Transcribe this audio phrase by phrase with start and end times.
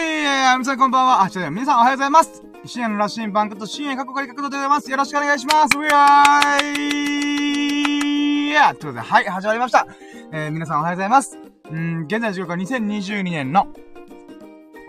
[0.00, 1.22] はい、皆さんこんばんは。
[1.22, 2.42] あ、違う、皆さんおはようございます。
[2.64, 4.90] 深夜の羅針盤こと深夜過去仮角度でございます。
[4.90, 5.76] よろしくお願いします。
[5.76, 9.86] うわーいやということで、はい、始まりました。
[10.32, 11.38] えー、皆さんおはようございます。
[11.70, 13.68] うん、現在の時刻は2022年の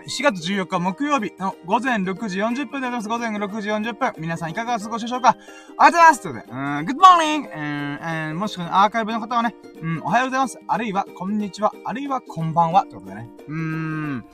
[0.08, 3.08] 4月14日木曜日の午前6時40分でございます。
[3.08, 4.14] 午前6時40分。
[4.18, 5.36] 皆さんいかがお過ごしでしょうか
[5.76, 7.54] ありがとうございますということで、うん、Good morning!
[7.54, 10.58] うん、え、もしくはアーカイブの方はね、うん、おはようございます。
[10.66, 11.70] あるいは、こんにちは。
[11.84, 12.86] あるいは、こんばんは。
[12.86, 13.28] ということでね。
[13.46, 14.24] うーん。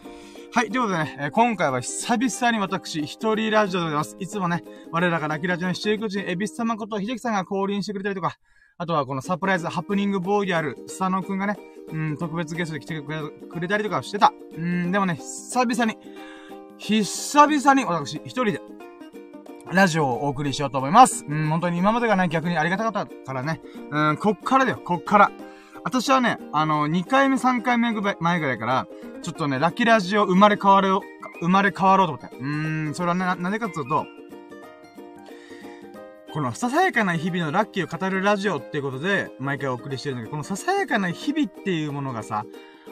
[0.58, 4.16] はい、ということでね、えー今回は久々に私、一人ラジオでございます。
[4.18, 8.38] いつもね、我らがラキラジオの七福神、エビス様こと秀樹さんが降臨してくれたりとか、
[8.76, 11.56] あとはこのサプライズ、ハプニングボーイである、佐野くんがね、
[11.92, 14.32] うん、特別ゲストで来てくれくれたりとかしてた。
[14.56, 15.96] うん、でもね、久々に、
[16.76, 18.60] 久々に私、一人で、
[19.72, 21.24] ラジオをお送りしようと思います。
[21.28, 23.60] うん、本当に今までがね、逆にありがたかったからね。
[23.92, 25.30] うん、こっからだよ、こっから。
[25.84, 28.86] 私はね、あの、2回目、3回目ぐらい前ぐらいから、
[29.22, 30.98] ちょっとね、ラッキーラジオ生まれ変わる、
[31.40, 32.36] 生まれ変わろうと思って。
[32.36, 34.06] うーん、それはね、な、なんでかっていうと、
[36.32, 42.44] このささやかな日々のラッキーを語るラジオっていうことで、毎回お送りしてるんだけど、このささやかな日々っていうものがさ、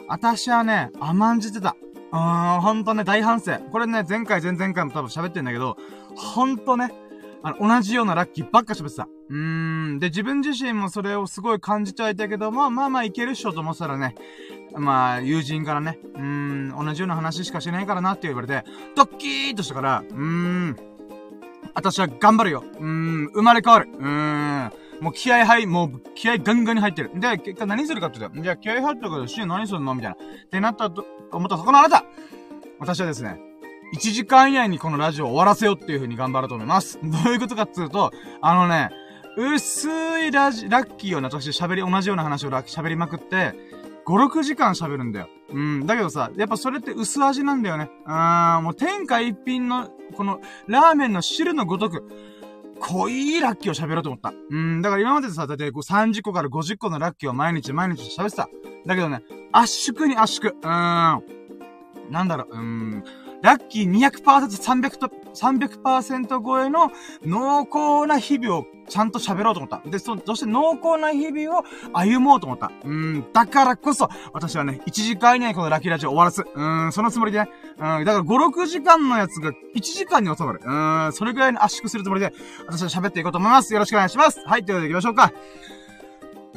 [0.07, 1.75] 私はね、甘んじてた。
[2.11, 3.59] うーん、ほんとね、大反省。
[3.71, 5.77] これね、前回、前々回も多分喋ってんだけど、
[6.15, 6.91] ほんとね、
[7.47, 9.07] あの、同じようなラッキーばっか喋ってた。
[9.29, 9.37] うー
[9.95, 9.99] ん。
[9.99, 14.15] で、自分自身もそれをすごい感じてはいたけど、まあまあまあいけるっしょと思ったらね、
[14.75, 20.75] まあ、友人からね、うーん、同じような話しかしないからなって言われて、ドッキーとしたから、うーん、
[21.73, 22.63] 私は頑張るよ。
[22.79, 23.89] うーん、生まれ変わる。
[23.93, 24.71] うーん。
[24.99, 27.11] もう気合入、もう気合ガンガンに入ってる。
[27.13, 29.93] で、結果何するかって言ったら、じゃあ気合入ったけど、シーン何するの？
[29.93, 30.15] みたいな。
[30.15, 32.03] ってなったと、思ったそこのあなた
[32.79, 33.39] 私はですね、
[33.93, 36.99] 1時間以内にこのラジオを終わらせようっていう風に頑張ろうと思います。
[37.03, 38.89] どういうことかっていうと、あのね、
[39.37, 43.53] 薄いラジ、ラッキーをね、私喋り、同じような話を喋りまくって、
[44.05, 45.29] 5、6時間喋るんだよ。
[45.51, 45.85] うん。
[45.85, 47.89] だけどさ、やっぱそれって薄味なんだよね。
[48.05, 52.07] あー、もう天下一品の、この、ラーメンの汁のごとく、
[52.79, 54.33] 濃いラッキーを喋ろうと思った。
[54.49, 54.81] うん。
[54.81, 58.49] だから今までさ、だいたい30個から50個のラッキーを毎日毎日喋ってた。
[58.85, 60.51] だけどね、圧縮に圧縮。
[60.51, 61.23] うーん。
[62.09, 63.03] なんだろう、うーん。
[63.47, 66.91] ラッキー200%、300と、300%超えの
[67.25, 69.89] 濃厚な日々をちゃんと喋ろうと思った。
[69.89, 71.63] で、そ、そして濃厚な日々を
[71.93, 72.73] 歩もうと思った。
[72.83, 76.43] うん、だからこそ、私はね、1時間以内にこのラッキーラジオ終わらす。
[76.53, 77.49] うん、そのつもりでね。
[77.77, 80.59] うん、だから5、6時間のやつが1時間に収まる。
[80.61, 82.33] うん、それぐらいに圧縮するつもりで、
[82.67, 83.71] 私は喋っていこうと思います。
[83.71, 84.41] よろしくお願いします。
[84.45, 85.76] はい、ということで行きましょうか。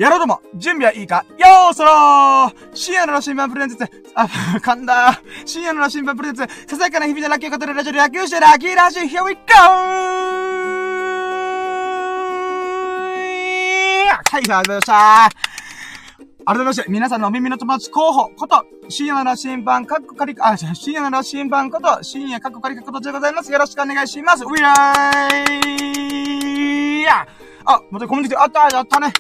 [0.01, 1.27] やろうとも、準備はいいか？
[1.37, 3.85] よーそろー深夜の羅針盤プレゼンツ、
[4.15, 4.25] あ、
[4.65, 9.41] 噛んだ深夜の羅針盤プレゼンツ、ささやかな日々のラッキーを語るラジオで野球してラッキーラジオ、here we go!
[14.09, 15.29] はい、始まりました
[16.47, 23.53] 改めまして、皆さんのお耳の友達候補こと、深夜の羅針盤、かっこかりか、あ、じゃあ深夜の羅針盤こと、深夜かっこかりかことでございます。
[23.53, 24.45] よろしくお願いします。
[24.45, 24.63] ウィー
[27.03, 27.29] イあ、
[27.91, 29.13] またコメント来て、あった、やったね。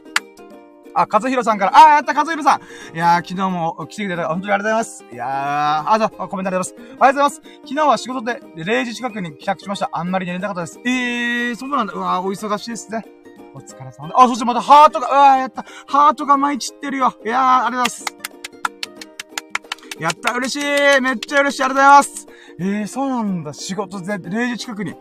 [0.94, 2.94] あ、和弘さんから、あ、やった、和弘さん。
[2.94, 5.04] いやー、昨日も来てくれた、本当にありがとうございます。
[5.12, 6.74] いやー、あ、どうコメントありがとうございます。
[6.74, 7.36] ありがとうございます。
[7.62, 9.88] 昨日は仕事で0時近くに帰宅しました。
[9.92, 10.80] あんまり寝れなかったです。
[10.84, 11.92] えー、そうなんだ。
[11.92, 13.04] うわー、お忙しいですね。
[13.54, 14.14] お疲れ様で。
[14.16, 15.64] あ、そしてまたハートが、うわー、やった。
[15.86, 17.14] ハートが舞い散ってるよ。
[17.24, 18.20] いやー、ありがとうございます。
[20.00, 22.26] やった、嬉しいめっちゃ嬉しいありがとうございます
[22.58, 23.52] えー、そうなんだ。
[23.52, 24.92] 仕事で0時近くに。
[24.92, 24.94] え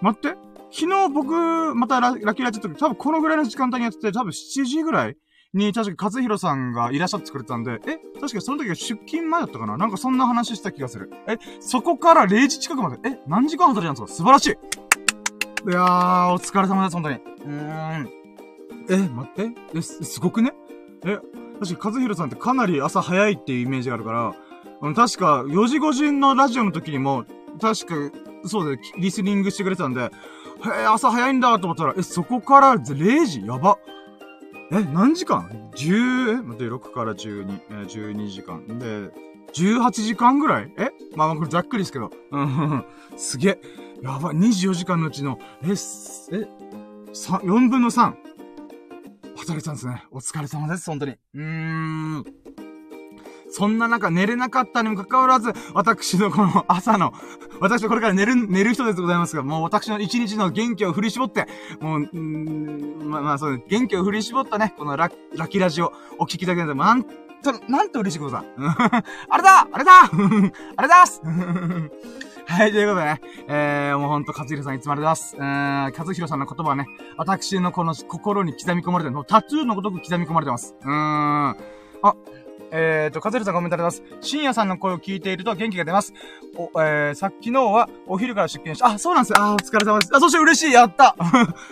[0.00, 0.36] 待って。
[0.76, 5.16] 昨日僕、またララッキーラジオの時、多分このぐらいの時間帯にやってて、多分7時ぐらい
[5.52, 9.76] に、確か和弘さんがいらっしゃってくれたんで、え確かその時は出勤前だったかな？
[9.76, 11.12] なんかそんな話した気がする。
[11.28, 14.24] えそこから0時近くまで、え何時間働いたんですか？
[14.24, 17.16] 素晴らしいいやー、お疲れ様です、本当に。
[17.16, 18.08] うーん。
[18.90, 19.50] え、待って。
[19.76, 20.52] え、す、すごくね？
[21.04, 21.18] え、
[21.60, 24.34] 確か和弘さんってかなり朝早いっていうイメージがあるから、
[24.82, 27.24] うん、確か4時5時のラジオの時にも、
[27.60, 30.10] 確か、そうだよ、リスニングしてくれてたんで、
[30.64, 33.78] へえ、朝早いんだと思ったら、え、そこから0時やば。
[34.72, 38.66] え、何時間 ?10、え待って、6から12、え、12時間。
[38.78, 39.10] で、
[39.52, 40.72] 18時間ぐらい？
[40.78, 40.90] え？
[41.16, 42.10] まあまあこれざっくりですけど。
[42.32, 42.84] うん、
[43.16, 43.60] すげえ。
[44.02, 46.46] やば、24時間のうちの、え、え、3、
[47.12, 48.14] 4分の3。
[49.36, 50.04] 働いてたんですね。
[50.10, 51.12] お疲れ様です、本当に。
[51.12, 52.24] うーん。
[53.56, 57.12] そんな中寝れなかったにもかかわらず、私のこの朝の、
[57.60, 61.46] 私はこれから寝る、寝る人でございますが、もう私の一日の元気を振り絞って、
[61.80, 67.12] もう、うーん、まあまあそう、元気を振り絞ったね、このララキラジオお聞きいただけるので、なんと、
[67.68, 68.44] なんと嬉しいことだ。
[69.28, 69.92] あれだあれだ
[70.76, 71.22] あれだっす
[72.46, 75.94] はい、ということでね、えー、もうほんと、和弘さんいつもありがとうございます。
[75.94, 80.74] えー、和弘さんの言葉はね、私のこの心に刻み込まれてる、タトゥーのごとく刻み込まれてます。
[80.82, 81.56] うーん。
[82.04, 82.14] あ、
[82.76, 84.02] えーと、かずるさんコメントあります。
[84.20, 86.12] 深夜さんの声を聞いていると元気が出ます。
[86.56, 89.36] お、えー、さっきのはお昼から出勤した、あ、そうなんですよ。
[89.38, 90.16] あ、お疲れ様です。
[90.16, 91.16] あ、そして嬉しい、やった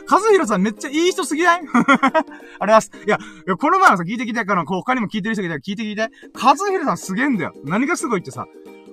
[0.06, 1.60] かずひろさんめっちゃいい人すぎない？
[1.66, 2.26] ありがとう
[2.60, 2.90] ございます。
[3.04, 3.18] いや、
[3.58, 6.08] この前のさ、聞いてきてから、こう、他にも聞いてる人がいたら聞いて聞いて。
[6.32, 7.52] かずひろさんすげえんだよ。
[7.64, 8.46] 何がすごいってさ、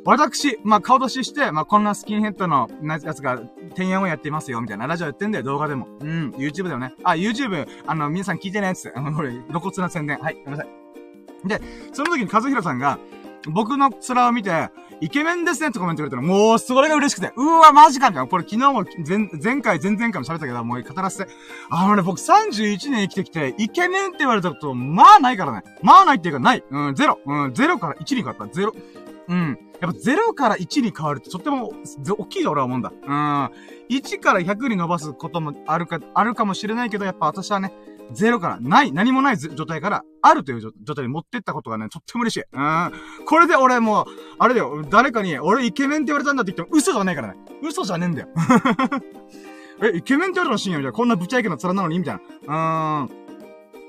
[0.06, 4.88] 私、まあ、顔出しして、まあ、こんなスキンヘッドのやつが、てんやをやっていますよ、みたいな。
[4.88, 5.88] ラジオやってんだよ、動画でも。
[6.02, 6.94] うん、YouTube だよね。
[7.04, 8.98] あ、YouTube、あの、皆さん聞いてね、つって。
[8.98, 10.18] あの、これ、露骨な宣伝。
[10.18, 10.79] はい、ごめんなさい。
[11.46, 11.62] で、
[11.94, 13.00] その時に和弘さんが、
[13.48, 14.70] 僕の面を見て、
[15.02, 18.30] イケメンですねってコメントくれたら、もう、それが嬉しくて、うわ、マジかみたいな。
[18.30, 21.32] これ昨日も、前、前回、前々回も喋ったけど、もう語らせて。
[21.70, 25.64] あのね、僕31年生きてきて、イケメンって言われたこと、まあないからね。
[25.82, 26.64] まあないっていうか、ない。
[26.70, 27.20] うん、ゼロ。
[27.26, 28.48] うん、ゼロから1に変わった。
[28.48, 28.74] ゼロ。
[29.30, 29.60] うん。
[29.80, 31.72] やっぱ0から1に変わるってとっても
[32.18, 32.92] 大きいと俺は思うんだ。
[32.92, 33.52] うん。
[33.90, 37.72] 1から100に伸ばすこともあるか、あるかもしれないけど、やっぱ私はね、
[38.12, 42.44] 0からない、何もない状態からあるという状態に持ってったことがね、とっても嬉しい。
[42.52, 42.92] うん。
[43.26, 44.06] これで俺もう、
[44.40, 47.36] あれだよ、誰かに、俺イケメンって言われたんだって言っても嘘じゃねえからね。
[47.62, 48.28] 嘘じゃねえんだよ。
[49.82, 50.98] え、イケメンって言われたの深夜みたいな。
[50.98, 53.06] こんなぶっちゃいけな面なのにみたいな。
[53.06, 53.20] うーん。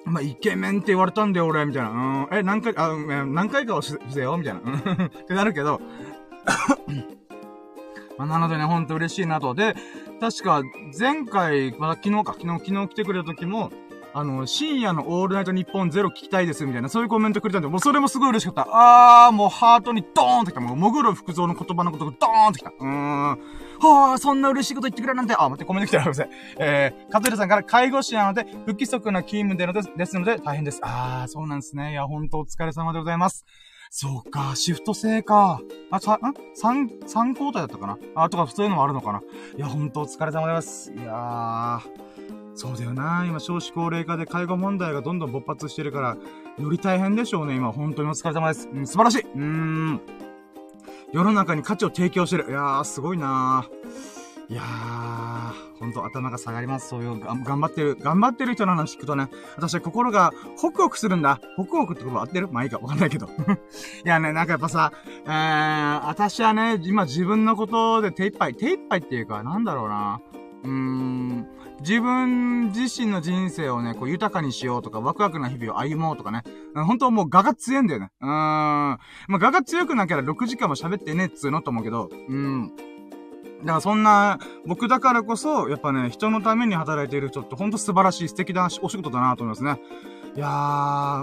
[0.05, 1.90] まあ、イケメンって言われたんだよ、俺、みたいな。
[2.31, 2.94] うん、え、何回、あ、
[3.26, 4.61] 何回かはしせよ、みたいな。
[5.06, 5.81] ってなるけど、
[8.19, 9.55] まあ、なのでね、ほんと嬉しいなと。
[9.55, 9.75] で、
[10.20, 10.62] 確か、
[10.99, 13.70] 前回、まだ昨日か、昨日、昨日来てくれた時も、
[14.12, 18.67] あの、深夜のオールナイトニッポンゼロ聞きたいです、みたいな、そういうコメントくれたんで、もうそれもすごい嬉しかった。
[19.27, 20.61] あー、もうハートにドーンってきた。
[20.61, 22.71] もう、もぐろ福蔵の言葉のことがドーンってきた。
[22.71, 23.31] うーん。
[23.31, 23.39] は
[24.15, 25.35] あ、そんな嬉しいこと言ってくれなんて。
[25.39, 26.03] あ、待って、コメント来てる。
[26.05, 26.31] ごめんなさい。
[26.59, 30.81] えー、カズルさんから介護士なので、不規則な勤務でのですですので大変です。
[30.83, 31.93] あー、そうなんですね。
[31.93, 33.45] いや、ほんとお疲れ様でございます。
[33.93, 35.61] そうか、シフト制か。
[35.91, 36.21] あ、さ、ん
[36.55, 39.21] 三、三交代だったかなあ、とか、そういうのもあるのかな。
[39.56, 40.93] いや、ほんとお疲れ様でございます。
[40.93, 42.10] いやー。
[42.61, 46.17] そうだよな今少子高齢化で介護問題がどんどん勃発してるから、
[46.62, 47.73] より大変でしょうね、今。
[47.73, 48.69] 本当にお疲れ様です。
[48.71, 49.23] うん、素晴らしい。
[49.23, 50.01] うーん。
[51.11, 52.51] 世の中に価値を提供してる。
[52.51, 56.89] いやー、すごいなーいやー、ほんと頭が下がります。
[56.91, 61.41] そういう、頑張ってる、頑張ってる人の話聞くとね、私は心がホクホクするんだ。
[61.56, 62.49] ホクホクって言葉合ってる？
[62.49, 63.27] まあいいか、わかんないけど。
[64.05, 64.93] いやね、なんかやっぱさ、
[65.25, 70.21] えー、私はね、今自分のことで手一杯、手一杯っていうか、なんだろうな。
[70.63, 71.47] うーん、
[71.81, 76.43] 自分自身の人生をね、こう豊かにしようとか、ワクワクな日々を歩もうとかね。
[76.75, 78.11] 本当はもう画が強いんだよね。
[78.21, 78.31] うーん。
[78.31, 78.99] ま
[79.29, 82.73] あ、画が強くなきゃ6時間も喋ってねっつうのと思うけど、うん。
[83.61, 89.81] だからそんな、僕だからこそ、やっぱね、人のために働いている人ってほんと素晴らしい素敵なお仕事だなと思いますね。
[90.37, 90.49] いやー、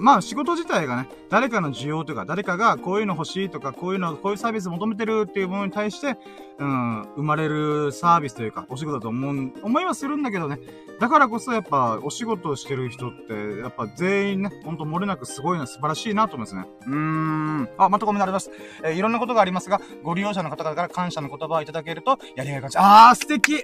[0.01, 6.18] まあ仕事自体がね、誰かの需要とか、誰かがこういうの欲しいとか、こういうの、こういうサービス求めてるっていうものに対して、
[6.59, 10.59] うん、生まれるサービスというか、お仕事だと思う、思いはするんだけどね。
[11.00, 16.65] だからこそやっぱ、お仕事をしてる人って、やっぱ全員ね、ほんと漏れなくすごいな、素晴らしいなと思いますね。
[16.88, 17.69] うーん。
[17.77, 18.51] あ、またコメントあります。
[18.83, 22.77] えー、いろんなことがありますが、ご利用者の方々から感謝の言葉をいただけると、やりがい感じ。
[22.77, 23.63] あー、素敵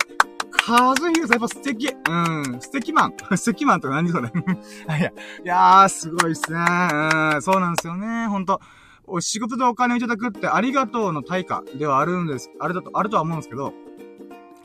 [0.53, 1.87] カズヒルさんやっぱ素敵。
[1.87, 2.11] う
[2.55, 2.61] ん。
[2.61, 3.13] 素敵マン。
[3.35, 4.29] 素敵マンとか何それ
[4.99, 5.11] いや、い
[5.43, 6.59] やー、すごいっすね。
[6.59, 7.41] うん。
[7.41, 8.27] そうなんですよね。
[8.27, 8.61] ほんと。
[9.05, 12.49] お仕事でお金をいただくってありがとうの対価ではあるんです。
[12.59, 13.73] あれだと、あるとは思うんですけど、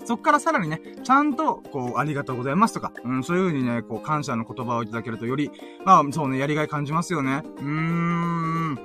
[0.04, 5.50] そっからさらにね、ちゃんと、こう、ありがとうございますとか、うん、そういう風にね、こう、感謝の言葉をいただけるとより、
[5.84, 7.42] まあ、そうね、やりがい感じますよね。
[7.58, 8.78] うーん。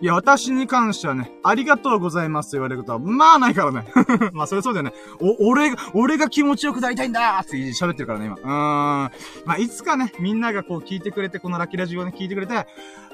[0.00, 3.86] いや、私に関してはね、ありがとうございますと言われることは、まあないからね。
[4.32, 4.92] まあそれそうだよね。
[5.20, 8.34] お、俺が、俺が気持ちよくなりたいんだーって喋ってるからね、今。
[8.36, 8.48] うーん。
[8.48, 9.10] ま
[9.54, 12.66] あいつかね、みんながこう聞いてくれて、このラッキーラジオをね、聞いてくれて、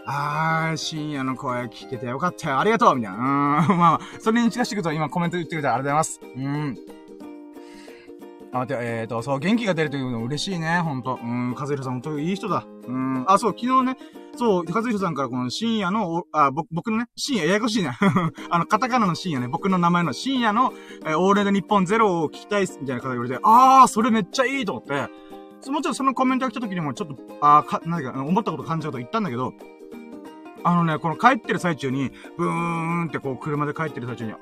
[0.07, 3.19] あー、深夜の声聞けてよかったよ、ありがとうみたいな。
[3.19, 3.77] うーん。
[3.79, 6.21] まあ、それに近しいくと今コメント言ってくれてありがとうございます。
[6.23, 7.01] うーん。
[8.53, 11.19] あ、待って、えっ、ー、と、そう、元気が出るというの嬉しいね、ほんと。
[11.23, 12.65] うん、和弘さん、ほんといい人だ。
[12.87, 13.97] うん、あ、そう、昨日ね、
[14.41, 17.91] そう、和弘さんからこの深夜の、あ、僕、僕のね、深夜、ややこしいね。
[18.49, 20.73] あの、カタカナの深夜ね、僕の名前の深夜の、
[21.05, 25.11] えー、オールナイト日本ゼロを聞きたいっす、みたいな方が言われて、あー、それめっちゃいいと思って、
[25.71, 29.53] もちろんそのコメントが来た時にもちょっと、あー、か、なんか、思ったこと感じたこと言ったんだけど、
[30.65, 34.33] あのね、この帰ってる最中に、ブーンってこう車で帰ってる最中に、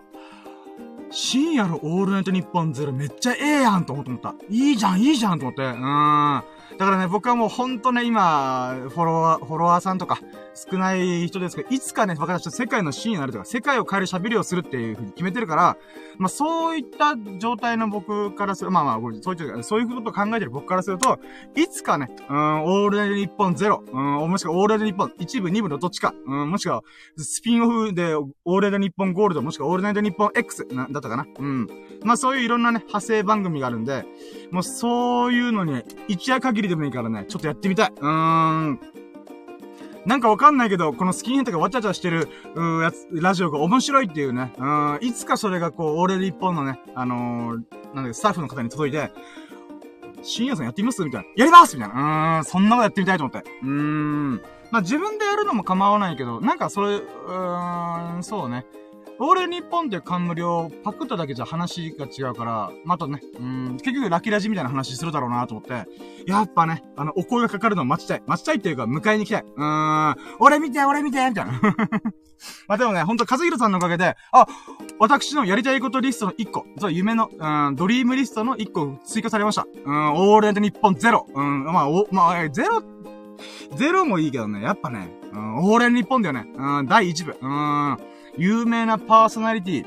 [1.10, 4.36] 深夜のオールナイトニッポンゼロめっちゃええやんと思った。
[4.48, 5.62] いいじゃん、いいじゃんと思って。
[5.62, 6.42] うーん。
[6.76, 10.18] だからね、僕はもうほんとね、今、フォロワー、フォロワーさんとか、
[10.54, 15.76] 少ない人ですけど、いつかね、私は世界のシーンになるとか、世界を変える喋りをするっていうふうに決めてるから、
[16.18, 21.20] まあ、そういった状態の僕からする、まあまあ、そういう、そういうことを考えてる僕からすると、
[21.54, 26.82] いつかね、うん、オールナイトニッポンゼロ、うん、もしくはオールナイトニッポン一部、二部のどっちか、うん、もしくは、
[27.16, 31.66] スピンオフで、オールナイトニッポンゴールド、もしくはオールナイトニッポン X な、だったかなうん。
[32.04, 34.04] まあそういういろんなね、派生番組があるんで、
[34.50, 37.92] もうそういうのに、一夜限りでもいいからね、ちょっとやってみたい。
[37.94, 38.08] うー
[38.70, 38.80] ん。
[40.06, 44.54] なんかわかんないけど、このスキンヘッドがわちゃわちゃしてる、うーやつ、ラジオが面白いっていうね。
[44.56, 49.10] うん、いつかそれがこう、俺一本のね、あのー、なんだスタッフの方に届いて、
[50.22, 51.04] 深夜さんやってみます？
[51.04, 51.28] みたいな。
[51.36, 52.38] やりますみたいな。
[52.38, 53.50] うーん、そんなことやってみたいと思って。
[53.62, 54.42] うーん。
[54.70, 58.66] まあ、自分でやるのも構わないけど、なんかそれ、うーん、そうね。
[59.20, 65.88] オール日本って冠をパクっただけじゃ話が違うから、またね、うん、結局ラキラジみたいな話するだろうなと思って、
[66.26, 68.22] やっぱね、あの、お声がかかるのを待ちたい。
[68.26, 69.42] 待ちたいっていうか、迎えに行きたい。
[69.42, 71.60] うーん、俺見て、俺見てみたいな。
[72.68, 74.46] まあでもね、ほんと、和弘さんのおかげで、あ、
[75.00, 79.66] 私のやりたいことリストの1個、そう、夢の、うん、ドリームリストの1個追加されました。
[79.84, 81.26] うん、オールエント日本ゼロ。
[81.34, 82.82] うん、まあ、お、まあ、ゼロ、
[83.74, 86.46] ゼロもいいけどね、やっぱね、うん、オールエント日本だよね。
[86.54, 87.36] うん、第1部。
[87.40, 87.96] うん、
[88.38, 89.86] 有名なパーソナリティ、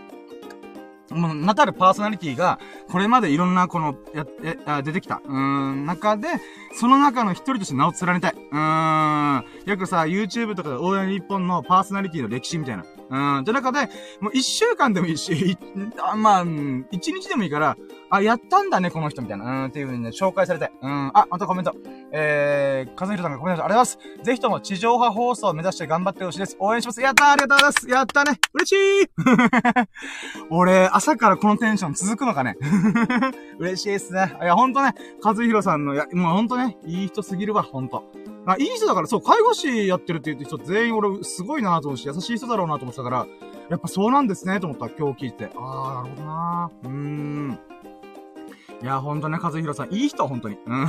[1.15, 4.25] もう、なたるパーソナリティが、これまでいろんな、この、や、
[4.65, 5.21] や、出てきた。
[5.25, 6.27] うーん、中で、
[6.73, 8.33] その中の一人として名を連ねたい。
[8.33, 9.45] うーん。
[9.65, 12.83] よくさ、YouTube とかで大谷日本のパーソナリティの歴史みたいな。
[13.11, 13.43] うん。
[13.45, 13.89] じゃ中で、
[14.21, 15.57] もう一週間でもいいし、
[15.99, 16.45] あまあ、
[16.91, 17.77] 一日でもいいから、
[18.09, 19.45] あ、やったんだね、この人みたいな。
[19.45, 20.71] うん、っていう風にね、紹介されて。
[20.81, 21.11] うん。
[21.13, 21.73] あ、またコメント。
[22.13, 24.25] えー、かずひろさんがコメントありがとうございます。
[24.25, 26.57] ぜひとも地上波放送を目指して頑張ってほしいです。
[26.59, 27.01] 応援します。
[27.01, 29.09] やったーありがとうございますやったね嬉しい
[30.51, 32.57] 俺、朝からこのテンション続くのかね
[33.59, 34.37] 嬉しいですね。
[34.41, 38.03] いや、ほんとね、かずひろさんの、いや、もうほんとね、いい人すぎるわ、ほんと。
[38.45, 43.27] あ、いい人だから、そう、介護士やってるって言う人全員俺、すごいなと思うし、優しい人だろうなと思ってたから、
[43.69, 45.49] やっぱそうなんですね、と思った今日聞いて。
[45.55, 47.59] あー、なるほどなうーん。
[48.81, 50.57] いや、ほんとね、和弘さん、いい人、ほんとに。
[50.65, 50.87] うん。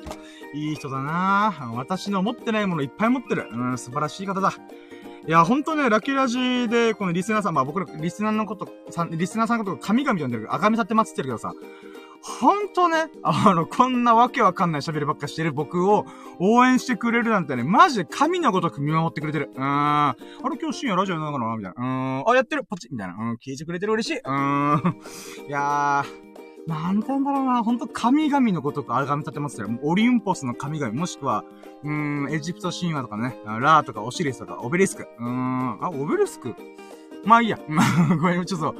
[0.54, 3.48] いい人だな私の持ってないものいっぱい持ってる。
[3.52, 4.54] うん、素晴らしい方だ。
[5.26, 11.52] いや、ほんとね、ラッキーラジで、このリスナーさん、まあ僕ら、リスナーのこと、さリスナーさんのこと、神々呼んでるけど、あがみ立って待ってるけどさ、
[12.26, 16.06] ほんとね、あの、こんなわけわかんない喋りばっかしてる僕を
[16.38, 19.50] 応援してくれるなんてね、マジで神のごとく見守ってくれてる。
[19.54, 19.62] うーん。
[19.62, 20.16] あ
[20.50, 21.56] れ今日深夜ラジオなのかな？
[21.56, 21.82] みたいな。
[21.82, 22.30] うーん。
[22.30, 23.14] あ、やってるポチみたいな。
[23.14, 23.34] うん。
[23.34, 24.18] 聞いてくれてる嬉しい。
[24.18, 25.00] うーん。
[25.48, 26.24] いやー。
[26.66, 27.62] なんて言うんだろうな。
[27.62, 29.68] ほんと神々のごとくあがめ立てますよ。
[29.82, 31.44] オリンポスの神々、もしくは、
[31.82, 35.06] うーん、エジプト神話とかね、ラーとかオシリスとか、オベリスク。
[35.18, 36.54] うーん、あ、オベリスク？
[37.26, 37.58] まあいいや。
[38.18, 38.74] ごめん、ちょっと、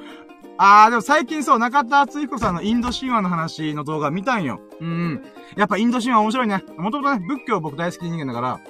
[0.56, 4.61] あー、でも最近そう、中田敦彦さんのインド神話の話の動画見たんよ。
[4.80, 5.25] うん。
[5.56, 6.62] やっぱインド神話面白いね。
[6.76, 8.61] もともとね、仏教僕大好き人間だから、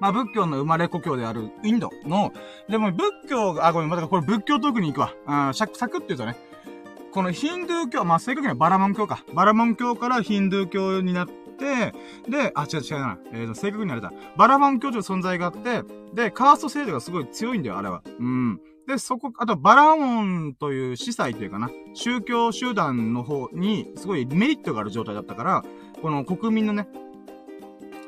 [0.00, 2.32] まあ仏教の生まれ故郷であるインドの、
[2.68, 5.12] でも仏教が、あ、ごめん、またこれ仏教トークに行くわ。
[5.48, 6.36] うん、サクサクって言うとね、
[7.12, 9.24] このヒンドゥー教、まあ正確にはバラモン教か。
[9.34, 11.92] バラモン教からヒンドゥー教になって、
[12.28, 13.18] で、あ、違う違うな。
[13.32, 14.12] えーと、正確にあれだ。
[14.36, 15.82] バラモン教という存在があって、
[16.12, 18.02] で、カースト制度がすごい強いんだよ、あれは。
[18.18, 18.60] うん。
[18.86, 25.64] で、そこ、あと、バラオンという司祭というかな、宗教集団の方に、すごいメリットがある状態だったから、
[26.02, 26.86] この国民のね、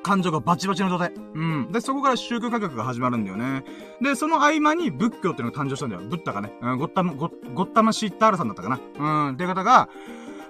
[0.03, 1.13] 感情がバチバチの状態。
[1.15, 1.73] うん。
[1.73, 3.65] で、そこから宗教改革が始まるんだよね。
[4.01, 6.03] で、その合間に仏教っていうのが誕生したんだよ。
[6.03, 6.53] ブッダがね。
[6.61, 8.79] うん、ゴッタム、ゴッ、ゴッタマシッターラさんだったかな。
[8.99, 9.35] うん。
[9.35, 9.89] っていう方が、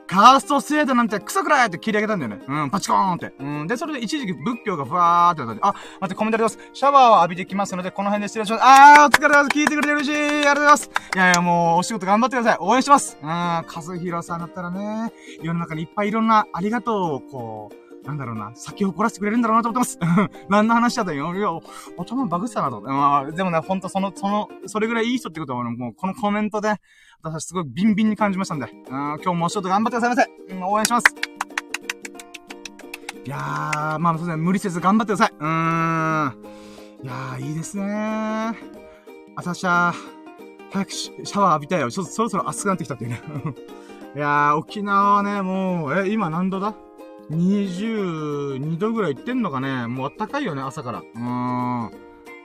[0.06, 2.40] カースト制度なんてクソくらいって切り上げたんだよね。
[2.46, 3.32] うん、パチコーンって。
[3.38, 3.66] うん。
[3.66, 6.58] で、それで一時期仏教がふわーってなったあ、待って、コメントあります。
[6.72, 8.64] シャワーを浴びてきますので、この辺で失礼します。
[8.64, 9.58] あー、お疲れ様です。
[9.58, 10.14] 聞いてくれて嬉しい。
[10.14, 10.90] ありがとうございます。
[11.14, 12.58] いやいや、もう、お仕事頑張ってください。
[12.60, 13.18] 応援します。
[13.22, 20.38] うん、和弘さんだったらね、世の中にいっぱいいろんなありがとうを、こう、なんだろうな、咲き誇らせてくれるんだろうなと思ってます。
[20.48, 21.34] 何の話だったよ。
[21.34, 21.48] いや、
[21.98, 22.80] 頭バグってたなと。
[22.80, 26.76] まあ、でもね、ほんとその、その、それぐらいいい人ってことは、もう、このコメントで、
[27.22, 30.54] 私すごいビンビンに感じましたんで、うん、今日もお仕事頑張ってくださいませ。
[30.54, 31.06] うん、応援します。
[33.24, 35.34] いやー、まあ、そうですね、無理せず頑張ってください。
[35.36, 36.36] うーん。
[37.02, 38.54] いやー、いいですねー。
[39.34, 39.92] あさしゃ
[40.70, 41.90] 早くシャワー浴びたいよ。
[41.90, 43.20] ちょっとそろそろ暑くなってきたっていうね。
[44.14, 46.74] いやー、沖縄はね、もう、え、今何度だ？
[47.30, 49.86] 22度ぐらいいってんのかね？
[49.86, 51.00] もうあったかいよね、朝から。
[51.00, 51.90] うーん。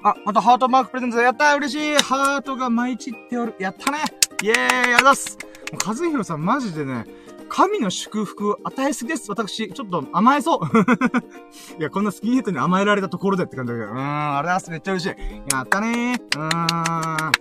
[0.03, 3.55] あ、またハートマークプレゼントやったー嬉しいハートが舞い散っておる。
[3.59, 4.00] やったね
[4.41, 5.38] イェーイありがとうございます
[5.71, 7.05] もう、和弘さんマジでね、
[7.50, 9.29] 神の祝福与えすぎです。
[9.29, 10.59] 私、ちょっと甘えそう。
[11.77, 13.91] いや、こんなスキンヘッドに甘えられたところでって感じだけど。
[13.91, 14.71] うーん、ありがとうございます。
[14.71, 15.09] めっちゃ嬉しい。
[15.53, 16.39] やったねー。
[16.39, 17.31] うーん。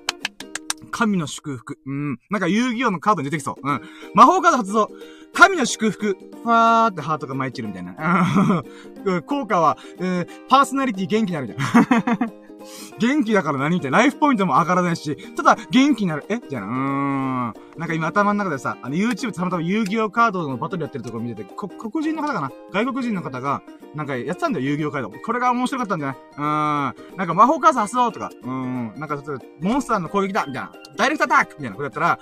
[0.91, 1.79] 神の祝福。
[1.87, 2.19] うん。
[2.29, 3.55] なんか遊戯王のカードに出てきそう。
[3.63, 3.81] うん。
[4.15, 4.91] 魔法カード発動。
[5.33, 6.17] 神の祝福。
[6.43, 8.63] ファーってハートが舞い散るみたいな。
[9.27, 11.59] 効果は、えー、パーソナリティ元気になるじゃん。
[12.99, 16.25] 元気だから何って、ライフポイントも上がらないし、ただ、元気になる。
[16.29, 16.41] え？
[16.47, 17.55] じゃあ、うーん。
[17.79, 22.53] なんか今頭の中でさ、あの、YouTube たまたま遊戯王カードのバトルやってるところ見てて、こ、黒人の方かな？
[22.73, 23.63] 外国人の方が、
[23.95, 25.11] なんかやってたんだよ、遊戯王カード。
[25.11, 26.17] これが面白かったんじゃない？
[26.37, 27.17] うーん。
[27.17, 28.93] なんか魔法カード発動とか、うーん。
[28.97, 30.73] なんかちょっと、モンスターの攻撃だみたいな。
[30.99, 32.19] ダイレクトアタックみたいなことやったら、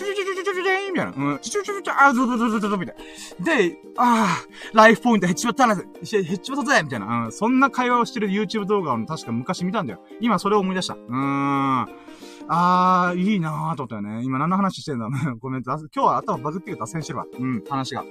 [0.00, 1.32] チュチュチュチュチュチュチュみたいな。
[1.32, 2.96] うん、チュチュチュチュ、あー、ドドドドドドみたい
[3.38, 3.44] な。
[3.44, 7.26] で、あー、ライフポイント減っちまったな、減っちまったぜみたいな。
[7.26, 10.00] うん、そんな会話をしてる YouTube 動画を確か昔見たんだよ。
[10.20, 10.94] 今それを思い出した。
[10.94, 11.88] うーん。
[12.48, 14.24] あー、いいなーと思ったよね。
[14.24, 15.06] 今何の話してんだ
[15.38, 17.26] ごめん、今日は頭バグってる脱線してるわ。
[17.38, 18.04] うん、話が。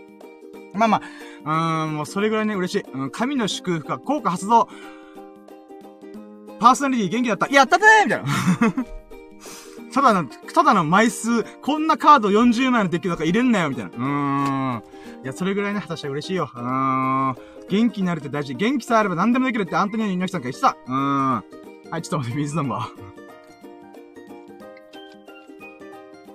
[0.74, 1.02] まあま
[1.46, 2.92] あ、うーん、もうそれぐらいね、嬉しい。
[2.94, 4.70] うん、神の祝福が効果発動。
[6.60, 7.48] パーソナリティ元気だった。
[7.48, 8.99] やったぜーみたいな。
[9.94, 13.92] ただの、ただの枚数、こんなカード40枚のデッキとか入れんなよ、みたいな。
[13.92, 14.04] うー
[14.78, 14.84] ん。
[15.24, 16.50] いや、それぐらいね、果たして嬉しいよ。
[16.54, 16.62] うー
[17.32, 17.36] ん。
[17.70, 18.54] 元気になるって大事。
[18.56, 20.78] 元気さえあれば何でもできるってアントニオ猪木さんが言ってた。
[20.86, 21.92] うーん。
[21.92, 22.88] はい、ちょっと待って、水飲むわ。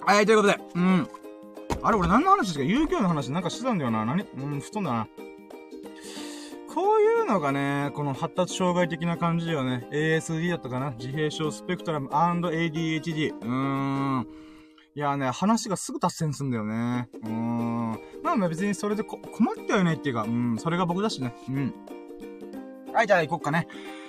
[0.06, 1.08] はい、ということで、うん。
[1.82, 2.64] あれ、俺何の話ですか？
[2.64, 4.04] 遊戯王の話なんかしてたんだよな。
[4.04, 4.22] 何？
[4.22, 5.06] うん、布団だな。
[7.24, 9.88] こういうのがね、この発達障害的な感じだよね。
[9.90, 10.90] ASD だったかな？
[10.90, 13.32] 自閉症スペクトラム &ADHD。
[13.32, 14.26] うーん。
[14.94, 17.08] いやね、話がすぐ達成すんだよね。
[17.22, 17.92] うーん。
[18.22, 21.34] まあまあ別にそれで困ったよねっていうか、うん、それが僕だしね。
[21.48, 21.72] うん。
[22.92, 23.68] はい、じゃあ行こっかね。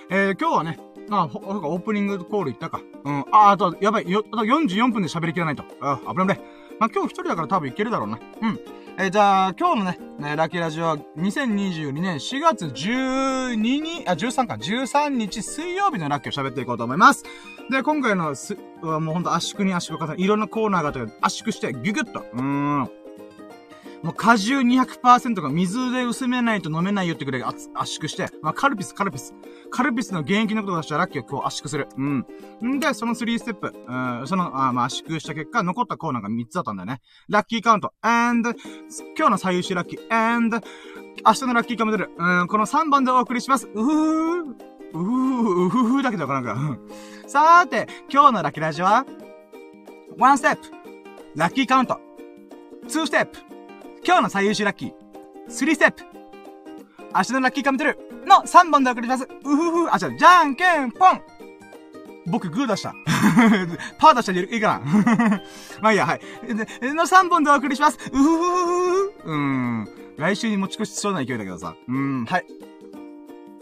[0.09, 2.81] えー、今日はね、まあ、オープニングコール行ったか。
[3.05, 3.19] うん。
[3.31, 5.63] あ、あと、やばい、よ、あと44分で喋りきらないと。
[5.79, 6.41] あ、危ない危ない。
[6.81, 8.19] まあ、今日一人だから多分いけるだろうな。
[8.41, 8.59] うん。
[8.97, 17.25] えー、じゃあ、今日のね、ラッキーラジオは2022年4月12日、あ、13か、13日水曜日のラッキーを喋っていこうと思います。
[17.69, 22.21] で、今回のす、もうほんと圧縮に圧縮かいろんなコーナーがあって圧縮してギュギュッと。
[22.21, 22.89] うーん。
[24.05, 29.33] もう果汁200%が水で薄めないと飲めないよってくらい圧縮して、まあ、カルピス、カルピス。
[29.71, 31.87] カルピスの原液のことを出したらラッキーを今日圧縮する。
[31.97, 32.27] うん。
[32.63, 37.01] んで、その3ステップ、うん、その、あまあ、圧縮した結果、残ったコーナーが3つだったんだよね。
[37.29, 38.53] ラッキーカウント、and、
[39.17, 40.61] 今日の最優秀ラッキー、and、
[41.25, 43.67] 明日のラッキーカムデル、うん、この3番でお送りします。
[43.73, 44.53] うふー、う
[44.93, 46.79] ふー、うふふーだけどわからんか。
[47.25, 49.03] さーて、今日のラッキーラジオは、
[50.15, 50.61] 1ステップ、
[51.35, 51.99] ラッキーカウント、
[52.87, 53.54] 2ステップ、
[54.05, 54.93] 今日の最優秀ラッキー、
[55.47, 56.03] 3ステップ、
[57.15, 59.23] 明日のラッキーカムトゥルーの3本で送ります。
[59.23, 61.21] うふふ、あ、じゃじゃんけんぽん
[62.27, 62.93] 僕グー出した。
[63.97, 65.41] パー出したらいいかな
[65.81, 66.21] まあいいや、はい。
[66.93, 67.97] の3本でお送りします。
[68.13, 69.87] うふふふうん。
[70.17, 71.75] 来週に持ち越しそうな勢いだけどさ。
[71.87, 72.45] うん、はい。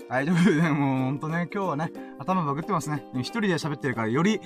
[0.10, 3.06] はい、ということで、もうほんとね、今日はね、頭バグってますね。
[3.16, 4.42] 一人で喋ってるから、より、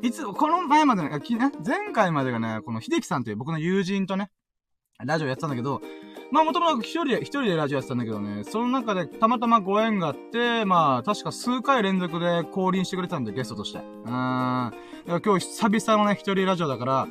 [0.00, 1.20] いつ、この前までね、
[1.64, 4.30] 前回までがね、この秀樹さんという僕の友人とね、
[5.04, 5.80] ラジオやってたんだけど、
[6.30, 13.78] まあもともと一人で、一人でラジオやってたんだけどね、その中でたまたまご縁があって、まあ確か数回連続で降臨してくれたんで、ゲストとして。
[13.78, 14.72] うーん。
[15.06, 17.08] 今日久々のね、一人ラジオだから、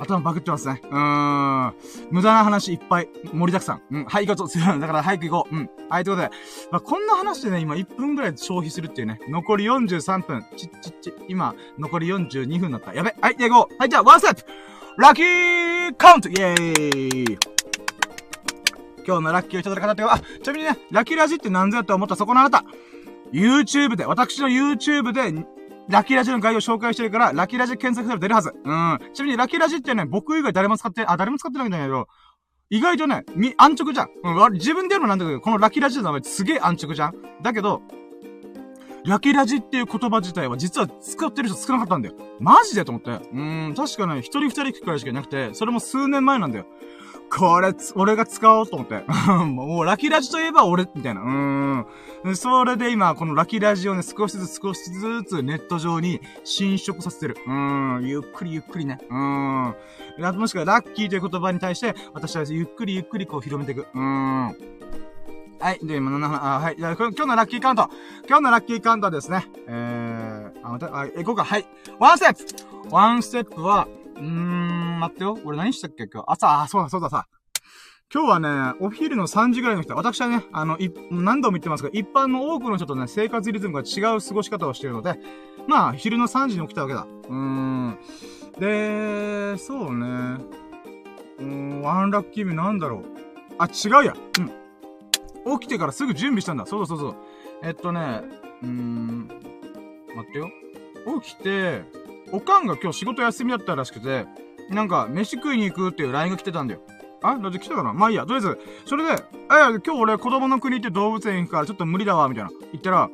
[0.00, 0.80] 頭バグってますね。
[0.82, 1.74] うーん。
[2.10, 3.08] 無駄な話いっぱい。
[3.32, 3.82] 盛りだくさん。
[3.90, 4.04] うん。
[4.06, 4.58] はい、行こうと。
[4.58, 5.54] だから早く行こう。
[5.54, 5.70] うん。
[5.88, 6.36] はい、ということで。
[6.70, 9.20] まあ、こんな話でね、今1分くらい消費するっていうね。
[9.28, 10.44] 残り43分。
[10.56, 11.14] ちっちっち。
[11.28, 12.94] 今、残り42分になった。
[12.94, 13.14] やべ。
[13.20, 13.76] はい、じゃ行こう。
[13.78, 14.50] はい、じゃあ、ワンステップ
[14.96, 17.38] ラッキーカウントイェーイ
[19.06, 22.64] 今日のラッキーをいただいた方というあ、ちなみにね、ラッキーラジって何ぞやと思ったそこのあなた。
[23.32, 25.46] YouTube で、私の YouTube で、
[25.88, 28.52] ラッキーラジの概要を紹介してるから、ラッキーラジ検索すると出るはず。
[28.52, 28.98] うん。
[29.14, 32.08] ちなみにラッキーラジってね、僕以外誰も使って、あ、誰も使ってないんだけど、
[32.68, 34.08] 意外とね、み、安直じゃん。
[34.22, 37.14] うん、自分で言うのなんだけど、このラッキーラジの名前すげえ安直じゃん。
[37.42, 37.82] だけど、
[39.04, 42.14] ラキラジっていう言葉自体は実は使ってる人少なかったんだよ。
[42.38, 43.10] マジでと思って。
[43.10, 46.66] うーん、確かね、一人二人聞くくらいしかいなくて、それも数年前なんだよ。
[47.30, 49.04] これ、俺が使おうと思って。
[49.46, 51.22] もう、ラキラジといえば俺、みたいな。
[51.22, 52.36] うーん。
[52.36, 57.36] それで今、このラキラジをね、少しずつ少しずつネット上に侵食させてる。
[57.46, 58.06] うーん。
[58.06, 58.98] ゆっくりゆっくりね。
[59.08, 59.74] うーん。
[60.38, 63.86] もしくはラッキーという言葉に対して、私はゆっくりゆっくりこう広めていく。
[63.94, 64.56] うーん。
[65.60, 65.78] はい。
[65.82, 66.76] で、今7あ、はい。
[66.76, 67.90] じゃ、今日のラッキーカウント。
[68.26, 69.46] 今日のラッキーカウントはですね。
[69.68, 71.44] えー、あ、また、あ、行こうか。
[71.44, 71.66] はい。
[71.98, 75.38] ワンステップワンステップは、うーん、待ってよ。
[75.44, 76.32] 俺何したっけ今日。
[76.32, 77.26] 朝、あ、そうだ、そうださ。
[78.12, 85.20] 今日はね、お昼の3時ぐらいの人、私はね、あの、い、何度も言ってますが、一般の多くの人とね、生活リズムが違う過ごし方をしているので、
[85.68, 87.06] まあ、昼の3時に起きたわけだ。
[87.28, 87.98] うーん。
[88.58, 90.06] で、そうね。
[91.38, 93.04] うーん、ワンラッキー目なんだろう。
[93.58, 94.16] あ、違うや。
[94.38, 94.60] うん。
[95.58, 96.66] 起きてからすぐ準備したんだ。
[96.66, 97.16] そうそうそう。
[97.62, 98.22] えっとね、
[98.62, 99.28] うーん、
[100.14, 100.50] 待ってよ。
[101.22, 101.82] 起きて、
[102.32, 104.26] おかんが今日仕事休みだったらしくて、
[104.70, 106.80] なんか、飯食いに行くっていう LINE が来てたんだよ。
[107.22, 107.92] あだって来たかな？
[107.92, 108.22] まあいいや。
[108.24, 109.16] とりあえず、それで、え、
[109.48, 112.50] 今日俺子供の国って動物園行くからちょっと無理だわ、みたいな。
[112.72, 113.10] 言ったら、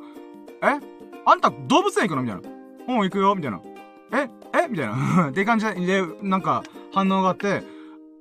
[0.61, 0.79] え？
[1.25, 2.21] あんた動物園行くの？
[2.23, 2.93] みたいな。
[2.93, 3.59] もう行くよ、みたいな。
[4.13, 4.29] え？
[4.63, 4.67] え？
[4.69, 5.29] みたいな。
[5.31, 7.63] って感じで、なんか、反応があって、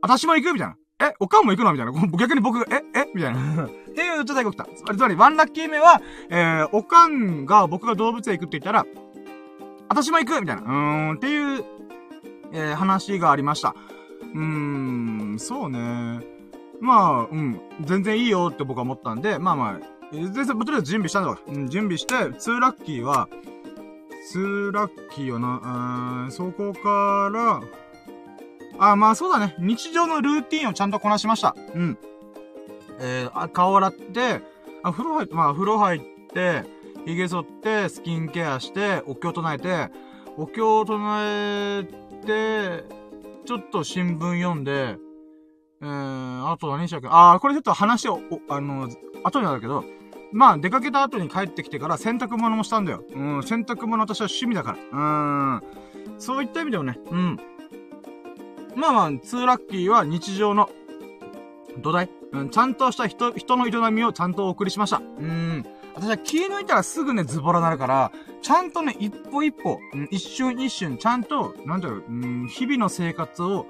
[0.01, 0.55] 私も行く？
[0.55, 0.77] みたいな。
[1.09, 1.73] え、おかんも行くの？
[1.73, 1.93] みたいな。
[2.19, 2.83] 逆に僕、え？
[2.95, 3.11] え？
[3.15, 3.69] みたいな。
[3.97, 4.95] っていう状態が起きた。
[4.95, 8.85] つまり、ワンラッキー目は、えー、おかんが僕が動物園行くって言ったら、
[9.89, 10.63] 私も行くみたいな。
[10.63, 11.65] うーん、っていう、
[12.53, 13.75] えー、話がありました。
[14.35, 16.21] うーん、そうね。
[16.79, 19.81] まあ、うん、全然いいよって僕は思ったんで、まあまあ、
[20.13, 21.55] 全然、とりあえず準備したんだから。
[21.55, 23.31] うん、準備して、2ラッキーは、
[24.35, 27.63] 2ラッキーよな、うーん、そこから、
[28.79, 29.57] あ、まあそうだね。
[29.59, 31.57] 日常のルーティンをちゃんとこなしました。
[31.75, 31.99] うん。
[32.99, 34.41] えー、顔洗って、
[34.83, 36.01] あ、風呂入って、まあ風呂入っ
[36.33, 36.65] て、
[37.05, 39.91] 髭剃って、スキンケアして、お経唱えて、
[40.37, 41.85] お経唱え
[42.25, 42.85] て、
[43.45, 44.99] ちょっと新聞読んで、
[45.81, 47.09] えー、あと何したっけ？
[47.11, 48.89] あー、これちょっと話を、あの、
[49.23, 49.85] 後になるけど、
[50.33, 53.05] まあ、出かけた後に帰ってきてから洗濯物もしたんだよ。
[53.15, 54.99] うん、洗濯物私は趣味だから。
[54.99, 55.01] う
[55.59, 55.63] ん。
[56.19, 57.39] そういった意味でもね、うん。
[58.75, 60.69] まあまあ、ツーラッキーは日常の
[61.79, 64.99] 土台、うん、ちゃんとした人、人の営みをちゃんとお送りしました。
[64.99, 65.65] うん。
[65.95, 68.13] 私は気抜いたらすぐね、ズボラになるから、
[68.43, 72.13] ちゃんとね、一歩一歩、うん、一瞬一瞬、ちゃんと、なんだろう、う
[72.45, 73.67] ん、日々の生活を、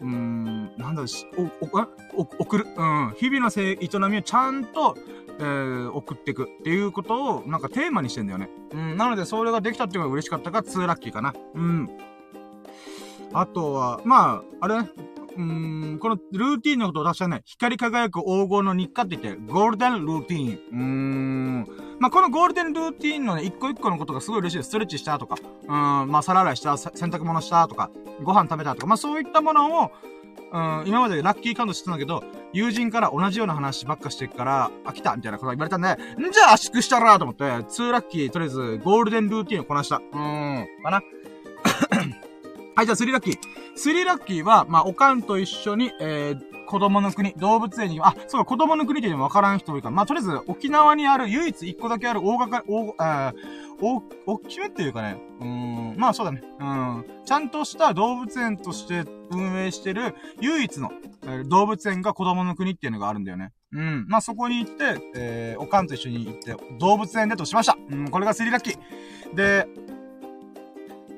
[0.00, 3.78] うん、なんだろう、しお、お、お、送る、うん、日々のせ営
[4.10, 4.96] みをちゃんと、
[5.38, 8.50] えー、送っていくっていうことを、なんかテーマにしてんだよね。
[8.72, 11.34] うん、なので、それができたっていうのが嬉しかったから、2ラッキーかな。
[11.54, 11.88] うん。
[13.32, 14.74] あとは、まあ、あれ、
[15.36, 20.58] うーん、このルーティンのことを私はね、光り輝く黄金の日課って言って、ゴールデンルーティーン。
[20.72, 21.66] うーん。
[21.98, 24.68] まあ、このゴールデンルーティーンのね、一個一個のことがすごい嬉しいです。
[24.70, 25.68] ストレッチしたとか、うん、
[26.10, 27.90] まあ、皿洗いした、洗濯物したとか、
[28.22, 29.90] ご飯食べたとか、まあ、そういったものを、
[30.52, 32.22] うん、今までラッキーカウントしてたんだけど、
[32.52, 35.88] 友人から同じような話ばっかしてるから、飽きたみたいなことが言われたんで、
[36.28, 39.96] んじゃあ圧縮したらと思って、2ラッキー、とりあえず、ゴールデンルーティンをこなした。
[39.96, 41.02] うーん、かな。
[42.76, 43.38] はい、じゃあ3ラッキー。
[43.74, 53.34] 3ラッキーは、まあ、おかんと一緒に、えー、子供の国、動物園に、あ、そうか、子供の国っていうのもわからん人多いから、まあ、とりあえず、沖縄にある唯一一個だけある大掛か、大、えー、
[53.80, 56.42] 大、大きめっていうかね、うん、まあそうだね。
[56.60, 57.04] うん。
[57.24, 60.92] ちゃんとした動物園として運営してる唯一の、
[61.24, 63.52] えー、動物園が子供の国っていうのがあるんだよね。
[63.72, 64.06] うん。
[64.06, 67.76] まあそこに行って、えー、おかんと一緒に行って、動物園でとしました。
[67.90, 69.34] うん、これが3ラッキー。
[69.34, 69.66] で、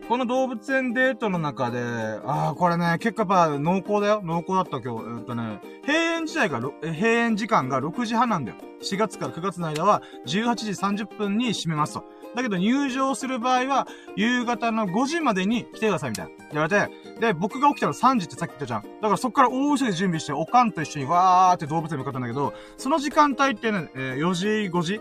[0.08, 1.80] この動物園デートの中で、
[2.24, 4.22] ああ、これね、結構やっぱ濃厚だよ。
[4.24, 5.18] 濃厚だった今日。
[5.18, 8.56] えっとね、閉園時代が、閉園時間が6時半なんだよ。
[8.80, 10.70] 4月から9月の間は18時
[11.04, 12.04] 30分に閉めますと。
[12.34, 16.30] だけど入場する場合は、夕方の5時までに来てくださいみたいな。
[16.52, 18.82] 言われて、で、僕が起きたの3時ってさっき言ったじゃん。
[18.82, 25.00] だからそっから大急ぎ準備して、おかんと一緒にわーって動物園向かったんだけど、その時間帯ってね、えー、4時、5時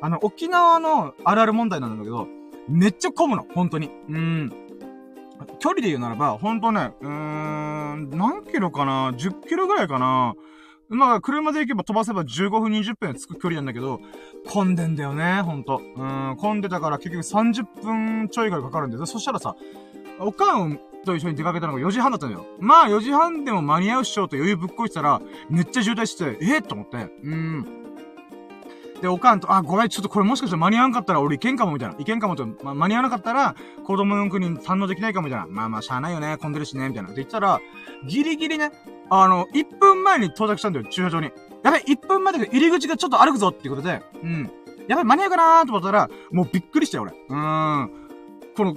[0.00, 2.28] あの、沖縄のあるある問題なんだけど、
[2.68, 3.90] めっちゃ混むの、本当に。
[4.08, 4.52] うん。
[5.58, 10.34] 距離で言うならば、ほんとね、うーん、何キロかな ?10 キロぐらいかな？
[10.88, 14.00] まあ、車で行けば飛ばせば15分20分で着く距離なんだけど、
[14.46, 15.80] 混んでんだよね、ほんと。
[15.96, 19.06] うん、混んでたから結局30分ちょいぐらいかかるんだよ。
[19.06, 19.56] そしたらさ、
[20.20, 22.46] おかんと一緒に出かけたのが4時半だったんだよ。
[22.60, 27.10] まあ4時半でも間に合うっしょと余裕ぶっこいてたら、めっちゃ渋滞してて、えー、と思って。
[27.22, 27.83] うん。
[29.04, 31.94] で、おかんと、あ、ごめん、ちょっとこれもしかしたら間に合わんかったら俺行けんかもみたいな。
[31.96, 35.46] 行けんかもと、ま間に合わなかったら、子供の国に堪能できないかもみたいな。
[35.46, 37.10] まあまあ、しゃあないよね、混んでるしね、みたいな。
[37.10, 37.60] で言ったら、
[38.06, 38.72] ギリギリね、
[39.10, 41.32] あの、1分前に到着したんだよ、駐車場に。
[41.62, 44.50] やべ、1分前だけど入り口がちょっと歩くぞっていうことで、うん。
[44.88, 47.12] やべ、間に合うかなーと思ったら、もうびっくりしたよ、俺。
[47.12, 47.90] うーん。
[48.56, 48.74] この、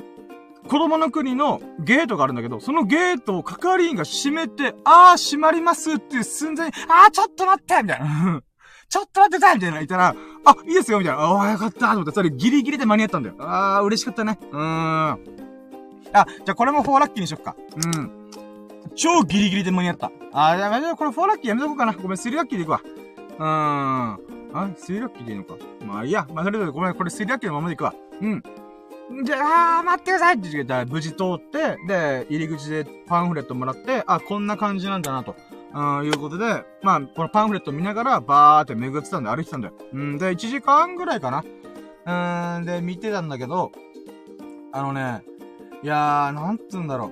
[0.67, 8.41] 子供の国のゲートがあるんだけど、そのゲートを係員が閉めて、あー、閉まりますっていう寸前に、あー、ちょっと待ってみたいな。
[8.89, 11.21] ちょっと待ってさみたいな言ったら、あ、いいですよみたいな。
[11.21, 13.35] ああ、よかったと思って、それギリギリで間に合ったんだよ。
[13.39, 14.39] ああ、嬉しかったね。
[14.51, 14.61] うーん。
[14.61, 15.17] あ、
[16.13, 17.55] じゃあこれも4ラッキーにしよっか。
[17.75, 18.11] うん。
[18.95, 20.11] 超ギリギリで間に合った。
[20.31, 21.93] あー、やめとこれ4ラッキーやめとこうかな。
[21.93, 22.81] ごめん、3ラッキーでいくわ。
[22.83, 23.45] うーん。
[23.45, 24.17] あ、
[24.53, 25.55] 3ラッキーでいいのか。
[25.85, 26.25] まあいいや。
[26.33, 27.93] まあそれぞれごめん、これ3ラッキーのままでいくわ。
[28.21, 28.43] うん。
[29.23, 35.35] じゃあ、待ってくださいって言ってたら、無事通って、で、入り口でパンフレットもらって、あ、こんな感じなんだなと。
[35.77, 39.75] うん、いうことで、まあ、このパンフレット見ながら、バーって巡ってたんで、歩いてたんだよ。
[39.93, 42.57] うん、で、1時間ぐらいかな。
[42.57, 43.71] うん、で、見てたんだけど、
[44.71, 45.23] あのね、
[45.83, 47.11] いやー、なんつうんだろ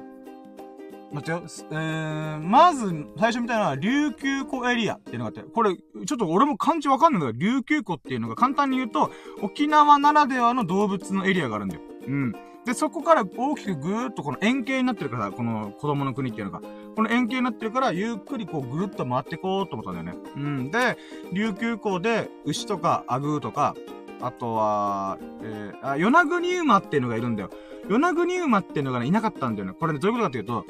[1.14, 1.16] う。
[1.16, 1.44] 待ってよ。
[1.72, 9.12] えー、まず、最初見たのは、琉球湖エリアっていうのがあって、これ、ちょっと俺も漢字わかんないんだけど、琉球湖っていうのが簡単に言うと、
[9.44, 11.82] 沖縄ならではの動物のエリアがあるんだよ。
[12.08, 12.36] うん。
[12.66, 16.62] で、そこから大きくぐーっとこの円形になってるから、この子供の国っていうのが。
[16.96, 20.24] この円形になってるから、ゆっくりこうぐるっと回ってこうと思ったんだよね。
[20.36, 20.72] うん。
[20.72, 20.98] で、
[21.32, 23.76] 琉球港で牛とかアグーとか、
[24.22, 27.50] あとは、えー、あ、ヨナグニウマっていうのがいるんだよ。
[27.88, 29.74] ヨナグニウマっていうのがね、いなかったんだよね。
[29.80, 30.66] これね、どういうことかというと、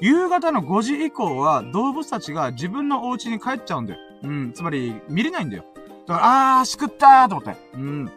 [0.00, 4.00] 夕方の5時以降は動物たちが自分のお家に帰っちゃうんだよ。
[4.24, 4.52] うん。
[4.52, 5.64] つまり、見れないんだよ。
[6.06, 7.60] だから、あー、しくったーと思って。
[7.74, 8.10] うん。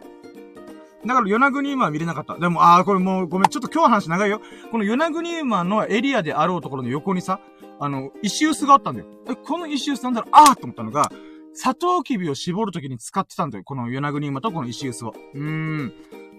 [1.06, 2.36] だから、与那国馬は見れなかった。
[2.38, 4.40] でも、あー、これもう、ごめん、ちょっと今日の話長いよ。
[4.70, 7.40] この与那国馬のエリアであろうところの横にさ、
[7.78, 9.06] あの、石臼があったんだよ。
[9.28, 10.30] え、この石臼なんだろう？
[10.32, 11.10] あーと思ったのが、
[11.54, 13.64] サトウキビを絞るときに使ってたんだよ。
[13.64, 15.14] この与那国馬とこの石臼を。
[15.34, 15.92] うーん。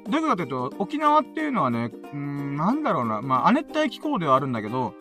[0.09, 3.21] どういうことかというと、沖縄っていうのはね、うーん、なんだろうな。
[3.21, 4.93] まあ、亜熱帯気候ではあるんだけど、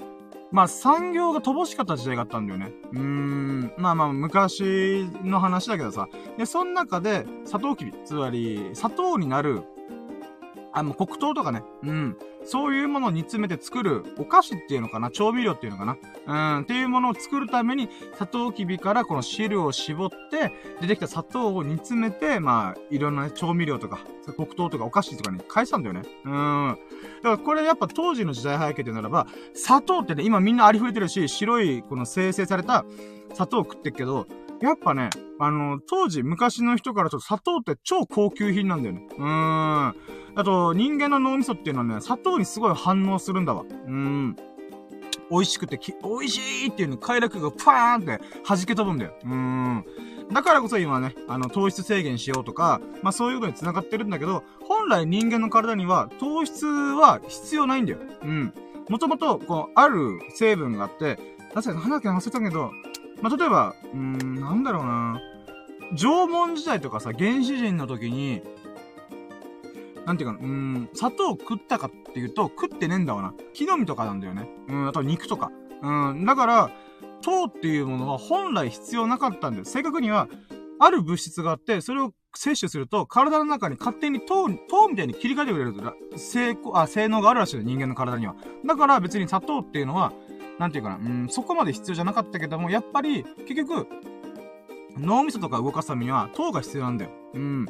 [0.52, 2.72] まあ、産業が乏しかった時代があったんだよね。
[2.92, 3.72] うーん。
[3.76, 6.08] まあまあ、昔の話だけどさ。
[6.36, 9.62] で、その中で、サトウキビ、つまり、砂糖になる、
[10.72, 11.62] あ、もう黒糖とかね。
[11.82, 12.16] うん。
[12.44, 15.96] そういうものを煮詰めて作るお菓子っていうのかな調味料っていうのかな
[16.56, 24.00] うん、っていうものを作るために、サトウキビからこの汁を絞って、出てきた砂糖を煮詰めて、まあ、いろんな、調味料とか、
[24.36, 26.02] 黒糖とかお菓子とかに返したんだよね。
[26.24, 26.78] うん。
[27.22, 32.84] だからこれやっぱ当時の時代背景でならば、砂糖ってね、今みんなありふれてるし、白いこの生成された
[33.34, 34.26] 砂糖を食ってっけど、
[34.60, 39.06] やっぱね、あの、当時、昔の人からちょっと砂糖って超高級品なんだよね。
[39.16, 39.94] うーん。
[40.34, 43.64] あと、人間の脳みそっていうのはね、砂糖にすごい反応するんだわ。
[43.86, 44.36] うん。
[45.30, 49.12] 美味しくて、美味しいっていうの快楽がパーンって弾け飛ぶんだよ。
[49.24, 49.84] うーん。
[50.32, 57.98] だからこそ今ね、あの、糖質制限しようとか、まあそういうことに繋がってるんだけど、本来人間の体には糖質は必要ないんだよ。
[58.22, 58.54] うん。
[58.88, 61.18] もともと、こう、ある成分があって、
[61.54, 62.72] 確かに花け忘れたけど、
[63.22, 65.20] まあ、例えば、うーん、なんだろうな。
[65.96, 68.42] 縄文時代とかさ、原始人の時に、
[70.06, 73.34] なんていうか、うーん、砂糖食ったかっていうと、食ってねえんだわな。
[73.54, 74.48] 木の実とかなんだよね。
[74.68, 75.50] うん、あと肉とか。
[75.82, 76.70] うん、だから、
[77.22, 79.64] 糖っていうものは本来必要なかったんだよ。
[79.64, 80.28] 正確には、
[80.78, 85.74] ある物質があって、それを摂取すると、体の中に勝手に糖、糖みたいに切り替えてくれる
[86.16, 88.34] 性、あ、性能があるらしいよ、人間の体には。
[88.64, 90.12] だから別に砂糖っていうのは、
[90.58, 93.86] なんていうかな、うん、そこまで必要じゃなかったけども、やっぱり、結局、
[94.98, 97.10] 脳みそとか動かすためには糖が必要なんだよ。
[97.34, 97.66] うん。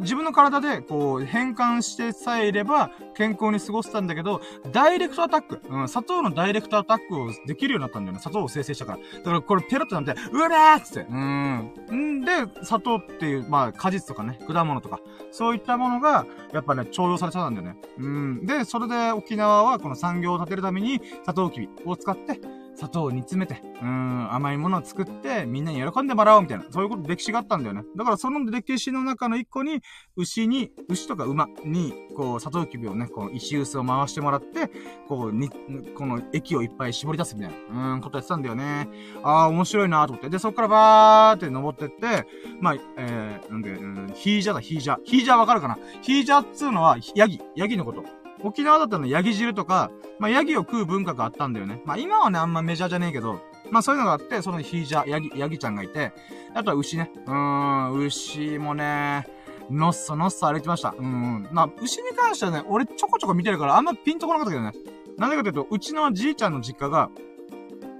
[0.00, 4.40] 自分の体で、こう、変換してさえいれば、健康に過ごせたんだけど、
[4.72, 5.60] ダイレクトアタック。
[5.68, 8.20] うん、砂糖のダイレクトアタックをできるようになったんだよね。
[8.20, 8.98] 砂糖を生成したから。
[9.18, 11.06] だからこれペロッとなんて、うわーっつって。
[11.08, 12.18] うん。
[12.18, 17.76] んで、砂糖っていう、まあ、果実とかね、果物とか、そういったものが、やっぱね、重用されちゃったんだよね。
[17.98, 18.46] うん。
[18.46, 22.38] で、それで沖縄はこの産業を立てるために、砂糖きびを使って、
[22.74, 27.82] 砂糖を煮詰めて、うん、甘いものを作って、みんなに喜んでもらおうみたいな、そういうこと、歴史があったんだよね。
[27.96, 29.80] だからその歴史の中の一個に、
[30.16, 34.70] 牛に、牛とか馬に、こう、砂糖きびをね、こう、石臼を回してもらって、
[35.08, 35.50] こう、に、
[35.94, 38.88] この液をいっぱい絞り出すみたいな、うん、ことやってたんだよね。
[39.22, 40.30] ああ、面白いなと思って。
[40.30, 42.26] で、そっからバーって登ってって、
[42.60, 44.98] まあ、えー、なんで、うん、ヒージャだ、ヒージャ。
[45.04, 45.78] ヒージャわかるかな？
[46.02, 48.19] ヒージャっつうのは、ヤギ、ヤギのこと。
[48.42, 51.82] 沖縄だったらヤギ汁とか、まあ、ヤギを食う文化があったんだよね。
[51.84, 56.12] まあ、今はね、あんまメジャーじゃねえけど、まあ、そういうのがあって、そのヒージャー、ヤギ、ヤギちゃんがいて、
[56.54, 57.10] あとは牛ね。
[57.26, 59.26] うーん、牛もね、
[59.70, 60.94] のっそのっそ歩いてました。
[60.98, 61.48] うん。
[61.52, 64.72] まあ、牛に関してはね、俺ちょこちょこ見てるからあんまピンとこなかったけどね。
[65.16, 67.10] なんでかというと、うちのじいちゃんの実家が、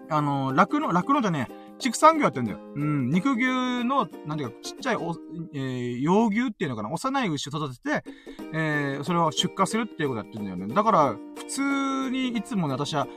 [0.09, 2.59] あのー、酪農、酪農じゃねえ、畜産業やってんだよ。
[2.77, 3.11] うん。
[3.11, 5.17] 肉牛の、なんていうか、ちっちゃいお、
[5.55, 8.05] えー、幼牛っていうのかな幼い牛を育てて、
[8.53, 10.73] えー、それを出荷するっていうことやってんだよね。
[10.73, 13.09] だから、普通にいつもね、私は、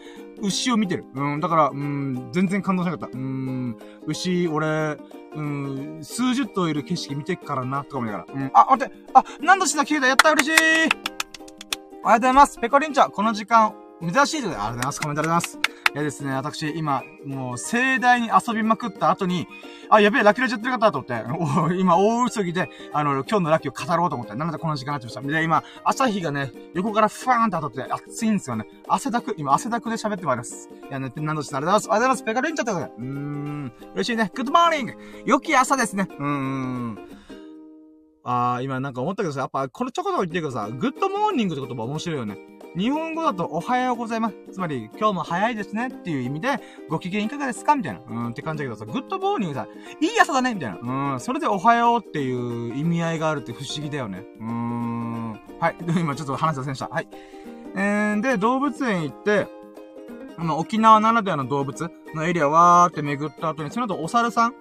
[0.41, 1.05] 牛を見てる。
[1.13, 3.17] うん、だから、うん、全然感動しなかった。
[3.17, 4.97] うん、牛、俺、
[5.35, 8.33] うん、数十頭いる景色見てっからな、とか思いながら。
[8.33, 10.53] うん、あ、待って、あ、何度しな、消えた、やった、嬉しい
[12.03, 12.59] おはようございます。
[12.59, 15.01] ペコリンチャ、この時間、珍しいということで、ありがとうございます。
[15.01, 15.73] コメントありがとうございます。
[15.93, 19.47] いやですね、私、今、もう、盛大に遊びまくった後に、
[19.89, 25.21] あ、やべえ、ラッキーラジやってる方だと思って、今、大急ぎで、あの、今日のラッキーを語ろうと思って、なのでこの時間になってました。
[25.21, 28.65] で、今、朝日がね、横からファーンと当たって、暑いんですよね。
[28.87, 30.69] 汗だく、今、汗だくで喋ってまいります。
[30.89, 31.91] いや、ね、何度してありがとうございます。
[31.91, 32.23] ありがとうございます。
[32.23, 32.91] ペカレンチャってことで。
[32.97, 34.31] うーん、嬉しいね。
[34.33, 34.93] グッドモーニング
[35.25, 36.07] 良き朝ですね。
[36.09, 36.97] うーん。
[38.25, 42.52] あー、今なんか思ったけどさ、やっぱ、これちょこちょこ言ってるけどさ、 good morning って言葉面白いよね。
[42.75, 44.35] 日本語だとおはようございます。
[44.51, 46.59] つまり、今日も早いですねっていう意味で、
[46.89, 48.01] ご機嫌いかがですかみたいな。
[48.07, 49.67] うんって感じだけどさ、 good morning さ、
[50.01, 51.13] いい朝だねみたいな。
[51.13, 51.19] うん。
[51.19, 54.25] それでおはようっていう意味合いがあるって不思議だよね。
[54.39, 55.31] うーん。
[55.59, 55.75] はい。
[55.99, 56.87] 今ちょっと話させました。
[56.87, 57.07] はい。
[57.75, 59.47] えー、で、動物園行って、
[60.37, 64.55] あの、沖縄ならではの動物のエリアわーって巡った後に、その後お猿さん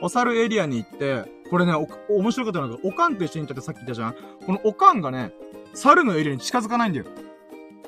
[0.00, 1.86] お猿エリアに行って、これね、お、
[2.18, 5.32] 面白かったのが、おかんと一緒に行ったってさっき言ったじゃんこのおかんがね、
[5.74, 7.06] 猿のエリアに近づかないんだよ。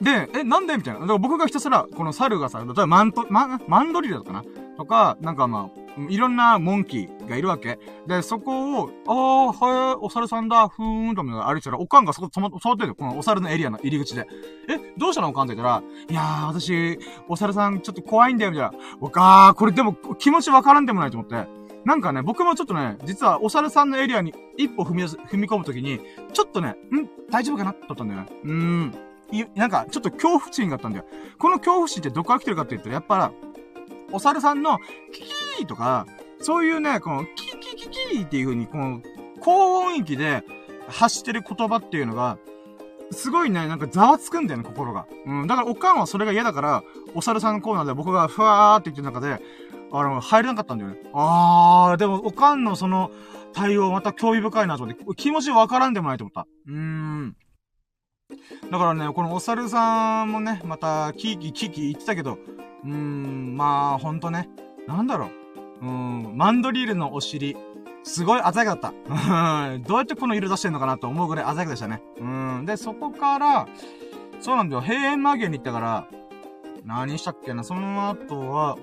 [0.00, 0.76] で、え、なんで？
[0.76, 1.00] みたいな。
[1.00, 4.42] だから僕がひたすら、この猿がさ、例えばマント、マン、マンドリルだかな？
[4.76, 7.78] とか、なんかまあ、いろんなモンキーがいるわけ。
[8.08, 12.94] で、そこを、ああ、はい、お猿さんだ、ふーんと歩いてたら、おかんがそこ止ま、触ってるよ。
[12.96, 14.26] このお猿のエリアの入り口で。
[14.68, 15.28] え、どうしたの？
[15.28, 18.72] おかんって言ったら、いやー、私、お猿さんちょっと怖いんだよ、みたいな。
[19.00, 21.46] おかー、これでも気持ちわからんでもないと思って。
[21.84, 26.00] なんかね、僕もちょっとね、実はお猿さんのエリアに一歩踏み踏み込むときに、
[26.32, 26.74] ちょっとね、ん
[27.30, 27.70] 大丈夫かな？
[27.70, 28.26] って思ったんだよね。
[28.42, 28.94] うーん。
[29.32, 31.04] い、なんか、ちょっと恐怖心があったんだよ。
[31.38, 33.32] この恐怖心ってどこから来てるかって言ったら、やっぱ、
[34.12, 34.78] お猿さんの、
[35.12, 35.22] キ
[35.58, 36.06] キーとか、
[36.40, 39.00] そういうね、この、キキキキーっていう風に、この、
[39.40, 40.44] 高音域で
[40.88, 42.38] 発してる言葉っていうのが、
[43.10, 45.06] すごいね、なんかざわつくんだよね、心が。
[45.26, 45.46] うん。
[45.46, 46.82] だから、おかんはそれが嫌だから、
[47.14, 49.42] お猿さんのコーナーで僕がふわーって言ってる中で、
[49.92, 50.96] あの、入れなかったんだよね。
[51.12, 53.10] あー、でも、おかんのその、
[53.52, 56.46] 対応また興味深いなと思って、気持ちわからんでもないと思った。
[56.66, 57.36] うーん。
[58.70, 62.38] だからね、このお猿さんもね、また、キーキーキーキー言ってたけど、
[62.84, 64.48] うーん、まあ、ほんとね、
[64.86, 65.30] なんだろう。
[65.82, 67.56] うーん、マンドリールのお尻、
[68.02, 69.78] すごい鮮やかだった。
[69.86, 72.02] どうやってこの色出してんのかなと思うぐらい鮮やかでしたね。
[72.18, 72.64] うん。
[72.66, 73.66] で、そこから、
[74.40, 74.82] そうなんだよ。
[74.82, 76.06] 閉園間際に行ったから、
[76.84, 77.62] 何したっけな。
[77.62, 78.76] その後は、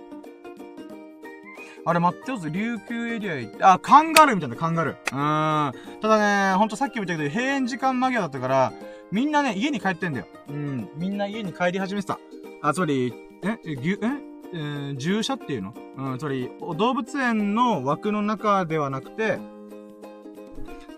[1.84, 5.16] あれ、待ってよず、琉球エリア行って、あ、カンガルーみたいな、カンガルー。
[5.16, 6.00] うーん。
[6.00, 8.74] ただね、ほんとさっきも言ったけど、閉園時間間際だったから、
[9.12, 10.28] みんなね、家に帰ってんだよ。
[10.50, 10.90] うん。
[10.96, 12.20] みんな家に帰り始めてた。
[12.62, 14.08] あ、つまり、え、え、ぎゅ、え
[14.54, 15.74] えー、従者っていうの？
[15.98, 19.40] うん、つまり、動物園の枠の中ではなくて、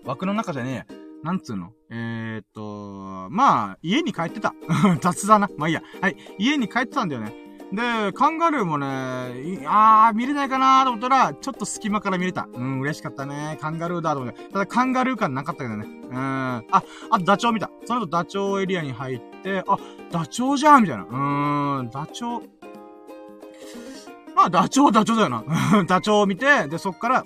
[0.04, 0.86] 枠の中じゃねえや。
[1.23, 1.71] なんつうの？
[1.89, 4.54] えー、っと、まあ、家に帰ってた。
[5.02, 5.49] 雑だな。
[5.58, 5.82] まあいいや。
[6.02, 6.17] はい。
[6.38, 7.34] 家に帰ってたんだよね。
[7.73, 8.86] で、カンガルーもね、
[9.65, 12.47] あー、見れないかなーと思ったら、ちょっと隙間から見れた。
[12.53, 13.57] うん、嬉しかったね。
[13.59, 14.43] カンガルーだと思って。
[14.49, 15.86] ただ、カンガルー感なかったけどね。
[15.88, 16.15] うん。
[16.15, 16.63] あ、
[17.09, 17.71] あと、ダチョウ見た。
[17.86, 19.77] その後、ダチョウエリアに入って、あ、
[20.12, 21.03] ダチョウじゃんみたいな。
[21.03, 22.49] うーん、ダチョウ、
[24.36, 25.43] まあ、ダチョウダチョウだよな。
[25.89, 27.25] ダチョウを見て、で、そっから、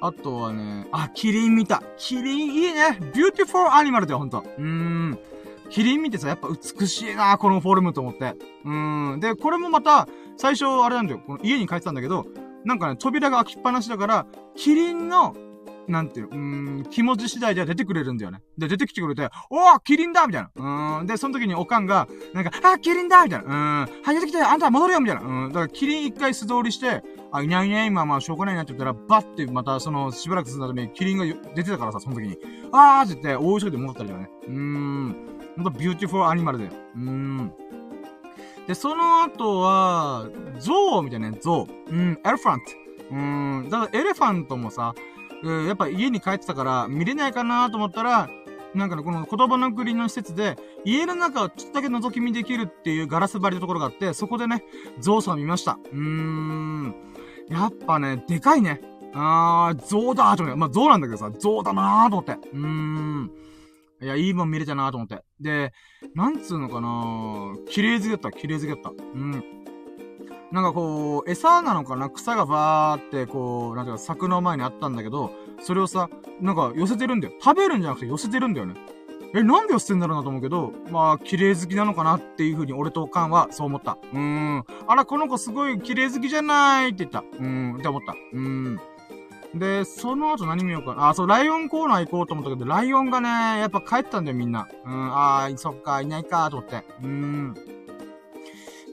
[0.00, 1.82] あとはね、あ、キリン見た。
[1.98, 2.98] キリンいいね。
[3.14, 4.44] beautiful animal だよ、ほんと。
[4.56, 5.18] うーん。
[5.70, 8.36] キリン見てさ、やっぱ美しいな、このフォルムと思って。
[8.64, 9.20] うーん。
[9.20, 11.20] で、これもまた、最初、あれなんだよ。
[11.26, 12.26] この家に帰ってたんだけど、
[12.64, 14.26] なんかね、扉が開きっぱなしだから、
[14.56, 15.34] キリンの
[15.88, 18.42] なんていう、うーん、気持ち次第では出てくれるんだよね。
[18.58, 20.98] で、出てきてくれて、おーキリンだみたいな。
[21.00, 21.06] うん。
[21.06, 23.46] で、その時におかんが、なんか、あ、キリンだみたいな。
[23.46, 23.48] う
[23.86, 24.02] ん。
[24.04, 25.22] はい、出てきて、あんた戻るよみたいな。
[25.22, 25.48] うん。
[25.48, 27.02] だから、キリン一回素通りして、
[27.32, 32.38] あ、いないいない、まあまあ、しょうがないなって言ったら、バッて、また、その、しばらくすんだために、キリンが出てたからさ、その時に。
[32.72, 34.30] あーって言って、大急ぎで戻ったりだよね。
[34.46, 35.37] うーん。
[35.58, 36.70] ほんと、 beautiful animal だよ。
[36.94, 37.52] うーん。
[38.66, 41.92] で、その後は、ゾウみたいなね、ゾウ。
[41.92, 42.64] うん、 elephant。
[43.10, 43.68] うん。
[43.68, 44.94] だから、 elephant もさ、
[45.42, 48.30] うん、やっぱ家に帰ってたから見れないかなと思ったら、
[48.74, 54.62] なんかね、この言葉の国の施設で、家の中をちょっとだけ覗き見できるっていうガラス張りのところがあって、そこでね、
[55.00, 55.78] ゾウさん見ました。
[55.92, 56.94] うーん。
[57.48, 58.80] やっぱね、でかいね。
[59.14, 60.60] あー、ゾウだーと思って。
[60.60, 62.32] まあ、ゾウなんだけどさ、ゾウだなーと思って。
[62.52, 63.30] うーん。
[64.00, 65.22] いや、いいもん見れたなと思って。
[65.40, 65.72] で、
[66.14, 68.90] なんつうのかな綺麗好きだった、綺麗好きだった。
[68.90, 69.58] うん。
[70.52, 76.08] なんかこう、餌なのかな草がバーってこう、なんていうか柵の前にあったんだけど、それをさ、
[76.40, 77.34] なんか寄せてるんだよ。
[77.42, 78.74] 食べるんじゃなくて寄せてるんだよね。
[79.34, 83.98] え、なんで寄せてんだろうなと思うけど、まあ、綺麗好きなのかなっていう風に俺とおかんはそう思った。
[84.12, 84.64] うーん。
[84.86, 87.20] あら、この子すごい綺麗好きじゃないって言った。
[87.20, 88.12] うーん、って思った。
[88.12, 88.80] うーん。
[89.54, 91.08] で、その後何見ようかな。
[91.08, 93.28] あ、そう、ライオンコーナー行こうと思ったけど、ライオンがね、
[93.60, 94.68] やっぱ帰ったんだよ、みんな。
[94.84, 96.84] うん、あー、そっか、いないか、と思って。
[97.02, 97.54] うーん。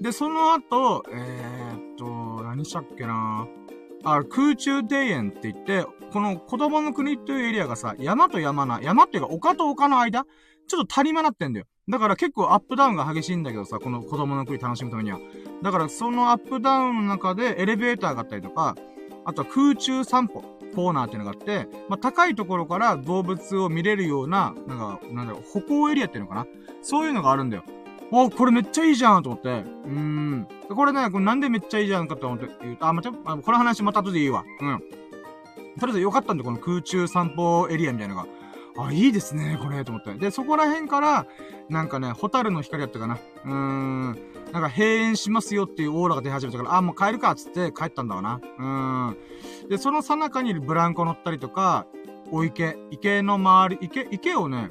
[0.01, 3.47] で、その後、えー、っと、何したっけな
[4.03, 10.25] あ、空中庭園って言って、この子供の国っていうエリアがさ、山と山な、山っていうか丘と丘の間
[10.67, 11.65] ちょっと足りまなってんだよ。
[11.87, 15.19] だから結構アップダウンが激しいんだけどさ、この子供の国楽しむためには。
[15.61, 18.75] だからそのアップダウンの中でエレベーターがあったりとか、
[19.25, 20.43] あとは空中散歩
[20.75, 26.47] コーナーっていうのがあって、まあ、高いところから動物を見れるような、なんか、なんだろう、歩行エリアっていうのかな？
[26.81, 27.63] そういうのがあるんだよ。
[28.11, 29.49] お、これめっちゃいいじゃんと思って。
[29.49, 30.47] うーん。
[30.69, 34.43] これね、これなんでめっちゃいいじゃんかと思って言うと、あ、また、あ、この話また後でいいわ。
[34.61, 34.79] うん。
[35.79, 38.27] とりあえず良かったんで、この空中散歩エリアみたいなのが。
[38.77, 40.13] あ、いいですね、これ、と思って。
[40.15, 41.27] で、そこら辺から、
[41.69, 43.15] なんかね、ホタルの光だったかな。
[43.45, 44.05] うーん。
[44.51, 48.41] なんか閉園しますよっていうオーラが出始めたから、あ、もう帰るか、つって帰ったんだわな。
[48.57, 49.69] うーん。
[49.69, 51.87] で、そのさなかにブランコ乗ったりとか、
[52.31, 54.69] お池、池の周り、池、池をね、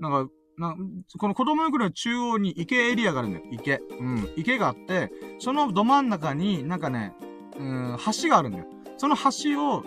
[0.00, 0.74] なんか、な、
[1.18, 3.44] この子供の頃の中央に池エリアがあるんだよ。
[3.50, 3.82] 池。
[4.00, 4.32] うん。
[4.36, 7.14] 池があって、そのど真ん中になんかね、
[7.58, 8.66] うん、橋があるんだよ。
[8.96, 9.84] その橋を、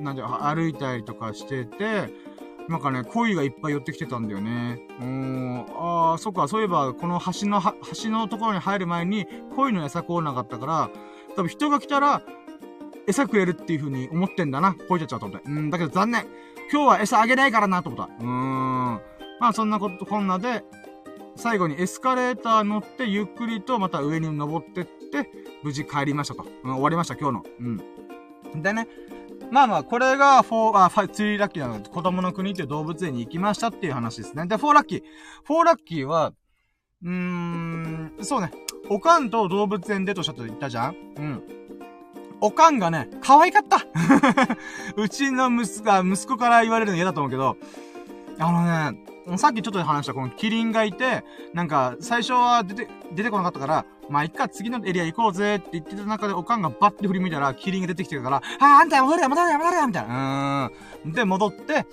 [0.00, 2.12] なんで、歩いたりとかしてて、
[2.68, 4.80] なんかね、鯉がいっぱい寄ってきてたんだよね。
[5.00, 5.66] うん。
[5.76, 7.60] ああ、そっか、そういえば、この橋の、
[8.02, 10.90] 橋のところに入る前に、鯉の餌コーナーがあったから、
[11.36, 12.22] 多分人が来たら、
[13.06, 14.74] 餌食えるっていう風に思ってんだな。
[14.88, 15.50] 鯉たちはと思って。
[15.50, 16.26] うん、だけど残念。
[16.72, 18.14] 今日は餌あげないからな、と思った。
[18.14, 19.00] うーん。
[19.40, 20.64] まあそんなことこんなで、
[21.36, 25.28] 最後にエスカレーター乗ってゆっくりとまた上に登ってって、
[25.62, 26.46] 無事帰りましたと。
[26.64, 27.44] うん、終わりました、今日の。
[28.54, 28.62] うん。
[28.62, 28.88] でね、
[29.50, 34.46] まあまあ、これが、4、あ、ファイ、ツリーラッキーなので、子供の国っていう動物園に行きましたっていう話ですね。
[34.46, 35.02] で、フォーラッキー。
[35.44, 36.32] フォーラッキーは、
[37.02, 38.50] うーん、そうね。
[38.88, 40.96] おかんと動物園でとしゃっと言ったじゃん？
[41.16, 41.42] うん。
[42.40, 43.78] おかんがね、可愛かった
[44.96, 47.56] うちの息子、息子から言われるの嫌だと思うけど、
[48.38, 49.04] あのね、
[49.36, 60.70] さっきちょっと話したこのキリンがいて、なんか、最初は出て、出てこなかったから、まあ、いっか、次のエリア行こうぜって言ってた中で、おかんがバッて振り向いたら、キリンが出てきてるから、ああ、あんた戻れよ、戻れよ、戻れよみたいな。
[61.04, 61.12] うーん。
[61.12, 61.86] で、戻って、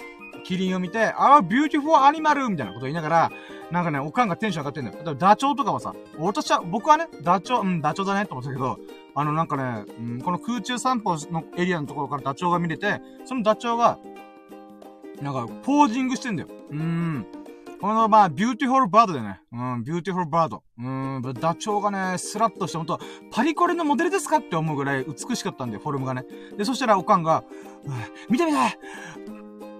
[0.43, 3.31] キリンを見て、ああ、 beautiful animal みたいなこと言いながら、
[3.71, 4.97] なんかね、おかんがテンション上がってんだよ。
[4.97, 8.79] 例えばダチョウとかはさ、私は、僕はね、ダチョウ、うん、ダチョウだねって思ったけど、
[9.15, 13.99] あの、なんかね、うん、この空中散歩のエリアのところからダチョウが見れて、そのダチョウが、
[15.21, 16.49] なんか、ポージングしてんだよ。
[16.71, 17.25] うーん。
[17.79, 19.39] この、まあ、 beautiful bird でね。
[19.51, 20.63] うん、 beautiful bird。
[20.77, 22.99] うん、ダチョウがね、スラッとして、ほんと、
[23.31, 26.25] パリコレのモデルですかって思うぐらい美しかったんだよ、フォルムがね。
[26.57, 27.43] で、そしたらおかんが、
[28.29, 28.57] 見て見て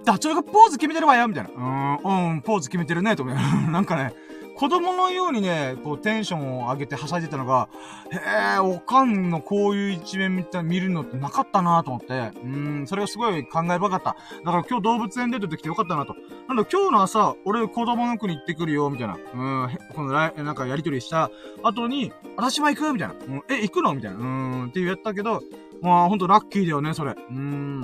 [0.03, 1.49] ダチョウがポーズ決めてるわよみたいな。
[1.49, 3.33] うーん、うん、ポーズ決めてるね、と思
[3.69, 4.13] なんかね、
[4.61, 7.67] 子供のようにね、こうテンションを上げてはしゃいでたのが、
[8.11, 14.15] へえ、おかんのこういう一面見た、見るのってなかったなと思って、うん、それがすごい感慨深かった。
[14.45, 16.15] だから今日動物園で出てきてよかったなと。
[16.47, 19.15] なんだ今日の朝、俺子供の国行ってくるよ、みたいな。
[19.15, 21.31] うん、この来、なんかやりとりした
[21.63, 23.15] 後に、私も行くみたいな。
[23.15, 23.95] うん、え、行くの？
[23.95, 24.17] みたいな。
[24.17, 25.41] うん、って言ったけど、
[25.81, 27.15] まあほんとラッキーだよね、それ。
[27.15, 27.81] うん。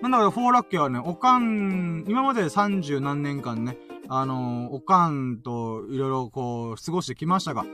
[0.00, 3.76] なんだかフォーラッキーはね、おかん、今まで30何年間ね、
[4.12, 7.64] あの、おかんといろいろこう、過ごしてきましたが、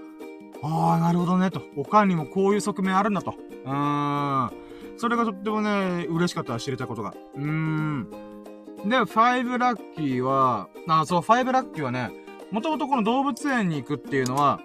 [0.62, 1.62] ああ、なるほどね、と。
[1.76, 3.34] おかんにもこういう側面あるんだと。
[3.64, 4.51] うーん。
[4.99, 7.14] それがとってもね、嬉しかった知れたことが。
[7.37, 8.11] うーん。
[8.84, 12.11] で、ファイブラッキーは、あ、そう、ファイブラッキーはね、
[12.51, 14.61] もともとこの動物園に行くっていうのは、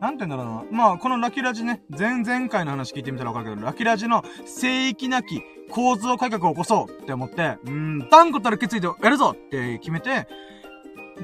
[0.00, 0.78] なんて言うんだろうな。
[0.78, 10.28] まあ、このラキラジね、前々回の話聞いてみたらわかるけど、ラキラジの聖域なき構造改革を起こそうって思って、うん、断固たる決意でやるぞって決めて、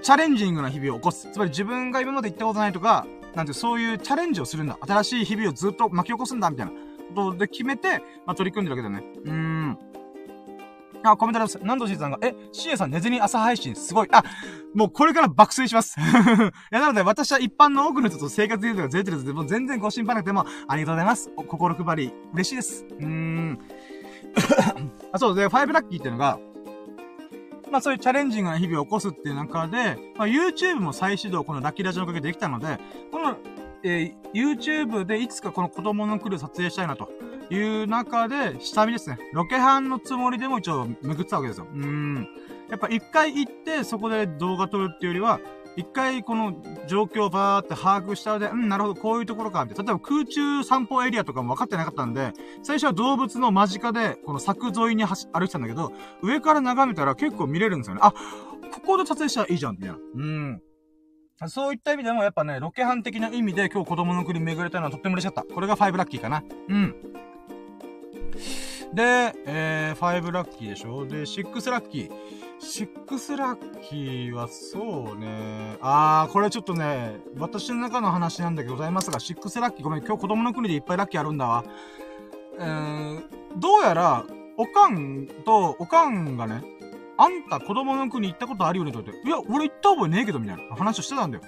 [0.03, 1.31] チャレンジングな日々を起こす。
[1.33, 4.77] つまり自分が今まで行ったことないとか、なんてそういうチャレンジをするんだ。
[4.81, 6.73] 新しい日々をずっと巻き起こすんだ、みたいな
[7.15, 9.13] ことで決めて、まあ、取り組んでるわけだよね。
[9.25, 9.79] うーん。
[11.11, 11.59] あ、コメントです。
[11.63, 14.09] ナンドシーさんが、え、シエさん寝ずに朝配信すごい。
[14.11, 14.25] あ、
[14.75, 15.97] もうこれから爆睡します。
[16.01, 16.03] い
[16.71, 21.31] や、なので私は一般の多くの人と生活リズムがずれてるので、もう全然ご心配なくても、ありがとうございます。
[21.37, 22.85] 心配り、嬉しいです。
[22.85, 23.59] うーん。
[25.13, 26.39] あ、そうで、ファイブラッキーっていうのが、
[27.71, 32.79] まあそういうチャレンジングな日々を起こすっていう中で、まあ YouTube も再始動このラッキーラジオのおかげでできたので、
[33.11, 33.37] この、
[33.83, 37.11] えー、YouTube でいつかこの子供の来る撮影したいなと
[37.51, 39.19] いう中で、下見ですね。
[39.33, 41.67] ロケハンのつもりでも一応巡ってたわけですよ。
[41.73, 42.29] うん。
[42.71, 45.41] やっぱ一回行ってそこで動画撮るっていうよりは、
[45.77, 46.55] 一回この
[46.87, 49.93] 状況をバーって把握した上で、うん、なるほど、こういうところか、みたいな。
[49.93, 52.33] 例えば空中散歩エリアとかも分かってなかったんで、
[52.63, 55.93] 最初は動物の間近で、この柵沿いに歩いてたんだけど、
[56.23, 58.01] 上から眺めたら結構見れるんですよね。
[58.05, 59.97] あ、ここで撮影したらいいじゃん、みたいな。
[60.15, 60.63] うん。
[61.49, 65.55] そういった意味でもやっぱね、ロケハン的な意味で今日子供の国巡れたのはとっても嬉しかった。
[65.55, 66.45] これが5ラッキーかな。
[66.69, 66.95] うん。
[68.93, 71.07] で、えー、5ラッキーでしょ？
[71.07, 72.11] で、6ラッキー。
[72.61, 75.77] シックスラッキーはそうね。
[75.81, 81.65] あー、これちょっとね、私の中の話なんだけどございますが、シックスラッキー、ごめん、今日子供の国でいっぱいラッキーあるんだわ。
[82.59, 83.23] えー、
[83.59, 84.25] どうやら、
[84.57, 86.63] おかんと、おかんがね、
[87.17, 91.43] あんた子供の国行ったことあるよねと言って、いや、俺行った覚えねえけど、みたいな話をしてたんだよ。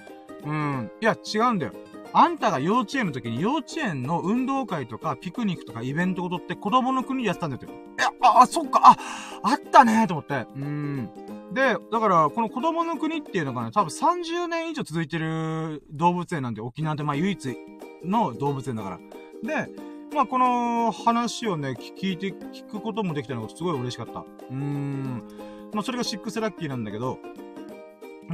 [0.45, 0.91] うん。
[1.01, 1.71] いや、違うんだよ。
[2.19, 7.71] あんたが幼稚園の時に幼稚園の運動会とかピクニックとかイベントを取って子供の国でやってたんだよ。
[7.71, 8.97] いや、あ、あ、そっか、あ、
[9.43, 10.47] あったねと思って。
[10.55, 11.09] うん。
[11.53, 17.57] で、だから、この子供の国っていうのがね、多分30年以上続いてる動物園なんで、沖縄でまあ唯一
[18.03, 18.97] の動物園だから。
[19.43, 19.71] で、
[20.11, 24.21] まあこの話をね、聞いて、聞くこともできたのがすごい嬉しかった。
[24.21, 25.23] うーん。
[25.71, 27.19] まあそれがシックスラッキーなんだけど、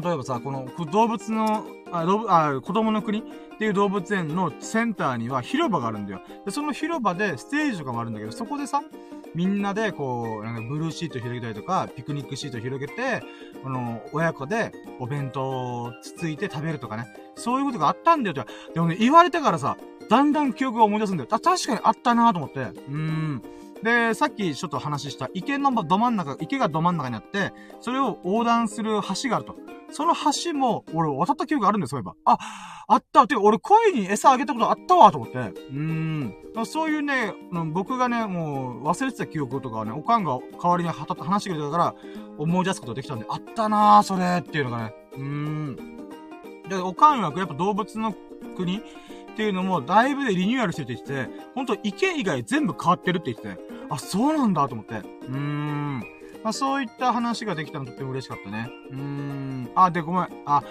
[0.01, 3.23] 例えばさ、この動物の、あ、動物、あ、子供の国っ
[3.59, 6.21] ていう動物園のセンターには広場があるんだよ。
[6.45, 8.81] で、その広場でステージとかもあるんだけど、そこでさ、
[9.35, 13.23] みんなでこう、なんかブルーシート広げたりとか、ピクニックシート広げて、
[13.63, 17.05] この、親子でお弁当をつついて食べるとかね。
[17.35, 18.51] そういうことがあったんだよって。
[18.73, 19.77] でもね、言われてからさ、
[20.09, 21.29] だんだん記憶が思い出すんだよ。
[21.31, 22.59] あ、確かにあったなと思って。
[22.59, 23.41] うーん。
[23.83, 29.55] で、さっきちょっと話した池のど真ん中、池がど真ん中にあって、それを横断する橋があると。
[29.91, 32.15] その橋も、俺渡った記憶があるんです、そういえば。
[32.25, 32.37] あ、
[32.87, 33.27] あった。
[33.27, 35.37] てか、俺声に餌あげたことあったわ、と思って。
[35.37, 36.33] うーん。
[36.65, 37.33] そういうね、
[37.73, 41.95] 僕がね、もう忘れてた記憶とかはね、おかんが代わりに話してくれたから、
[42.37, 44.95] 思い出すことができたんで、あったなぁ、それっていうのがね。
[45.13, 45.75] うーん。
[46.69, 48.15] で、おかんはやっぱ動物の
[48.55, 48.81] 国
[49.33, 54.95] っていうのも、だいぶでリニューアルしてるって言ってて、ほんと池以外全部変わってるって言ってて、あ、そうなんだと思って。
[54.95, 55.99] うーん。
[56.43, 58.69] まあ、そういった話ができたのとっても嬉しかったね。
[58.91, 59.71] うーん。
[59.75, 60.27] あ、で、ごめん。
[60.45, 60.63] あ、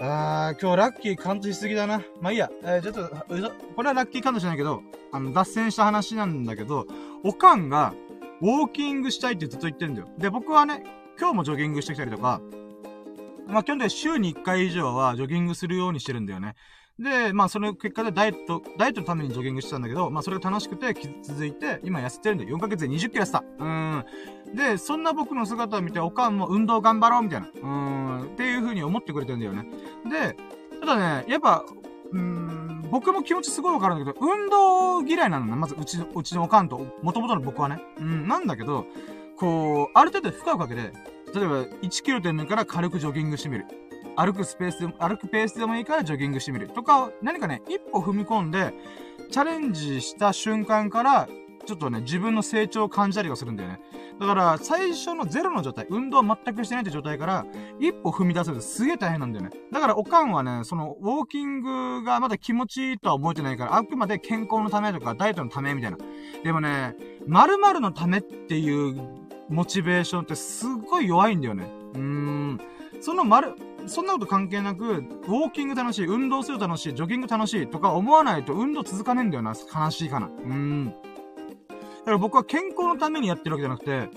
[0.00, 2.02] あー今日ラッキーカウントしすぎだな。
[2.20, 2.50] まあいいや。
[2.62, 3.08] えー、ちょっと、
[3.76, 6.86] これはラッキーカウントじゃないけど、あの、脱線した話なんだけど、
[7.22, 7.94] おかんが、
[8.40, 10.08] ウォーキングしたいってずっと言ってんだよ。
[10.16, 10.82] で、僕はね、
[11.18, 12.40] 今日もジョギングしてきたりとか、
[13.46, 16.54] まあ、基本的に週に1回以上はジョギングするようにしてるんだよね。
[17.00, 23.42] で、まあ、その結果でダイエット、ダイエットのためにジョギングしてたんだけど、まあ、それが楽しくて続いて、今痩せてるんで、4ヶ月で20キロ痩せた。
[23.58, 24.04] うん。
[24.54, 27.48] で、そんな僕の姿を見て、おかんも運動頑張ろうみたいな。
[27.62, 28.22] うん。
[28.24, 29.66] っていう風に思ってくれてるんだよね。
[30.10, 30.36] で、
[30.80, 31.64] ただね、やっぱ、
[32.12, 35.56] うん、僕も気持ちすごいわかるんだけど、運動嫌いなのね。
[35.56, 37.80] まず、うちの、うちのおかんと、元々の僕はね。
[37.98, 38.84] うん、なんだけど、
[39.38, 40.92] こう、ある程度負荷をかけて、
[41.34, 43.64] 例えば1キロでもいいから軽くジョギングしてみる。
[44.20, 46.68] 歩くスペースでも、歩くペースでもいいからジョギングしてみる。
[46.68, 48.74] とか、何かね、一歩踏み込んで、
[49.30, 51.28] チャレンジした瞬間から、
[51.64, 53.80] ちょっとね、自分の成長を感じたりはするんだよね。
[54.18, 57.46] だから、最初のゼロの状態、運動全くしてないって状態から、
[57.78, 59.50] 一歩踏み出せるとすげえ大変なんだよね。
[59.72, 65.98] だから、おかんはね、その、ウォーキングがまだ気持ちいいとは思えてないから、あくまで健康のためとか、ダイエットのためみたいな。
[66.44, 66.94] でもね、
[67.26, 71.70] 〇〇のためっていうモチベーションってすっごい弱いんだよね。
[71.94, 72.60] うーん。
[73.00, 73.54] その丸、
[73.86, 79.52] そんなこと関係なく、ウォーキング楽しい、運動する楽しい、ジョギング楽しいとか思わないと運動続かねえんだよな。
[79.52, 80.26] 悲しいかな。
[80.26, 80.86] うーん。
[80.86, 84.08] だから僕は健康のためにやってるわけじゃなくて、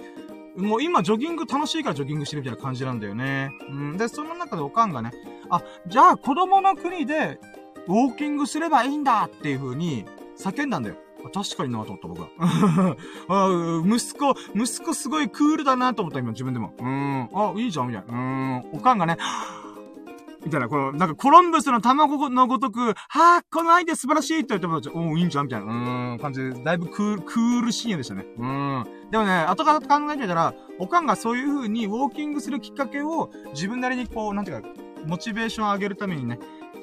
[0.55, 3.49] もう今ジョギング楽しいからジョギングしてるみたいな感じなんだよね。
[3.69, 3.97] うん。
[3.97, 5.11] で、その中でおかんがね、
[5.49, 7.39] あ、じゃあ子供の国で
[7.87, 10.05] ウォーキングすればいいんだっていう風に
[10.37, 10.95] 叫んだんだよ。
[11.31, 12.27] 確かになと思った僕は。
[13.29, 16.73] あ息子、息子すごいクールだなと思った今自分でも。
[16.79, 17.29] うん。
[17.33, 18.13] あ、いいじゃんみたいな。
[18.13, 18.57] うん。
[18.73, 19.17] おかんがね、
[20.45, 28.25] みたいな、この、なんかコロンブスの卵のごとく、はあ、このアイデア素晴らしいって言ってもらっ、おいいんじゃんみたいな、うん、感じで、だいぶクール、クールシーンでしたね。
[28.37, 28.85] うん。
[29.09, 34.67] でもね、後から考えてみたら、おかんがそういう風にウォーキングするきっかけを、自分なりにこう、なんていうか、
[35.05, 36.39] モチベーションを上げるためにね、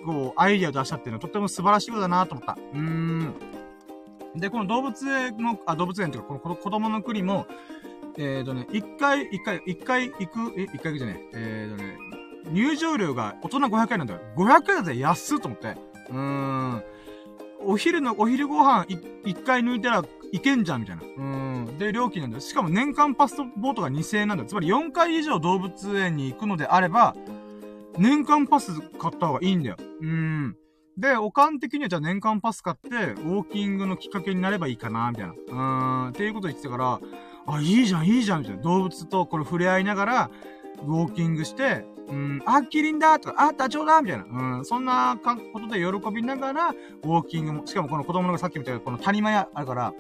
[0.06, 2.56] こう、アイディアを出したっていうのはとっても素晴らしいことだなと思った。
[2.72, 3.34] うーん。
[4.36, 7.46] で、この動物園の、あ、動物園っていうか、この子供の国も、
[8.16, 11.68] えっ、ー、とね、一回、一回、一回行く、え、一回行くじゃねえ。
[11.68, 11.98] えっ、ー、とね、
[12.52, 14.20] 入場料が大人500円なんだよ。
[14.36, 15.76] 500円だぜ安っと思って。
[16.10, 16.82] うーん。
[17.62, 18.86] お昼の、お昼ご飯
[19.24, 21.02] 一回抜いたらいけんじゃんみたいな。
[21.02, 21.22] う
[21.72, 21.78] ん。
[21.78, 22.40] で、料金なんだよ。
[22.40, 24.48] しかも年間パスポートが2000円なんだよ。
[24.48, 27.14] つまり4回以上動物園に行くのであれば、
[27.98, 29.76] 年間パス買った方がいいんだよ。
[30.00, 30.56] うん。
[31.00, 35.32] で、おかん的にはじゃあ年間パス買って、ウォーキングのきっかけになればいいかな、みたいな。
[35.32, 37.00] うーん、っていうこと言ってたから、
[37.46, 38.62] あ、いいじゃん、いいじゃん、みたいな。
[38.62, 40.30] 動物とこれ触れ合いながら、
[40.82, 44.24] ウォーキングして、うん、あ、キリンだとか、あ、ダチョウだみたいな。
[44.58, 49.94] うん、そんなことで喜びながら、ウォーキングも、しかもこの子供のがさっきみたいな、この谷間やあるから、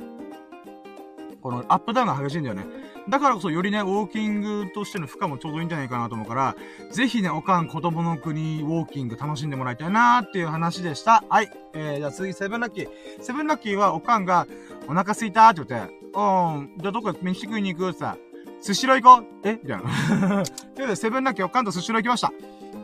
[1.40, 2.66] このアップダウンが激しいんだよね。
[3.08, 6.56] だからこそよりね、ウォーキングとしての負荷もちょうどいいんじゃないかなと思うから、
[6.90, 11.24] ぜひね、おかん子供の国ウォーキング楽しんでもらいたいなーっていう話でした。
[11.28, 11.50] はい。
[11.72, 12.88] えー、じゃあ次、セブンラッキー。
[13.20, 14.46] セブンラッキーはおかんが、
[14.88, 16.20] お腹すいたーって言って、う
[16.58, 18.16] ん、じゃあどっか飯食いに行くってさ、
[18.62, 19.58] 寿司ロー行こうえ？
[19.62, 19.84] みたいな。
[20.44, 22.32] ということで、セブンラッキーおかんと寿司ロー行きました。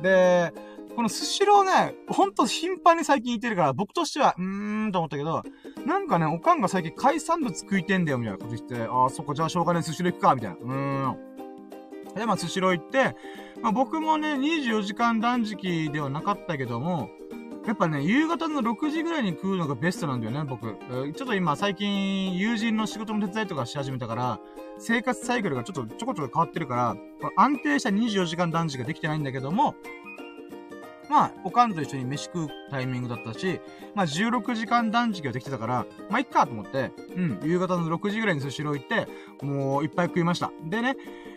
[0.03, 0.53] で、
[0.97, 5.43] このスシローね、ほんと頻繁に最近行ってるから、僕としては、うーんと思ったけど、
[5.85, 10.57] なんかね、おかんが最近海産物食いてんだよ、みたいなこと言って、ああ、そっか、じゃあしょうがね、スシロー行くか、みたいな。
[10.57, 12.15] うーん。
[12.15, 13.15] で、まあ、スシロー行って、
[13.61, 17.11] まあ、僕もね、24時間断食ではなかったけども、
[17.67, 20.77] やっぱね、夕方の6時ぐらいに食うのがベストなんだよね、僕。
[21.13, 24.41] ちょっと今、最近、友人の仕事の手伝いとかし始めたから、
[24.79, 26.97] 生活サイクルがちょっとちょこちょこ変わってるから、
[27.37, 29.75] 安定した24時間断食ができてないんだけども、
[31.09, 33.61] まあ、おかんと一緒に飯食うタイミングだったし、
[33.95, 39.09] まあ、16時間断食ができてたから、まあ、いっかと思って、うん、夕方の6時ぐらいにスシロー行って、
[39.45, 40.51] もう、いっぱい食いました。
[40.65, 40.97] でね、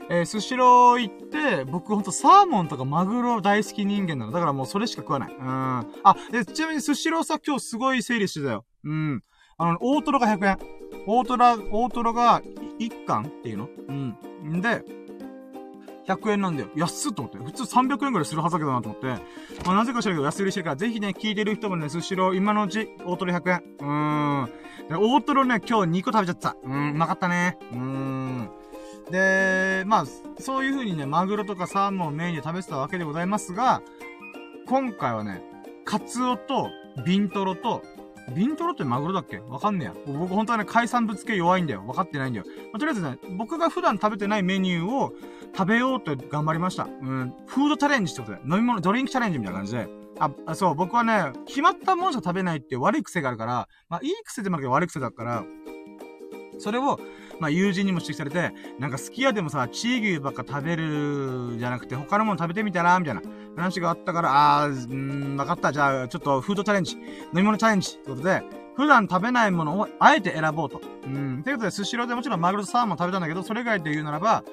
[0.09, 4.31] えー、スシロー行って、僕ほんとサーモンとかマグロ大好き人間なの。
[4.31, 5.33] だからもうそれしか食わない。
[5.33, 5.45] うん。
[5.45, 5.85] あ、
[6.31, 8.65] で、ちなみにスシローさ、今日すごい整理してたよ。
[8.83, 9.23] うん。
[9.57, 10.57] あの、大トロが100円。
[11.05, 12.41] 大トロ、大トロが
[12.79, 13.69] 1貫っていうの？
[13.87, 14.17] うん。
[14.57, 14.83] んで、
[16.15, 16.69] 100円なんだよ。
[16.75, 17.37] 安っと思って。
[17.37, 19.07] 普通300円くらいするはずだけどなと思って。
[19.65, 23.63] まあ、なぜか知らんけど安売りしてるから、ぜひね、聞いてる人もね、スシロー、今のうち、大トロ100円。
[23.79, 24.49] うーん。
[24.89, 26.55] で、大トロね、今日2個食べちゃった。
[26.63, 27.57] うーん、うまかったね。
[27.71, 28.49] うーん。
[29.11, 30.05] で、まあ、
[30.39, 33.81] そういう風にね、マグロとかサーモンをメインで食べてたわけでございますが、
[34.67, 35.43] 今回はね、
[35.85, 36.69] カツオと、
[37.05, 37.81] ビントロと、
[38.29, 39.39] ビントロってマグロだっけ？
[39.39, 39.93] わかんねえや。
[40.05, 41.85] 僕本当はね、海産物系弱いんだよ。
[41.85, 42.45] わかってないんだよ。
[42.71, 45.13] まあ、とりあえずね、僕が普段食べてないメニューを
[45.55, 46.83] 食べようと頑張りました。
[46.83, 47.33] うん。
[47.47, 55.43] フードチャレンジってことで、飲み物、ドリンクチャレンジみたいな感じで、あ、そう、僕はね、決まったものしか食べないって悪い癖があるから、まあ、いい癖でもあるけ悪い癖だから、
[56.57, 56.99] それを、
[57.39, 63.21] まあ、友人にも指摘されて、なんか好きやでもさ、チー牛ばっか食べるじゃなくて、他のもの食べてみたらみたいな
[63.55, 65.71] 話があったから、あー、うん、わかった。
[65.71, 67.01] じゃあ、ちょっとフードチャレンジ、飲
[67.33, 68.43] み物チャレンジってことで、
[68.75, 70.81] 普段食べないものをあえて選ぼうと。
[71.05, 71.43] うん。
[71.43, 74.43] ということで、スシローでもちろんマグロとサーモン食べたんだけど、それ以外で言うならば、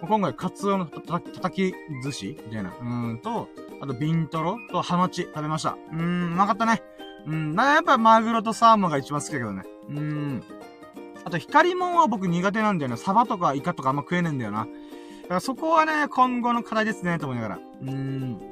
[0.00, 2.72] 今回、カツオのたたき寿司みたいな。
[2.80, 3.48] うんと、
[3.80, 5.76] あと、ビントロとハマチ食べました。
[5.92, 6.82] うん、うまかったね。
[7.26, 9.62] うん、なやっぱマグロとサーモンが一番好きだけどね。
[9.88, 10.42] うん。
[11.24, 12.96] あと、光もんは僕苦手なんだよね。
[12.96, 14.66] サバとかイカとかあんま食えねえんだよな。
[15.22, 17.56] だからそこはね、今後の課題ですね、と思いながら。
[17.56, 18.50] うーん。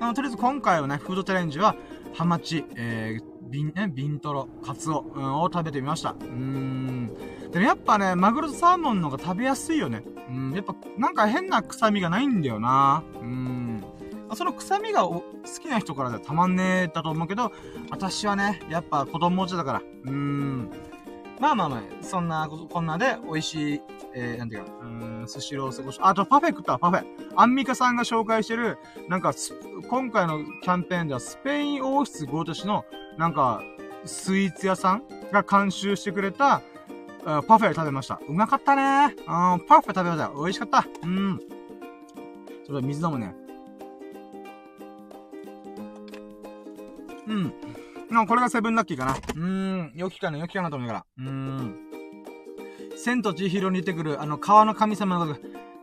[0.00, 1.76] あのとりあえず今回はね、フードチャレンジは、
[2.14, 6.10] ハマチ、えー、ビン、ね、ビントロ、カツオ、うん、を食べてみました。
[6.10, 7.10] うーん。
[7.52, 10.02] でもやっぱね、マグロとサーモンの方が食べやすいよね。
[10.28, 13.02] うん、やっぱ、なんか変な臭みがないんだよな。
[13.14, 13.84] うーん。
[14.34, 15.22] その臭みが好
[15.62, 17.52] きな人からでたまんねえだと思うけど、
[17.90, 19.78] 私はね、やっぱ子供持ちだから。
[19.78, 20.70] うーん。
[21.40, 23.80] まあまあまあ、そんな、こんなで美味しい、
[24.14, 27.04] えー、なんていうか、うん、スシロー過ごし、あとパフェ食ったパフェ。
[27.36, 28.78] アンミカさんが紹介してる、
[29.08, 29.32] なんか、
[29.88, 32.84] 今回のキャンペーンではスペイン王室ごとしの、
[33.16, 33.62] なんか、
[34.04, 36.62] スイーツ屋さんが監修してくれた、
[37.24, 38.20] パフェ食べました。
[38.26, 40.32] うまかったねうん、パフェ食べました。
[40.34, 40.86] 美味しかった。
[41.02, 41.40] うん。
[42.66, 43.34] それ水飲むね。
[47.26, 47.52] うん。
[48.10, 49.12] の、これがセブンラッキーかな。
[49.12, 51.06] うーん、良きかな、良きかなと思いながら。
[51.18, 51.76] うーん。
[52.96, 55.36] 千と千尋に出てくる、あの、川の神様の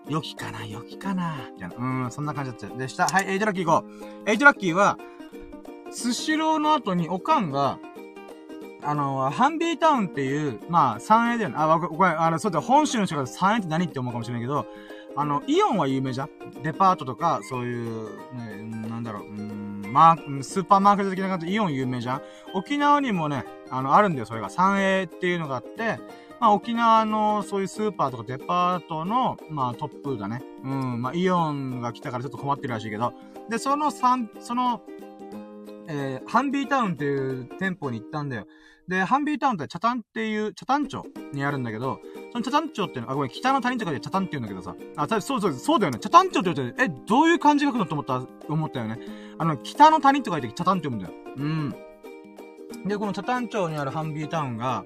[0.09, 1.75] 良きかな、良きかな、みたいな。
[1.75, 3.07] うーん、そんな感じだったでした。
[3.07, 3.87] はい、 eight lucky 行こ
[4.25, 4.29] う。
[4.29, 4.97] eight lucky は、
[5.91, 7.79] スシローの後におかんが、
[8.83, 11.55] あの、ハンビータウンっていう、まあ、サンエーだよね。
[11.57, 14.67] あ、これ、あの、そうだ、本州の人がサンエーって何って思うかもしれないけど、
[15.15, 16.29] あの、イオンは有名じゃん
[16.61, 19.44] デパートとか、そういう、ね、なんだろう、うん、
[19.95, 22.21] まあ、スーパーマーケット的な感じでイオン有名じゃん？
[22.53, 24.49] 沖縄にもね、あの、あるんだよ、それが。
[24.49, 25.99] 三栄っていうのがあって、
[26.41, 30.43] まあ、沖縄のそういうスーパーとかデパートの、まあ、トップだね。
[30.65, 33.13] うん、まあ、イオンが来たからちょっと困ってるらしいけど。
[33.49, 34.81] で、その三、その、
[35.87, 38.47] えー、ハンビータウンっていう店舗に行ったんだよ。
[38.89, 42.01] で、ハンビータウンってチャタンっていう、チャタン町にあるんだけど、
[42.35, 44.75] そのチャタン町っていうのは、あ、ごめん、北の谷とかでチャタンって言うんだけどさ。
[44.97, 45.99] あ、そうそう、そうだよね。
[45.99, 48.99] チャタン町って言って、え、どういう漢字書くのと思った、思ったよね。
[49.37, 51.13] あの、北の谷とか言ってチャタンって読むんだよ。
[51.37, 51.75] うん。
[52.85, 54.83] で、このチャタン町にあるハンビータウンが、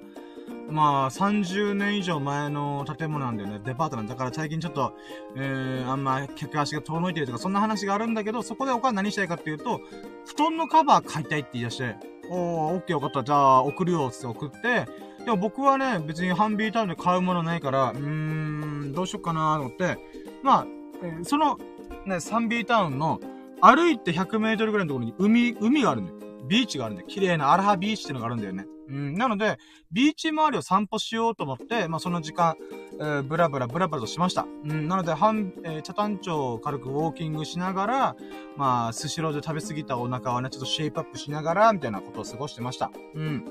[0.69, 3.61] まあ、30年以上前の建物なんだよね。
[3.65, 4.93] デパートなんだから最近ちょっと、
[5.35, 9.81] えー、あんま客足が遠のいてるとか、そんな話があるんだけど、そこでお金何したいかっていうと、
[10.27, 11.95] 布団のカバー買いたいって言い出して、
[12.29, 13.23] おー、オッケーよかった。
[13.23, 14.85] じゃあ、送るよ、って送って、
[15.25, 19.97] でも僕はね、別にハンビータウンで買うものないから、うーん、どうしよっかなと思って、
[20.43, 20.67] まあ、
[21.03, 21.57] えー、その、
[22.05, 23.19] ね、サンビータウンの、
[23.61, 26.19] 歩いて100メートルぐらいのところに海、海があるんだよ。
[26.47, 27.07] ビーチがあるんだよ。
[27.07, 28.65] 綺麗なアラハビーチってのがあるんだよね。
[28.89, 29.59] うん、なので、
[29.91, 32.55] ビーチ周りを散歩しようと思って、まあ、その時間、
[32.99, 34.47] えー、ブラブラブラブラとしました。
[34.65, 38.15] うん、なので、半、えー、茶谷町を軽くウォーキングしながら、
[38.57, 42.91] まあ、スシローで食べ過ぎたお腹はね、ちょっとシェイプアップしながら、みたいなことを過ごしてました。
[43.13, 43.45] うん。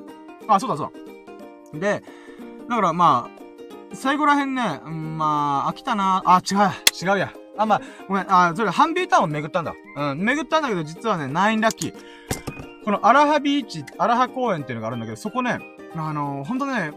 [0.49, 1.18] あ、そうだそうだ。
[1.75, 2.03] で、
[2.69, 3.39] だからまあ、
[3.95, 7.33] 最後らへんね、うん、まあ、飽きたなあ、違う、違うや。
[7.57, 9.75] あ、まあ、ごめん、あ、それ、ハンビータウンを巡ったんだ。
[9.97, 11.95] うん、巡ったんだけど、実はね、ナインラッキー。
[12.85, 15.59] このアラハビーチ、アラハ公園っていうのがあるんだけど、そこね、
[15.95, 16.93] あのー、ほんとね、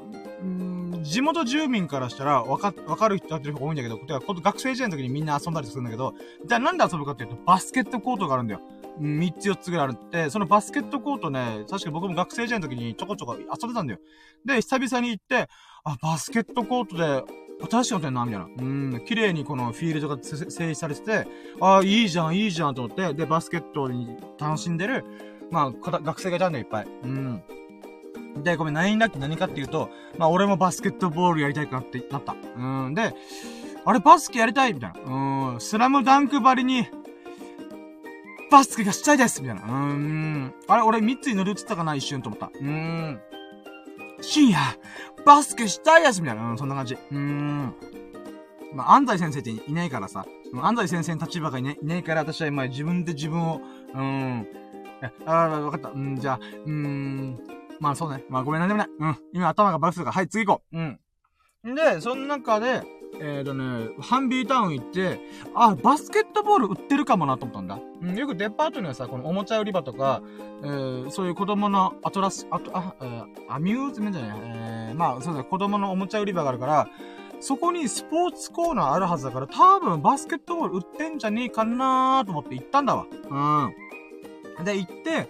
[0.45, 6.13] ん地元住民からしたら、わか、わかる人やってる人が多いんだけど、てか、学生時代の時にみんな遊んだりするんだけど、
[6.45, 8.61] じゃあなんで遊ぶかっていうと、バスケットコートがあるんだよ。
[9.01, 13.99] 3つ4つぐらいあるって、そのバスケットコートね、確か僕も学生時代の時にちょこちょこ遊んでたんだよ。
[14.45, 15.47] で、久々に行って、
[15.83, 17.23] あ、バスケットコートで、
[17.69, 18.45] 新しいのってんなみたいな。
[18.45, 21.27] うん、綺麗にこのフィールドが整備されてて、
[21.59, 25.05] ああ、いいじゃん、いいじゃんと思って、で、バスケットに楽しんでる、
[25.51, 26.87] まあ、学生がいたんだよ、いっぱい。
[27.03, 27.43] うん。
[28.43, 32.35] で、ごめん、何ラッキー何かっていうと、まあ、俺もバスケットボールやりたいかなってなった。
[32.57, 32.93] うん。
[32.93, 33.13] で、
[33.85, 35.51] あれ、バスケやりたいみたいな。
[35.53, 35.59] うん。
[35.59, 36.87] スラムダンクばりに、
[38.51, 39.61] バスケがしたいですみたいな。
[39.61, 40.53] うーん。
[40.67, 42.47] あれ、俺3つに乗り移ったかな一瞬と思った。
[42.47, 43.21] うーん。
[44.21, 44.59] 深夜、
[45.25, 46.51] バスケしたいですみたいな。
[46.51, 46.95] うん、そんな感じ。
[46.95, 47.73] うーん。
[48.73, 50.25] まあ、安西先生っていないからさ。
[50.53, 53.61] 安西先生の立場がいないいないから、私は今自分で自分を、
[53.93, 54.47] うーん。
[55.25, 55.89] ああ、わかった。
[55.89, 57.39] うん、じゃあ、うーん。
[57.79, 58.23] まあそうね。
[58.29, 58.89] まあごめんなんでもない。
[58.99, 59.17] うん。
[59.33, 60.11] 今頭がバスとか。
[60.11, 60.77] はい、次行こう。
[60.77, 61.75] うん。
[61.75, 62.83] で、その中で、
[63.19, 65.19] えっ、ー、とね、ハンビータウン行って、
[65.53, 67.79] あ、バスケットボール売ってるかもなと思ったんだ。
[68.01, 70.21] うん、よくデパートにはさ、このおもちゃ売り場とか、
[70.63, 76.87] えー、そういう子供のアトラス、あと、あ、えー、アミューズメントじゃない、えー、まあ、そうだ、子供のおもちゃ売り場があるから、
[77.39, 83.05] そこにスポーツコーナーあるはずだから、多分バスケットボール売ってんじゃねえかなーと思って行ったんだわ。
[83.29, 84.63] うん。
[84.63, 85.27] で、行って、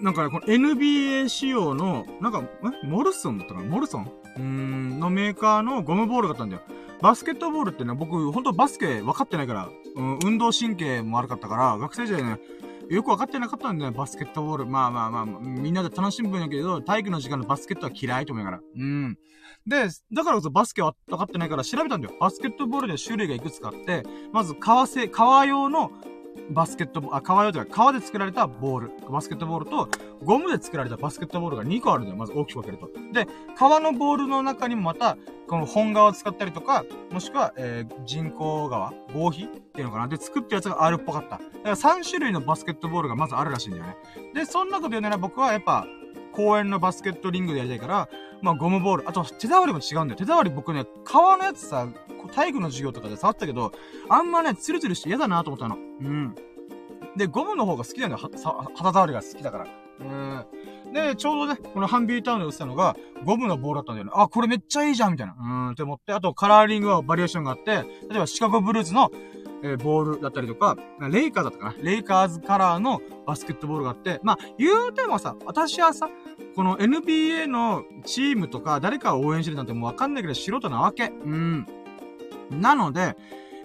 [0.00, 2.42] なんかね、この NBA 仕様の、なんか、
[2.82, 3.66] えモルソンだったかな？
[3.66, 4.10] モルソン？
[4.36, 6.62] うーん、のメーカーのゴムボールがあったんだよ。
[7.00, 12.40] バスケットボールってね、僕、ほんとバスケ分かってないから、うん、運動神経も悪かったから、学生時代ね、
[12.90, 14.66] よく分かってなかったんだよ、バスケットボール。
[14.66, 18.62] まあまあまあ、みんなで楽しむ分やけど、体育の時間のバスケットは嫌いと思いながら。
[18.76, 19.18] うん。
[19.66, 22.14] で、だからこそバスケは分かってないから調べたんだよ。
[22.18, 25.90] バスケットボールで種類がいくつかあって、まず革製、革用の
[26.50, 29.88] バスケットボール、あ、革用というか、革で作られたボール、バスケットボールと、
[30.24, 32.16] ゴムで作られたバスケットボールが2個あるんだよ。
[32.16, 32.90] まず大きく分けると。
[33.12, 33.26] で、
[33.56, 35.16] 革のボールの中にもまた、
[35.48, 41.38] この本革を使ったりとか、もしくは、えー、人工革合皮っていうのかなで、作ったやつがあるっぽかった。
[41.38, 43.96] だから3種類のバスケットボールがまずあるらしいんだよね。
[44.34, 45.86] で、そんなこと言うなら僕はやっぱ、
[46.32, 48.08] 公園のバスケットリングでやりたいから、
[48.42, 49.08] まあゴムボール。
[49.08, 50.16] あと手触りも違うんだよ。
[50.16, 51.88] 手触り僕ね、革のやつさ、
[52.34, 53.72] 体育の授業とかで触ったけど、
[54.08, 55.76] あんまね、ツルツルして嫌だなと思ったの。
[55.76, 56.34] うん。
[57.16, 58.30] で、ゴムの方が好きなんだよ。
[58.74, 59.66] 肌触りが好きだから。
[60.00, 60.92] うん。
[60.92, 64.12] で、ちょうどね、このハンビータウンで売ってたのが、ゴムのボールだったんだよね。
[64.14, 65.34] あ、これめっちゃいいじゃんみたいな。
[65.38, 69.10] うん、って思って、あとカラーリングはバリエーションがあって、例えばシカゴブルーズの、
[69.62, 70.76] えー、ボールだったりとか、
[71.10, 71.74] レイカーだったかな？
[71.82, 76.08] レイカーズカラーのバスケットボールがあって、まあ、言うてもさ、私はさ、
[76.54, 81.06] この NBA のチームとか誰かを応援してるなんてもうわかんないけど素人なわけ。
[81.06, 81.66] うん。
[82.50, 83.16] なので、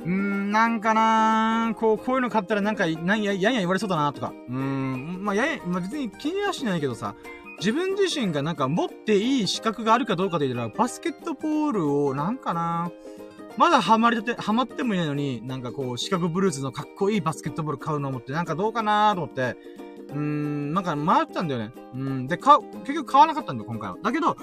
[0.02, 4.34] うーん、なんかなー、こう、こういうの買ったらなんか、なんや、やんや言われそうだなとか。
[4.50, 7.16] うーん、まあ、やや、まあ、別に気にはしないけどさ、
[7.60, 13.14] 自分自身がなんか持っていい資格があるかどうかで言ったら、バスケットボールを、なんかなー
[13.58, 19.56] まだハマりたて、ハマってもいないのに、なんかこう、シカゴブルーズのかっこいいバスケットボール買うのを思って、なんかどうかなーと思って、
[20.10, 21.72] うーん、なんか迷ったんだよね。
[21.94, 22.28] うん。
[22.28, 23.98] で、買う、結局買わなかったんだよ、今回は。
[24.02, 24.36] だけど、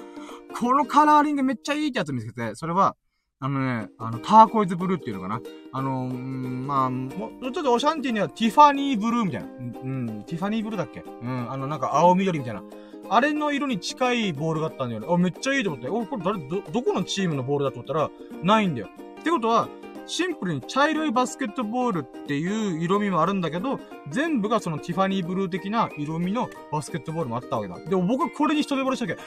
[0.59, 2.95] このカラーリングめっちゃいいってやつ見つけて、それは、
[3.43, 5.41] あのね、あの、ターコイズブルーっていうのかな。
[5.73, 9.47] あのー、まあ、もちょっとオシャンティにはティファニーブルーみたいな。
[9.47, 11.01] うん、ティファニーブルーだっけ？
[11.01, 12.61] うん、あの、なんか青緑みたいな。
[13.13, 15.07] あれの色に近いボールがあったんだよね。
[15.09, 15.89] あ、めっちゃいいと思って。
[15.89, 18.09] お、これ誰、ど、どこのチームのボールだと思ったら、
[18.41, 18.87] ないんだよ。
[19.19, 19.67] ってことは、
[20.05, 27.79] シンプルに茶色いバスケットボールっていう色味もあるんだけど、全部がそのティファニーブルー的な色味のバスケットボールもあったわけだ。
[27.79, 29.21] でも僕これに一目惚れしたわけ。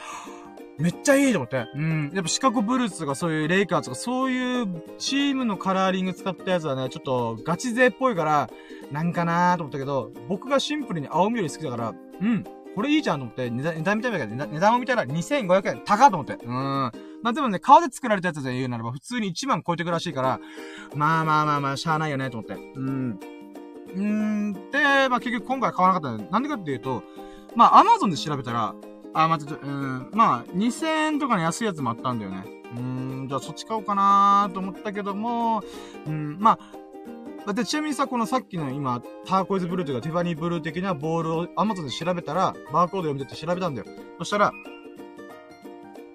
[0.83, 1.67] めっちゃいいと思って。
[1.75, 2.11] うん。
[2.15, 8.49] やっぱシカゴブルースとかそういうレイカーズとかそういうチームのカラーリング使ったやつはね、ちょっとガチ勢っぽいから、
[8.91, 12.45] なんかなーと思ったけど、僕がシンプルに青緑好きだから、うん。
[12.75, 16.45] これいいじゃんと思って、値段、値段見たいけど、値段を見たら2500円高と思って。
[16.45, 16.51] うん。
[16.51, 16.91] ま
[17.31, 20.41] あでもね、革で作られたやつで言うならば、普通に1万超えてくらしいから、
[20.95, 22.55] まあまあまあまあ、しゃあないよね、と思って。
[22.55, 23.21] うん。
[23.97, 24.59] うんで、
[25.09, 27.03] まあ結局今回買わなかったんだなんでかっていうと、
[27.55, 28.75] まあアマゾンで調べたら、
[29.15, 32.45] あ、まあ、ちょっと、うん、まあ、2000円とかに安いやつもあったんだよね。
[32.77, 35.63] うん、じゃあそっち買おうかなと思ったけども、
[36.07, 36.59] うん、まあ、
[37.47, 43.87] だってちなみにさ、このさっきの今、ターコイズブルーというかティファニーブルー的なボールを Amazon で調べたら、バーコード読んでって調べたんだよ。
[44.19, 44.53] そしたら、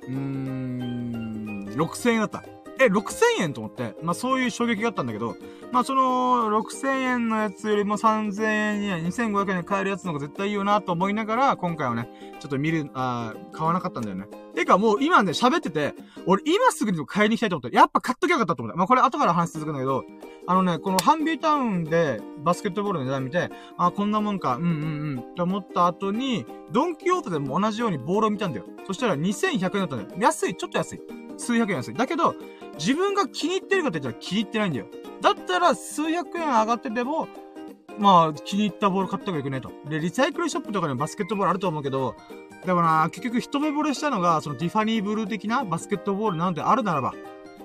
[0.08, 2.44] うーん、6000円だった。
[2.82, 5.36] え、6000円と思って、まあそういう衝撃があったんだけど、
[5.72, 12.10] まあその、6000円のやつよりも3000円や2500円で買えるやつの方が絶対いいよなと思いながら、今回はね、
[12.40, 14.26] ちょっと見る、あ買わなかったんだよね。
[14.60, 15.94] てかもう今ね、喋ってて、
[16.26, 18.78] 俺今すぐにでも買いに行きたいと思って、やっぱ買っときゃよかったと思った。
[18.78, 20.04] まあこれ後から話続くんだけど、
[20.48, 28.66] あのね、このハンビータウンでバスケットボールの値段見て、あ、こんなもんか、うんうんうんって思った後に、ドンキホーテでも同じようにボールを見たんだよ。
[28.86, 30.20] そしたら2100円だったんだよ。
[30.20, 31.02] 安い、ちょっと安い。
[31.38, 31.94] 数百円安い。
[31.94, 32.36] だけど、
[32.78, 34.88] 自分が気に入ってるかって言ったら気に入ってないんだよ。
[35.22, 37.28] だったら数百円上がってても、
[38.00, 39.72] まあ、気に入ったボール買った方がよくねと。
[39.90, 42.16] で、リサイクルショップとかにもバスケットボールあると思うけど、
[42.66, 47.14] でもな、結局一目惚れしたのが、そのティファニーブルー的なバスケットボールなんてあるならば、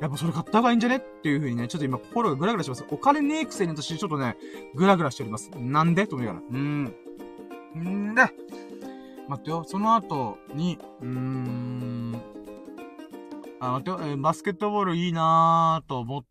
[0.00, 0.96] やっぱそれ買った方がいいんじゃね？
[0.96, 2.84] っていう風にね、ちょっと今心がグラグラします。
[2.90, 4.36] お金ねえくせに私ちょっとね、
[4.74, 5.50] グラグラしております。
[5.56, 6.06] なんで？
[6.06, 6.46] と思いながら。
[6.46, 6.84] うーん。
[7.76, 8.22] んで、
[9.28, 9.64] 待ってよ。
[9.66, 12.20] その後に、うーん。
[13.60, 13.98] あ、待ってよ。
[14.02, 16.24] えー、バスケットボールいいなーと思っ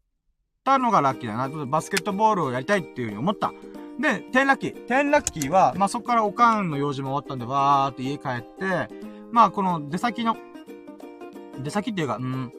[0.64, 1.66] たのがラッキーだな。
[1.66, 3.52] バスケットボールをやりたいっていう風に思った。
[4.00, 4.88] で、テンラッキー。
[4.88, 8.90] テンラッキーは、まあ、そこからおかんの用事も終わったんで、わーって家帰って、
[9.32, 10.36] まあ、この出先の、
[11.64, 12.52] 出先っていうか、うん、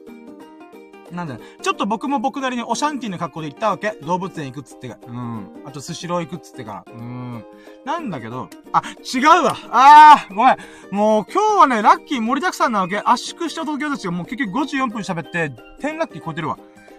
[1.11, 3.91] なんだちょっと僕も僕なりにオシャンティの格好で行ったわけ。
[4.01, 4.97] 動物園行くっつってか。
[5.07, 5.49] うん。
[5.65, 6.93] あと、スシロー行くっつってから。
[6.93, 7.45] うん。
[7.85, 8.81] なんだけど、あ、
[9.13, 10.57] 違うわあーごめん
[10.91, 12.97] もう今日はね、ラッキー盛りだくさんなわけ。
[12.99, 16.57] 圧縮した東京たちがもう結局54分喋って、10ラッキー超えてるわ。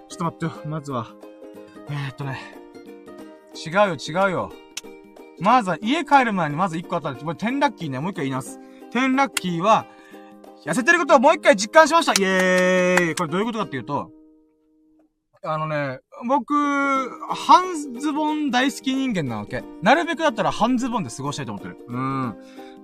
[0.08, 0.52] ちょっと待ってよ。
[0.66, 1.08] まずは。
[1.88, 2.65] えー、っとね。
[3.56, 4.52] 違うよ、違うよ。
[5.40, 7.24] まずは、家帰る前にまず1個あったんです。
[7.24, 8.60] これ10ラッキーね、もう一回言います。
[8.92, 9.86] 10ラッキーは、
[10.64, 14.10] 痩せてることをもう一回実感しましたイェーイこれどういうことかっていうと、
[15.42, 16.54] あのね、僕、
[17.28, 19.62] 半ズボン大好き人間なわけ。
[19.80, 21.78] なるべくだったら半ズボンで過ごしたいと思ってる。
[21.86, 22.36] うん。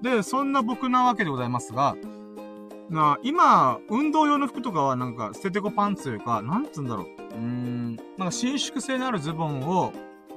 [0.02, 1.96] で、そんな僕なわけでございますが、
[2.88, 7.06] な今、運動用の服とかはなんか、捨ててこパンツというか、なんつうんだろう。
[7.06, 9.92] うーん、なんか伸縮性のあるズボンを、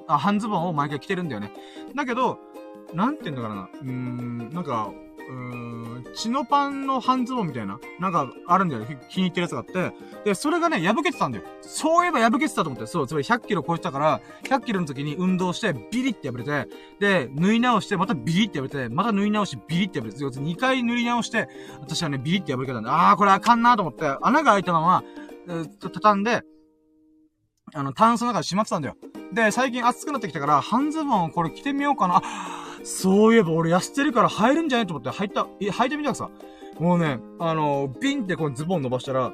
[0.08, 1.52] あ、半ズボンを毎回着てるんだよね。
[1.96, 2.40] だけど、
[2.94, 3.70] なんて言うんだからな。
[3.82, 4.92] うーん、なんか、
[5.28, 9.00] うーん、チノパンの半ズボンみたいな、なんかあるんだよね。
[9.10, 9.94] 気に入ってるやつがあって。
[10.24, 11.44] で、それがね、破けてたんだよ。
[11.62, 12.86] そういえば破けてたと思って。
[12.86, 16.68] そう、つまり100キロ超えてたから、100キロの時に運動して、ビリって破れて、
[17.00, 21.48] で、縫い直して、またビリって破れて、また縫い直し、ビリって破れて、2回縫い直して、
[21.82, 25.04] 私はね、ビリって破れてたんで、あー、これあかんなと思って、穴が開いたまま、
[25.48, 26.44] えー、畳んで、
[27.76, 28.96] あの、タンスの中でしまってたんだよ。
[29.34, 32.22] で、最近暑くなってきたから、半ズボンをこれ着てみようかな。
[32.24, 36.30] あ、そういえば俺痩せてるから入るんじゃないと思って入った、え、履いてみたらさ。
[36.80, 39.34] もうね、あのー、ビンってこのズボン伸ばしたら、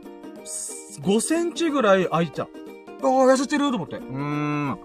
[1.04, 2.44] 5センチぐらい開いた。
[2.44, 2.48] あ
[3.04, 3.98] あ、痩せてると思って。
[3.98, 4.80] うーん。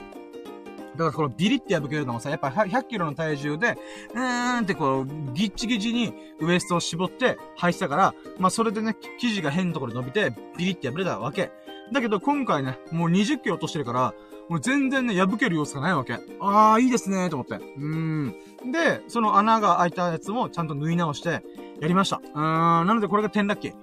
[0.97, 3.79] だからこのビリって破けるのもさ、やっぱ100キロの体重で、
[4.15, 11.51] うーんってこう、ギッチギチにウエストを絞って履いてたから、まあそれでね、生地が変なところで伸びて、ビリって破れたわけ。
[11.93, 14.15] だけど今回ね、もう20キロ落としてるから、
[14.49, 16.19] もう全然ね、破ける様子がないわけ。
[16.41, 17.55] ああ、いいですねー、と思って。
[17.55, 18.35] うーん。
[18.73, 21.43] で、その穴が開いたやつもちゃんと縫い直して、
[21.81, 22.21] やりました。
[22.23, 22.87] うーん。
[22.87, 23.75] なのでこれが点ラッキー。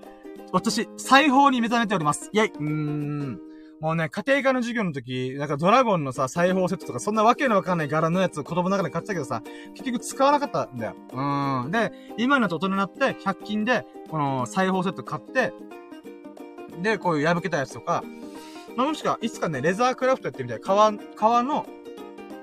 [0.51, 2.29] 私、裁縫に目覚めております。
[2.31, 2.51] イェイ。
[2.51, 3.39] うーん。
[3.83, 9.41] もうね、家庭科の授業の時、なんかドラゴンのさ、裁縫セットとか、そんなわけのわかんない柄のやつを子供の中で買ってたけどさ、
[9.73, 10.95] 結局使わなかったんだよ。
[11.11, 11.71] うーん。
[11.71, 15.51] で、今になって大人になって、100均で、この裁縫セット買って、
[16.81, 18.03] で、こういう破けたやつとか、
[18.75, 20.59] まあ、もしくは、いつかね、レザークラフトやってみたい。
[20.59, 21.65] 革、革の、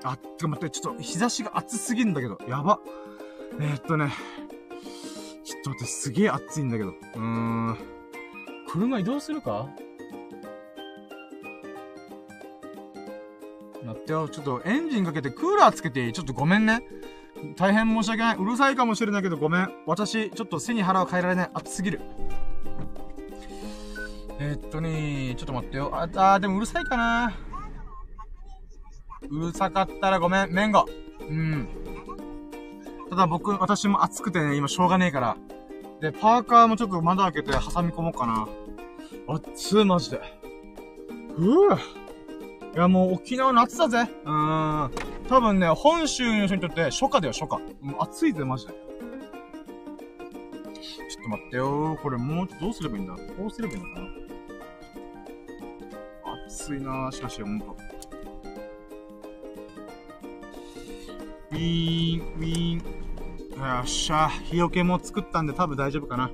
[0.03, 2.79] あ、てか待って、ちょっと日差しが暑すぎるんだけど、やば。
[3.59, 4.11] えー、っとね、
[5.43, 6.89] ちょっと待って、すげえ暑いんだけど。
[6.91, 7.77] うーん。
[8.67, 9.67] 車移動するか？
[13.83, 16.13] 待ってよ、ちょっとエンジンかけてクーラーつけていい？
[16.13, 16.81] ちょっとごめんね。
[17.57, 18.37] 大変申し訳ない。
[18.37, 19.69] うるさいかもしれないけどごめん。
[19.85, 21.49] 私、ちょっと背に腹を変えられない。
[21.53, 21.99] 暑すぎる。
[24.43, 25.91] えー、っとねちょっと待ってよ。
[25.93, 27.37] あ、あでもうるさいかな。
[29.29, 30.87] うるさかったらごめん、メンゴ。
[31.29, 31.67] うん。
[33.11, 35.37] ただ僕、私も暑くてね、今しょうがねえから。
[36.01, 38.47] で、パーカーもちょっと窓開けて挟み込もうかな。
[39.27, 40.21] 暑い、マジで。
[41.37, 41.77] うぅ。
[41.77, 44.09] いや、もう沖縄夏だぜ。
[44.25, 44.91] うーん。
[45.29, 47.59] 多分ね、本州の人にとって初夏だよ、初夏。
[47.79, 48.73] もう暑いぜ、マジで。
[48.73, 53.13] ちょっと待ってよこれもうちょっとどうすればいいんだ？
[53.13, 54.07] こうすればいいのかな？
[56.75, 57.77] いなしかし、ほんと。
[61.51, 63.01] ウィーン、ウィーン。
[63.61, 66.31] よっしゃ、日よけも作ったんで多分大丈夫かな。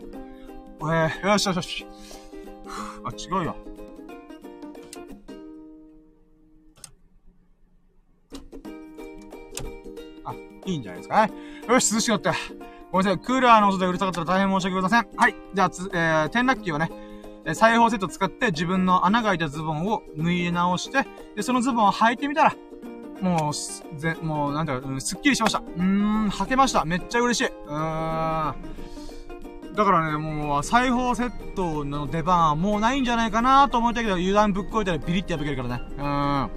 [0.79, 1.85] えー、よしよしよし。
[3.03, 3.55] あ、違うよ。
[10.23, 10.33] あ、
[10.65, 11.33] いいんじゃないですかね。
[11.67, 12.31] よし、涼しくなって。
[12.91, 13.25] ごめんなさい。
[13.25, 15.19] クーラーの音でうるさかったら大変申し訳ございません。
[15.19, 15.35] はい。
[15.53, 16.89] じゃあ、つ、えー、転落機をね、
[17.47, 22.53] え裁縫セット使って自分の穴が開いたズボンを縫い直して、で、そのズボンを履いてみたら、
[23.21, 23.53] もう、
[23.99, 25.59] ぜ、もう、なんだろう、うん、すっきりしました。
[25.59, 26.83] うーん、履けました。
[26.83, 27.47] めっちゃ嬉しい。
[27.47, 28.55] うーん。
[29.75, 35.83] だからね、もう、裁縫セットの出番はもうないんじゃないかなと思ったけど、油断ぶっこいたらビリって破けるからね。
[35.97, 36.49] うーん。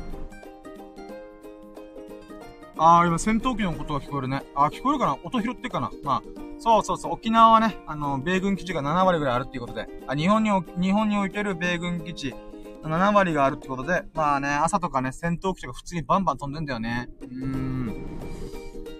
[2.83, 4.43] あー、今戦闘機のことが聞こえるね。
[4.55, 5.19] あー、聞こえるかな？
[5.23, 5.91] 音拾ってかな？
[6.03, 6.23] まあ、
[6.61, 12.35] そうそうそう、沖縄はね、あの、米軍基地が7割ぐらいあるっていうことで、あ日本にお、日本においてる米軍基地、
[12.83, 17.09] 7割があるってことで、まあね、朝とかね、戦闘機とか普通にバンバン飛んでんだよね。
[17.23, 18.07] うーん。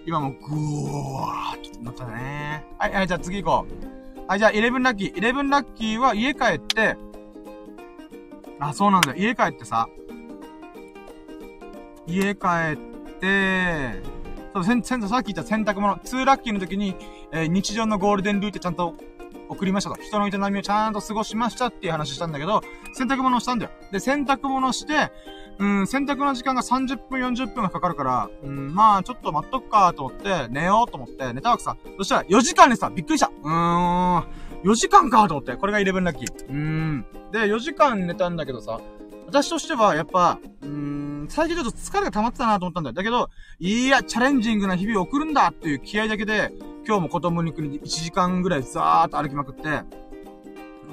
[0.07, 2.65] 今もぐーっとなったね。
[2.79, 4.27] はい、はい、じゃあ次行こう。
[4.27, 5.13] はい、じゃあ、11ラッキー。
[5.13, 6.97] 11ラッキーは家帰って、
[8.59, 9.17] あ、そうなんだよ。
[9.17, 9.87] 家帰ってさ、
[12.07, 12.77] 家帰っ
[13.19, 14.01] て、
[14.53, 16.95] そう、せん、さっき言った洗濯物、2ラッキーの時に、
[17.31, 18.95] えー、日常のゴールデンルーテちゃんと
[19.49, 20.01] 送りましたと。
[20.01, 22.61] 人の営みをちゃんと過ごしましたっていう話したんだけど、
[22.93, 23.71] 洗濯物をしたんだよ。
[23.91, 25.11] で、洗濯物して、
[25.59, 31.75] うん、洗濯の時間が30分、40分がかかるから、うん、まあ、ちょっと待っとくかと思って、寝ようと思って、寝たわけさ。
[31.97, 33.27] そしたら、4時間でさ、びっくりした。
[33.27, 34.23] うーん、
[34.63, 35.55] 4時間かと思って。
[35.57, 36.47] これが11ラッキー。
[36.47, 37.05] うーん。
[37.31, 38.79] で、4時間寝たんだけどさ、
[39.31, 42.93] 私としては、やっぱ、うーん、最近ちょっと疲れが溜まってたなと思ったんだよ。
[42.93, 43.29] だけど、
[43.59, 46.51] いや、チャレンジングな日々を送るんだっていう気合だけで、
[46.85, 49.83] 今日も子供に来る1時間ぐらいザーっと歩きまくって、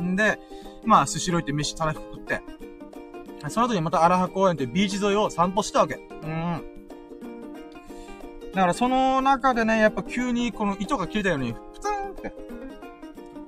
[0.00, 0.38] んで、
[0.84, 2.40] まあ、寿司ロイって飯たらふくって、
[3.48, 5.96] その後にまた荒波公園ってビーチ沿いを散歩したわけ。
[5.96, 6.62] うん。
[8.54, 12.32] だからその中でね、やっぱ急にこの糸が切れたように、プツンって、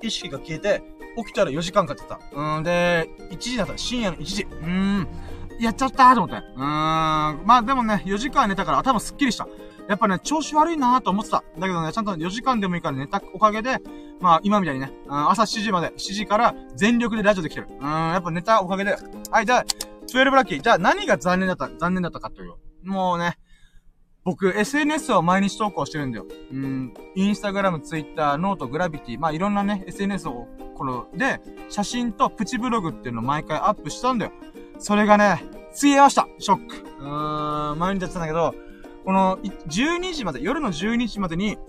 [0.01, 0.83] 意識が消えて、
[1.17, 2.19] 起きたら4時間かってた。
[2.33, 3.77] うん、で、1時だった。
[3.77, 4.43] 深夜の1時。
[4.43, 5.07] うーん。
[5.59, 6.45] やっちゃったーと思って。
[6.55, 6.63] うーん。
[7.45, 9.47] まあでもね、4時間寝たから頭すっきりした。
[9.87, 11.43] やっぱね、調子悪いなーと思ってた。
[11.59, 13.79] だけどね、ちゃんと4時間でもいいから寝たおかげで、
[14.19, 17.67] まあ今みたいにね、うん、朝7時まで、7時から全力でラジオできてる。
[17.69, 18.95] うん、やっぱ寝たおかげで。
[19.31, 19.65] はい、じゃあ、
[20.07, 20.61] 12ラッキー。
[20.61, 22.53] じゃあ何が残念だった、残念だったかという。
[22.83, 23.37] もうね、
[24.23, 26.25] 僕、SNS を毎日投稿してるんだよ。
[26.51, 30.47] うん、インスタグラム、ツイッター、ノート、グラビティ、まあいろんなね、SNS を、
[30.81, 34.31] この、で、写真とプチブログっていうのを毎回アップしたんだよ。
[34.79, 35.43] それがね、
[35.75, 36.27] 消えました。
[36.39, 36.75] ショック。
[36.99, 38.55] うーん、毎日やってたんだけど、
[39.05, 41.59] この、12時まで、夜の12時までに、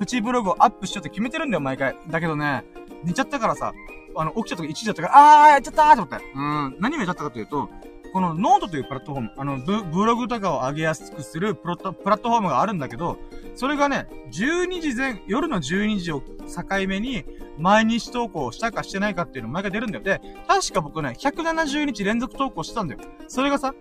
[0.00, 1.96] プチブログをアップしようって決めてるんだよ、毎回。
[2.08, 2.64] だけどね、
[3.04, 3.72] 寝ちゃったからさ、
[4.16, 6.16] あの、起きちゃった時1時だったから、あー、やっちゃったーと思って。
[6.34, 7.68] うん、何をやっちゃったかというと、
[8.14, 13.18] このノートというプラットフォーム、あの、ブ、ブログとかを上げやすくするプロト、プラットフォームがあるんだけど、
[13.56, 17.24] それがね、12時前、夜の12時を境目に、
[17.58, 20.04] 毎日投稿したかしてないかっていうのを毎回出るんだよ。
[20.04, 23.00] で、確か僕ね、170日連続投稿してたんだよ。
[23.26, 23.74] それがさ、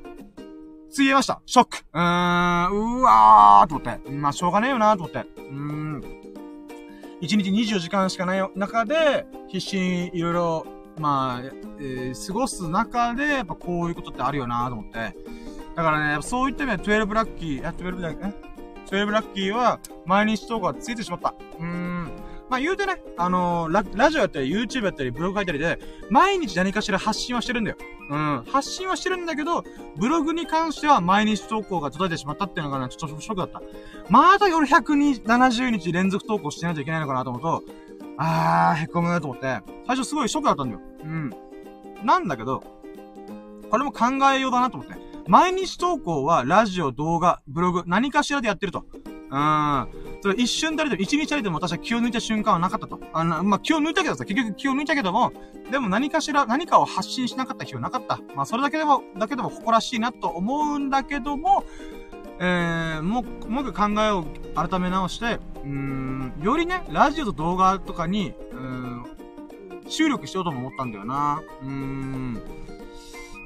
[0.89, 1.39] 潰えました。
[1.45, 1.77] ショック。
[1.93, 4.09] うーん、うわーと思って。
[4.09, 5.19] まあ、しょうがねえよなと思って。
[5.19, 6.01] うーん。
[7.21, 10.65] 1日24時間しかないよ中で、必死にいろいろ
[10.99, 15.15] まあ、えー、過ごす中で、やっぱこういうことってあるよなと思って。
[15.75, 18.33] だからね、そういった意味で12ラッキー、あ、12ラッキー、
[18.91, 21.33] え ?12 ラッキーは、毎日投稿がついてしまった。
[21.59, 22.11] うーん。
[22.49, 25.79] まあ言うてね、あのー、ラ、ラジオやったり、YouTube やったり、ブログ書いたりで、
[26.09, 27.77] 毎日何かしら発信はしてるんだよ。
[28.09, 28.43] うん。
[28.47, 29.63] 発信はしてるんだけど、
[29.95, 33.61] ブログに関しては毎日投稿が届いてしまったっていうのがね、ちょっとショックだった。
[34.09, 37.63] また夜170日連続投稿してないといけないのかなと思うと、
[38.17, 40.81] あー、へこむと思って、最初すごいショックだったんだよ。
[41.03, 41.29] うん。
[42.03, 42.63] なんだけど、
[43.69, 44.95] これも考えようだなと思って。
[45.27, 48.85] 毎日投稿はラジオ、動画、ブログ、何かしらでやってると。
[49.31, 49.87] うん。
[50.21, 52.99] それ一瞬たりでも、一日たりでも私は気を抜いた瞬間はなかったと。
[53.13, 55.33] あの、まあ、気を抜いたけどさ、結局気を抜いたけども、
[55.71, 58.19] でも何かしら、何かを発信しなかった日はなかった。
[58.35, 61.63] まあ、それだけでも、だけでも誇らしいなと思うんだけども、
[62.39, 69.05] えー、もう、もう一回考えを改め直して、うん、よりね、ラジオと動画とかに、うーん、
[69.89, 71.41] 注力しようとも思ったんだよな。
[71.61, 72.41] うーん。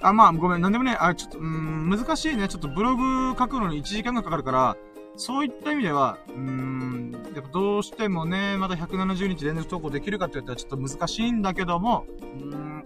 [0.01, 2.47] あ、まあ、ごめん、なんでもね、あ、ちょっと、うん、難しいね。
[2.47, 4.77] ちょっとブログ書くのに1時間がかかるから、
[5.15, 12.83] そういった意味では、うーん、やっぱどうしてもね、まだ170日連続投稿できるかって言ったらちょっと難しいんだけども、うーん、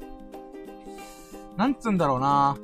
[1.57, 2.57] なんつうんだろうな。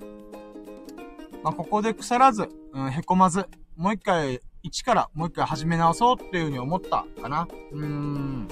[1.43, 3.45] まあ、ここで腐らず、うん、へこまず、
[3.75, 7.47] もう一回、一からもう一回始め直そうっていう風に思ったかな。
[7.71, 8.47] うーん。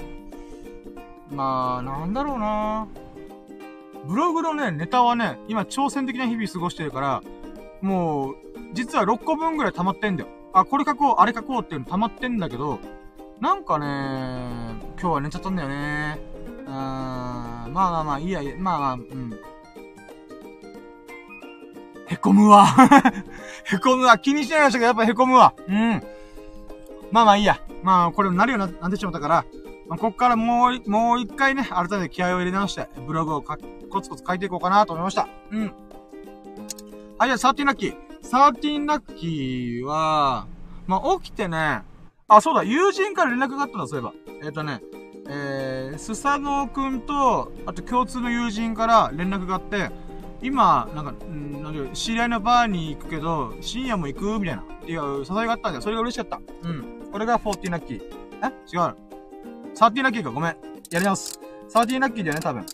[1.30, 2.88] まあ、なんだろうな
[4.06, 7.22] ブログのね、ネタはね、今挑戦的な日々過ごしてるから、
[7.82, 8.34] もう、
[8.72, 10.30] 実は6個分ぐらい溜まってんだよ。
[10.54, 12.78] あ、これ書こう、あれ書こうっていうの溜まってんだけど、
[13.40, 13.86] なんかね、
[14.98, 16.18] 今日は寝ちゃったんだよね。
[16.66, 19.38] うーん、まあまあまあ、いいや、まあまあ、うん。
[22.06, 22.66] へこむわ。
[23.64, 24.18] へこむわ。
[24.18, 25.54] 気にしないましたけど、やっぱへこむわ。
[25.68, 26.02] うん。
[27.10, 27.58] まあまあいいや。
[27.82, 29.44] まあ、これもなるようになってしまったから、
[29.88, 33.56] まあ、こっからもう、もう一回ね、改めて気合を入れ直して、ブログをコ
[34.00, 35.28] ツコツ書いていこうかなと思いました。
[35.50, 35.72] うん。
[37.18, 37.96] はい、じゃあ、サーティンラッキー。
[38.22, 40.46] サーティンラッキーは、
[40.86, 41.82] まあ、起きてね、
[42.28, 44.12] あ、そうだ、友人から連絡があったんだ、そういえば。
[44.42, 44.80] えっ、ー、とね、
[45.28, 49.90] えー、スサノーくんと、あと共通の友人から連絡があって、
[50.42, 54.64] 今、なんか、んなん知り合いのバーに行くけど、深夜も行くみたいな。
[54.86, 55.82] いや、誘いがあったんだよ。
[55.82, 56.40] それが嬉しかった。
[56.62, 56.84] うん。
[57.10, 58.02] これが14ラッキー。
[58.42, 58.46] え？
[58.72, 58.94] 違う。
[59.74, 60.30] 13ラッキーか。
[60.30, 60.56] ごめん。
[60.90, 61.40] やり直す。
[61.70, 62.66] 13ラッキーだよね、多分。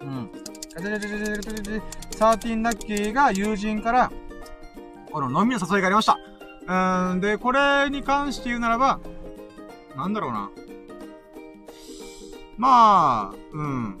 [0.00, 0.30] うん。
[0.76, 4.12] 13ラッキーが友人から、
[5.10, 6.16] この飲みの誘いがありました。
[7.10, 9.00] うん、で、これに関して言うならば、
[9.96, 10.50] なんだろうな。
[12.56, 13.98] まあ、うん。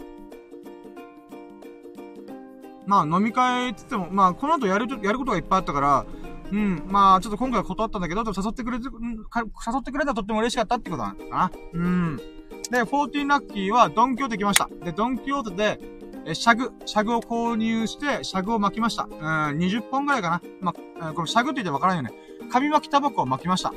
[2.90, 6.06] まあ飲み会って言っても、まあこの後やる、やることがいっぱいあったから、
[6.50, 11.52] うん、まあちょっと今回は断ったんだけど、誘ってくれて、誘ってくれたらとっても嬉しかったってことなのかな。
[11.72, 12.16] うん。
[12.16, 14.68] で、14ラッキーはドンキョーテ来ました。
[14.82, 15.80] で、ドンキョーテで、
[16.26, 19.04] え、シャグ、シャグを購入して、シャグを巻きました。
[19.04, 20.42] うん、20本ぐらいかな。
[20.60, 22.10] まあ、これシャグって言ってわからんよね。
[22.50, 23.72] 紙巻きタバコを巻きました。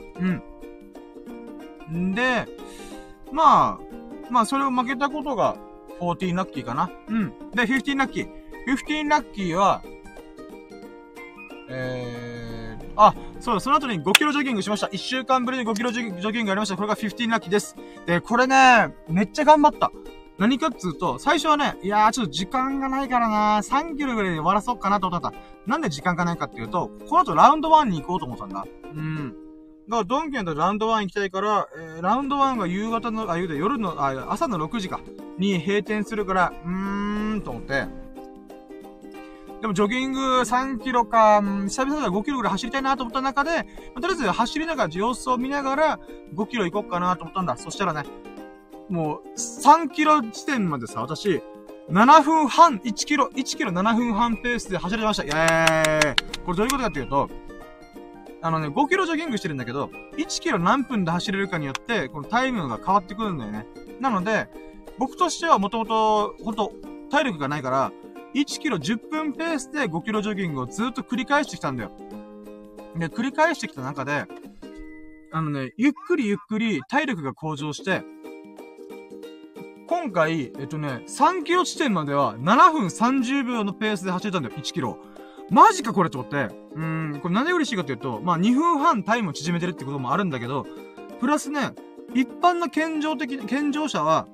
[1.92, 2.08] うん。
[2.10, 2.48] んで、
[3.32, 5.56] まあ、まあ、それを負けたことが、
[6.00, 6.90] 14ラッキーかな。
[7.08, 7.30] うん。
[7.52, 8.43] で、15ラッキー。
[8.68, 9.84] 15ラッキーは、
[11.70, 14.88] えー、あ、そうだ、その後に5キロジョギングしました。
[14.88, 16.76] 1週間ぶりに5キロジョギングやりました。
[16.76, 17.76] これが15ラッキーです。
[18.06, 19.92] で、これね、めっちゃ頑張った。
[20.38, 25.32] 何かっつうと、最初はね、いやーちょっと時間がないからな3キロぐらいで終わらそうかなと思った
[25.68, 28.66] なんで時間がないかっていうと、この後ラウンド1に行こうと思ったんだ。
[28.84, 29.36] うん。
[29.90, 35.02] だから、ドンキンとラウンド1行きたいから、えー、ラウンド1が夕方の、あ、夕方、夜の、あ、朝の6時か、
[35.38, 37.86] に閉店するから、うーん、と思って、
[39.64, 46.00] でもジョギング3キロか、久々だ5キロぐらい走りたいなと思った中で、ま、とりあえず走りながら様子を見ながら
[46.36, 47.56] 5キロ行こうかなと思ったんだ。
[47.56, 48.04] そしたらね、
[48.90, 51.42] もう3キロ地点までさ、私、
[51.90, 55.24] 7分半、1キロ、1キロ7分半ペースで走れました。
[55.24, 57.30] イェーイこれどういうことかっていうと、
[58.42, 63.66] あのね、5キロジョギングしてるんだけど、1キロ何分で走れるかによって、このタイムが変わってくるんだよね。
[64.02, 64.50] なので、
[65.00, 66.74] 僕としてはもともと、ほんと、
[67.10, 67.94] 体力がないから、
[68.34, 71.92] 1キロ10分ペースで5キロジョギングをずっと繰り返してきたんだよ。
[72.96, 74.26] で、繰り返してきた中で、
[75.32, 78.04] あのね、ゆっくりゆっくり体力が向上して、
[79.88, 84.98] 今回、えっとね、3キロ地点までは7分30秒のペースで走れたんだよ、1キロ。
[85.50, 86.38] マジかこれって思って。
[86.76, 90.66] うーん、これ何で嬉しいかというと、まあ2分半タイムを縮めてるってこともあるんだけど、
[91.20, 91.72] プラスね、
[92.14, 94.28] 一般の健常的、健常者は、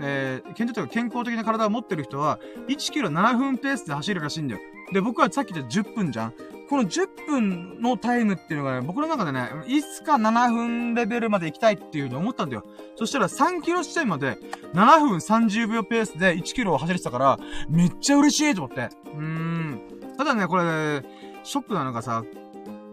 [0.00, 2.38] えー、健常というか健康的な体を持ってる人は、
[2.68, 4.60] 1キロ7分ペースで走るらしいんだよ。
[4.92, 6.34] で、僕はさっき言った10分じゃん
[6.72, 12.64] この10分のタイムっていうのがね、僕の中でね、いつか7分レベルまで行きたいっていうふうに思ったんだよ。
[12.96, 14.38] そしたら3キロ地点まで
[14.72, 17.38] 7分30秒ペースで1キロを走れてたから、
[17.68, 18.88] めっちゃ嬉しいと思って。
[19.14, 19.80] うーん。
[20.16, 21.02] ただね、これ、
[21.42, 22.24] ショックなのがさ、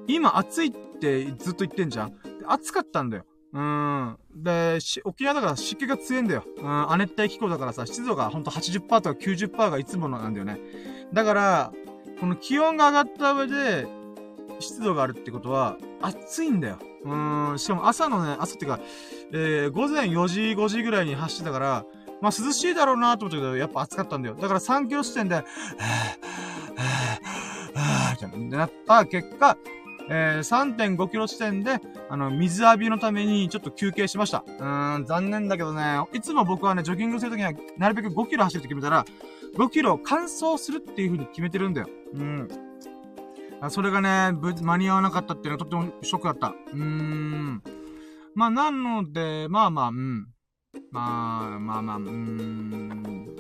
[0.08, 2.14] 今暑いってずっと言ってんじゃん。
[2.48, 3.24] 暑かったんだよ。
[3.52, 4.18] うん。
[4.36, 6.44] で、沖縄だから湿気が強いんだよ。
[6.58, 10.60] うん、亜熱帯気候だからさ、湿度がほんと80%とか90%がいつものなんだよね。
[11.14, 11.74] だから、
[12.20, 13.88] この気温が上がった上で、
[14.60, 16.80] 湿度があるってことは、暑いんだよ。
[17.04, 18.80] うん、しかも朝のね、朝っていうか、
[19.32, 21.86] えー、午前4時、5時ぐらいに走ってたから、
[22.22, 24.36] まあ涼しいだろうなと思ったけど、やっぱ暑かったんだよ。
[24.36, 25.46] だから3キロ地点で、はぁ、
[27.80, 29.58] はぁ、ってなった結果、
[30.12, 31.80] えー、3.5キロ地点で、
[32.10, 34.44] あの、水浴びのためにちょっと休憩しました。
[34.48, 39.06] うーん、残念だけどね、いつも僕はね、ジョギングするときには、なるべく5キロ走ると決めたら、
[39.56, 41.88] 5キロ完走するっていう風に決めてるんだよ。
[42.16, 42.48] うん。
[43.70, 44.32] それがね、
[44.64, 46.56] 間に合わなかったっていうのはとってもショックだった。
[46.74, 47.62] うーん。
[48.34, 50.28] まあ、なので、まあまあ、うん。
[50.92, 53.36] まあ、まあまあ、うーん。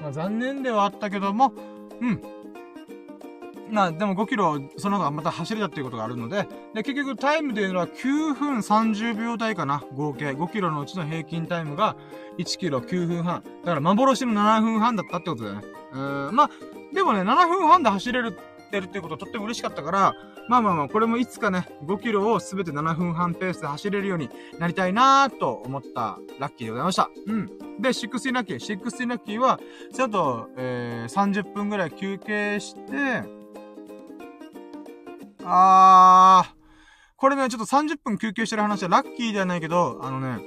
[0.00, 1.52] まあ、残念ではあったけども、
[2.00, 2.22] うん。
[3.70, 10.30] まあ、でも5キロ、その後また走れたっていうことがあるので、で、結局タイムというのは9分30秒台かな、合計。
[10.30, 11.96] 5キロのうちの平均タイムが
[12.38, 13.42] 1キロ9分半。
[13.42, 15.62] だから幻の7分半だったってことだよね。
[15.92, 15.98] う
[16.32, 16.50] ん、まあ、
[16.92, 20.14] でもね、7分半で走れるってるってこととっても嬉しかったから、
[20.48, 24.28] まあまあまあ、これもいつかね、5キロをすべて7分半ペースで走れるように
[24.58, 27.08] なりたいなーと思ったラッキーでございました。
[27.26, 27.46] うん。
[27.80, 28.78] で、60ラッキー。
[28.78, 29.58] 60ラッキーは、
[29.94, 33.22] ちょっと、えー、30分ぐらい休憩して、
[35.44, 36.64] あー、
[37.16, 40.42] これね、ちょっと30分休憩してる話はラッキーではないけど、あのね、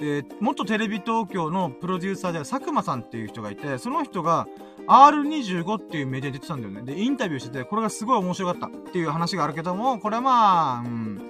[0.00, 4.46] えー、元テレビ東京のプロデューサーで佐久間さんっていう人がいて、その人が
[4.86, 6.82] R25 っていうメディア出てたんだよね。
[6.82, 11.20] で、インタビューしてて、これがすごい面白かったっていう話があるけども、これはまあ、うん、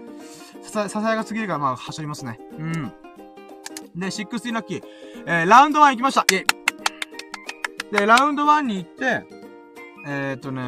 [0.63, 2.39] ささやかすぎるからまあ、走りますね。
[2.59, 2.73] うん。
[3.95, 4.83] で、60ラッキー。
[5.27, 6.47] えー、ラウンド1行きましたイェイ
[7.93, 9.27] で、ラウンド1に行って、
[10.07, 10.63] えー、っとね、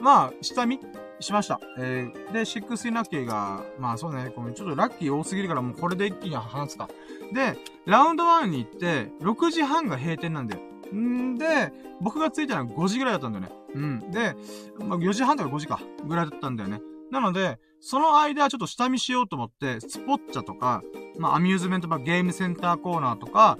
[0.00, 0.80] まあ、下見
[1.20, 1.60] しました。
[1.78, 6.88] えー、で、60ラッキーが、まあそうね、ごめん、ちょっとラッキー多すぎるからもうこれで一気に話すか。
[7.32, 10.62] で、ラウンド1に行って、6時半が閉店なんだよ。
[10.96, 13.52] んで、僕が着いたのは5時ぐらいだったんだよね。
[13.74, 14.10] うん。
[14.10, 14.34] で、
[14.78, 16.80] まあ、4時半とか5時か、ぐらいだったんだよね。
[17.10, 20.82] なので、その間はちょっと下見しようと思って、スポッチャとか、
[21.18, 23.58] まあ、アミューズメントパーゲームセンターコーナーとか、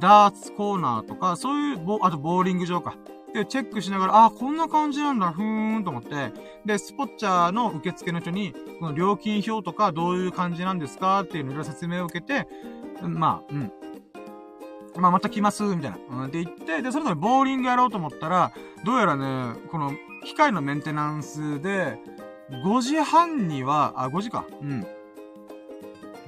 [0.00, 2.96] ダーツコーナーとか、そういう、あとボーリング場か。
[3.32, 6.32] で、チェックしながら、あ、こんな感じなんだ、ふーんと思って、
[6.64, 12.48] で、スポッチャーの受付の人に、この料金表とかどういう感じなんですかっていうのを説明を受けて、
[13.02, 13.72] まあ、うん。
[15.00, 15.98] まあ、また来ます、みたいな。
[16.10, 18.52] うん、って言って、で、それぞれボーリングやろうと思ったら、
[18.84, 19.92] どうやらね、この、
[20.24, 21.98] 機械のメンテナンスで、
[22.50, 24.44] 5時半には、あ、5時か。
[24.60, 24.86] うん。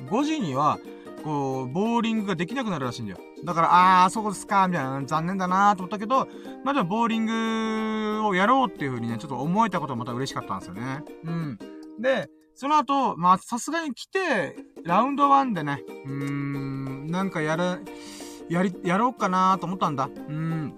[0.08, 0.78] 5時には、
[1.24, 3.18] こう、ボーリングができなくなるらしいんだよ。
[3.44, 6.28] だから、あー、そうですか、みたいな、残念だなーと思ったけど、
[6.64, 11.02] まあでも、ボーリングをやろうっていう風にね、ちょっと思えたことがまた嬉しかったんですよね。
[11.24, 11.58] うん。
[12.00, 17.84] で、その後、まあ、さすがに来て、ラウンド1でね、うーん、なんかやる、
[18.48, 20.08] やり、やろうかなと思ったんだ。
[20.28, 20.74] うん。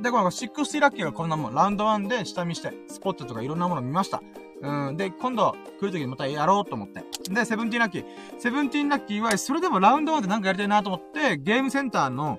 [0.00, 4.22] で、この60ラッキーがこんなもん、ラウンド1で下見して、スポットとかいろんなもの見ました。
[4.62, 4.96] うん。
[4.96, 7.04] で、今度来るときにまたやろうと思って。
[7.30, 8.04] で、セブンティーラッキー。
[8.38, 12.38] セブンティーラッキーは、それでもラウンド1でなんかやりたいなと思って、ゲームセンターの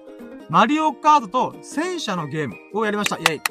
[0.50, 3.18] マリオカードと戦車のゲームをやりました。
[3.18, 3.42] イェイ。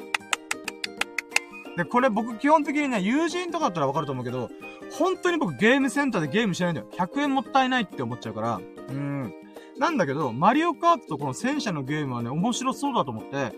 [1.77, 4.49] で、これ僕基本的にね、友人とかだったらわかると思うけど、
[4.91, 6.87] 本当に僕ゲームセンターでゲームしないんだよ。
[6.91, 8.61] 100円もったいないって思っちゃうから。
[8.89, 9.33] うん。
[9.77, 13.53] なんだけど、マリオカートとこの戦車のゲームはね、面白そうだと思って、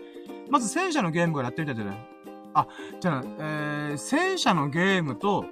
[0.50, 2.06] まず戦車のゲームからやってみたいんだよね。
[2.54, 2.66] あ、
[3.00, 5.44] じゃあ、えー、戦車のゲームと、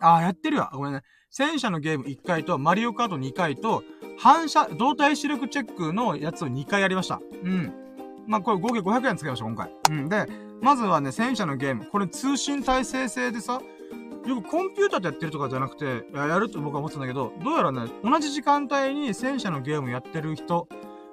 [0.00, 0.70] あ、やってるわ。
[0.72, 1.02] ごめんね。
[1.30, 3.82] 戦車のゲーム1回と、マリオカート2回と、
[4.18, 7.20] 反射、動体視力チェックのやつを2回やりました。
[7.42, 7.72] うん。
[8.26, 9.70] まあ、これ合計500円使いました、今回。
[9.90, 10.08] うん。
[10.08, 10.26] で、
[10.60, 11.86] まずはね、戦車のゲーム。
[11.86, 13.60] これ通信体制制でさ、
[14.26, 20.68] よくコンピューターでやってるとかじゃなくて、やると僕は思ってたんだけど、どうやらね、同じ時間帯に戦車のゲームやってる人、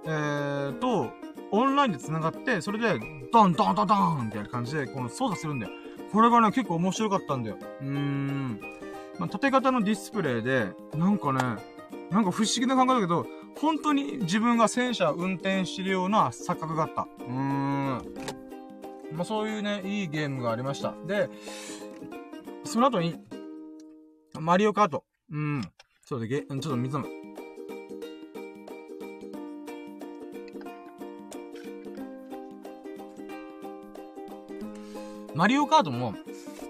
[0.05, 1.11] えー、と、
[1.51, 2.99] オンラインで繋がって、それで、
[3.31, 5.71] ドンドンドンドンみたいな感じで、この操作するんだよ。
[6.11, 7.57] これがね、結構面白かったんだよ。
[7.81, 8.59] うーん。
[9.17, 11.39] まあ、縦型のディスプレイで、なんかね、
[12.09, 13.25] なんか不思議な感覚だけど、
[13.59, 17.07] 本当に自分が戦車運転してるような錯覚があった。
[17.19, 18.13] うーん。
[19.13, 20.93] まあ、そういうね、いいゲームがありました。
[21.05, 21.29] で、
[22.63, 23.15] その後に、
[24.39, 25.03] マリオカート。
[25.31, 25.61] うん。
[26.05, 27.09] そうで、げ、ちょっと水飲む。
[35.35, 36.15] マリオカートも、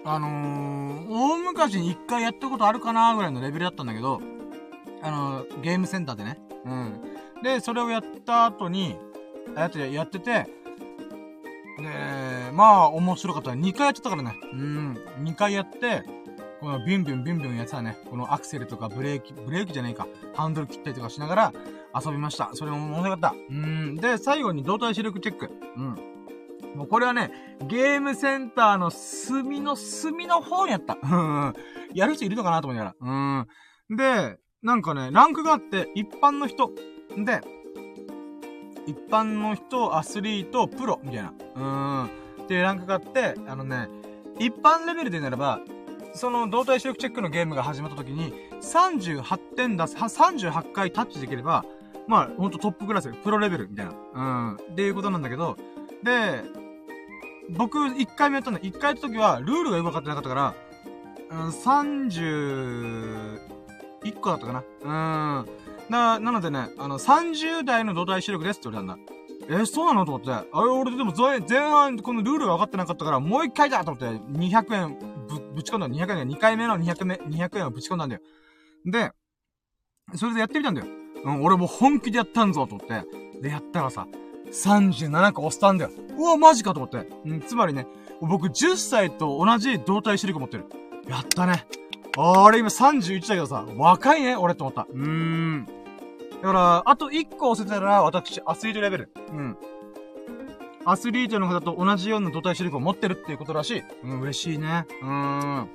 [0.04, 4.20] あのー、大昔に一回やったことあるかなぐらいのレベルだったんだけど、
[5.02, 6.38] あのー、ゲームセンターでね。
[6.64, 7.42] うん。
[7.42, 8.96] で、それをやった後に、
[9.56, 10.46] やって、やってて、
[12.52, 13.50] まあ、面白かった。
[13.52, 14.34] 2回やってたからね。
[14.52, 14.98] うん。
[15.22, 16.02] 2回やって、
[16.60, 21.52] このビュンビュンビュンビュンやつはね、このアクセルとかブレーキ、ブレーキじゃないか、ハンドル切ったりとかしながら
[21.94, 22.50] 遊びました。
[22.52, 23.34] それも面白かった。
[23.50, 23.96] うん。
[23.96, 25.50] で、最後に動体視力チェック。
[25.76, 25.94] うん。
[26.76, 30.98] もうこれはね、ゲームセンターの隅の隅の方にやった。
[31.02, 31.54] うん。
[31.94, 33.46] やる人いるのかなと思いながら。
[33.88, 33.96] うん。
[33.96, 36.70] で、なんかね、ランクがあって、一般の人。
[37.16, 37.40] で、
[38.86, 41.32] 一般の人、アスリート、プロ、みたいな。
[41.56, 42.10] うん。
[42.50, 43.88] っていうランクがあって、あのね、
[44.40, 45.60] 一般レベルでならば、
[46.14, 51.64] その動体視力チェックのゲームが始まった時に、38点出す、38回タッチできれば、
[52.08, 53.92] まあ、ほんとトップクラス、プロレベルみたいな。
[53.92, 54.56] うん。
[54.56, 55.56] っていうことなんだけど、
[56.02, 56.42] で、
[57.50, 58.58] 僕、1回目やったんだ。
[58.58, 60.54] 1回やった時は、ルールがよくわかってなかったから、
[61.30, 63.38] うん、31
[64.20, 64.64] 個だったかな。
[64.82, 65.48] うん。
[65.88, 69.19] な、なのでね、あの、30代の土台視力ですって言われたんだ。
[69.50, 70.30] えそうなのと思って。
[70.30, 75.88] あれ、俺でも前、前半、このルールが分かってなかったから、もう一回だと思って、200円ぶ、ぶち込んだ。
[75.88, 78.22] 200円2回目の200円、200円をぶち込んだんだよ。
[78.84, 79.10] で、
[80.14, 80.86] それでやってみたんだよ。
[81.24, 83.40] うん、俺も本気でやったんぞと思って。
[83.40, 84.06] で、やったらさ、
[84.52, 85.90] 37個押したんだよ。
[86.16, 87.08] うわ、マジかと思って。
[87.24, 87.88] うん、つまりね、
[88.20, 90.66] 僕10歳と同じ動体視力持ってる。
[91.08, 91.66] やったね。
[92.16, 94.86] あれ今31だけどさ、若いね、俺って思った。
[94.88, 95.79] うーん。
[96.42, 99.12] だから、あと1個押せたら、私、アスリートレベル。
[99.28, 99.56] うん。
[100.84, 103.82] アスリートの方と同じような動体視力を持ってるっていうことらしい。
[104.04, 104.86] うん、嬉しいね。
[105.02, 105.68] うーん。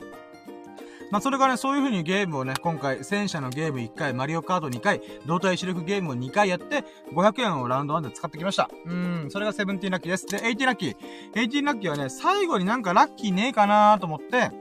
[1.11, 6.83] まあ、それからね、そういう風にゲームをね、今回、戦車のゲーム1回、マリオカード2回、動体視力ゲームを2回やって、
[7.13, 8.69] 500円をラウンド1で使ってきました。
[8.85, 10.25] うん、それが seventeen lucky です。
[10.25, 10.95] で、 eighteen lucky。
[11.35, 14.51] eighteen lucky はね、最後になんかラッキーねえかなーと思って、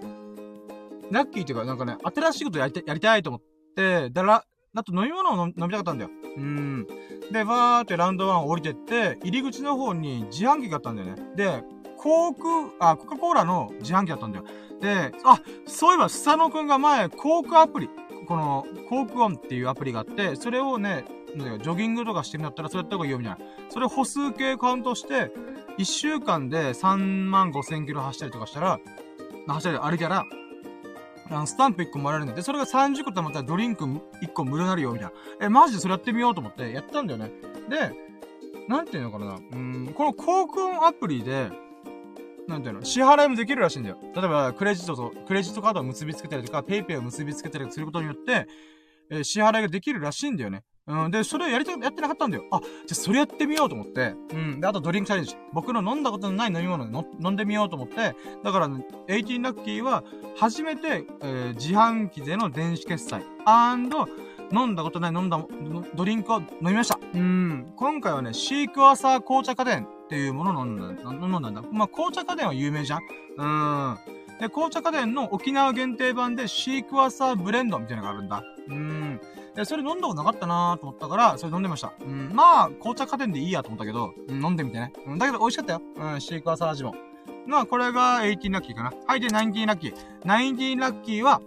[1.10, 3.42] ラッキーっていうか、なんかね、新しいことやりたい、やりたいと思っ
[3.74, 4.44] て、だら、
[4.76, 6.10] あと飲み物を飲みたかったんだよ。
[6.36, 6.86] うん。
[7.32, 11.22] で、バーってラウンド1降りてって、入り口の方に自販機があったんだよね。
[11.36, 11.62] で、
[11.96, 14.44] Coke、あ、コカ・コーラの自販機だったんだよ。
[14.80, 17.88] で、あ、そういえば、スサノくんが前、 Coke アプリ、
[18.26, 21.04] この、 Coke ON っていうアプリがあって、それをね、
[21.36, 23.44] ジョギングとかしてるんだったら、そうやった方がいいよ、みたいな。
[23.70, 25.32] それ歩数計カウントして、
[25.78, 28.80] 1週間で3万5千キロ走ったりとかしたら、
[29.46, 30.24] 走ったり歩いたら、
[31.30, 34.00] あの、スタンプ1個もらえるんで、で、それが30個貯まったらドリンク1
[34.32, 35.46] 個無料になるよ、みたいな。
[35.46, 37.32] え、マジでそれやってみようと思ってやったんだよね。
[37.68, 37.92] で、
[38.68, 39.38] なんていうのかな。
[39.52, 41.50] うん、この航空アプリで、
[42.46, 43.98] なんていうの支払いもできるらしいんだよ。
[44.14, 48.46] 例えば、クレジットと、クレジットカードを結びつけたりとか、ペイペイを結びつけたりすることによって、
[49.10, 50.62] えー、支払いができるらしいんだよね。
[50.86, 51.10] うん。
[51.10, 52.44] で、それやりた、やってなかったんだよ。
[52.50, 54.14] あ、じゃあそれやってみようと思って。
[54.32, 54.60] うん。
[54.60, 55.34] で、あとドリンクチャレンジ。
[55.52, 58.14] 僕の飲んだことのない飲み物の飲んでみようと思って。
[58.42, 60.04] だから、ね、18ラッキーは、
[60.36, 63.22] 初めて、えー、自販機での電子決済。
[63.46, 64.06] アンド、
[64.52, 65.40] 飲んだことない飲んだ
[65.94, 66.98] ドリンクを飲みました。
[67.14, 67.72] うん。
[67.76, 71.62] 今回はね、シークワーサー紅茶家電っていうものを飲んだ、飲んだんだ。
[71.72, 73.00] まあ、紅茶家電は有名じゃん
[73.38, 73.98] うん。
[74.38, 78.42] で、紅茶家電の沖縄限定版でシークワーサーブレンドみたいなのがあるんだ。
[78.68, 79.20] うん。
[79.54, 81.92] で、それ飲んだことなかったなーと思ったから、それ飲んでました。
[82.00, 82.30] うん。
[82.34, 84.92] まあ、紅茶家電でいいやと思ったけど、うん、飲んでみてね。
[85.06, 85.82] うん、だけど美味しかったよ。
[85.96, 86.94] うん、シークワーサー味も。
[87.46, 88.92] まあ、これが18ラッキーかな。
[89.06, 89.94] はい、で、19ラッキー。
[90.24, 91.40] 19ラッキーは、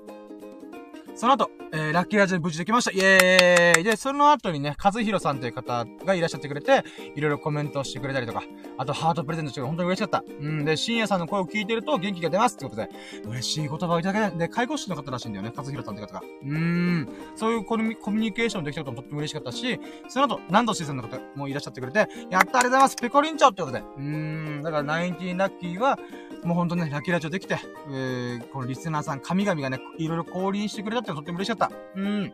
[1.17, 2.91] その後、えー、ラッキーラジオ無事できました。
[2.91, 6.83] イェーイで、その後にね、和弘さんという方がいらっしゃってくれて、
[7.15, 8.43] いろいろコメントをしてくれたりとか、
[8.77, 10.23] あとハートプレゼントしてくれて本当に嬉しかった。
[10.39, 12.89] うん、で、深夜さんの声を聞いてると元気が出ますってことで、
[13.25, 16.21] 嬉しい言葉をいただけで、介護士の方らしいんだよね、和弘さんという方が。
[16.21, 19.79] うーん、そういうコミュニケーションできたこともとっても嬉しかったし、
[20.09, 23.79] その後、ナンドシーさんの方もいらっしゃってくれて、やったありがとうございますペコリンチョってことで。
[23.79, 25.97] うーん、だからナインティーラッキーは、
[26.43, 27.57] もうほんとね、ラッキーラジオできて、
[27.89, 31.75] えー、このリスナーさん、神々がね、いろいろ降臨してくれたってとっても嬉しかった。
[31.95, 32.33] うん。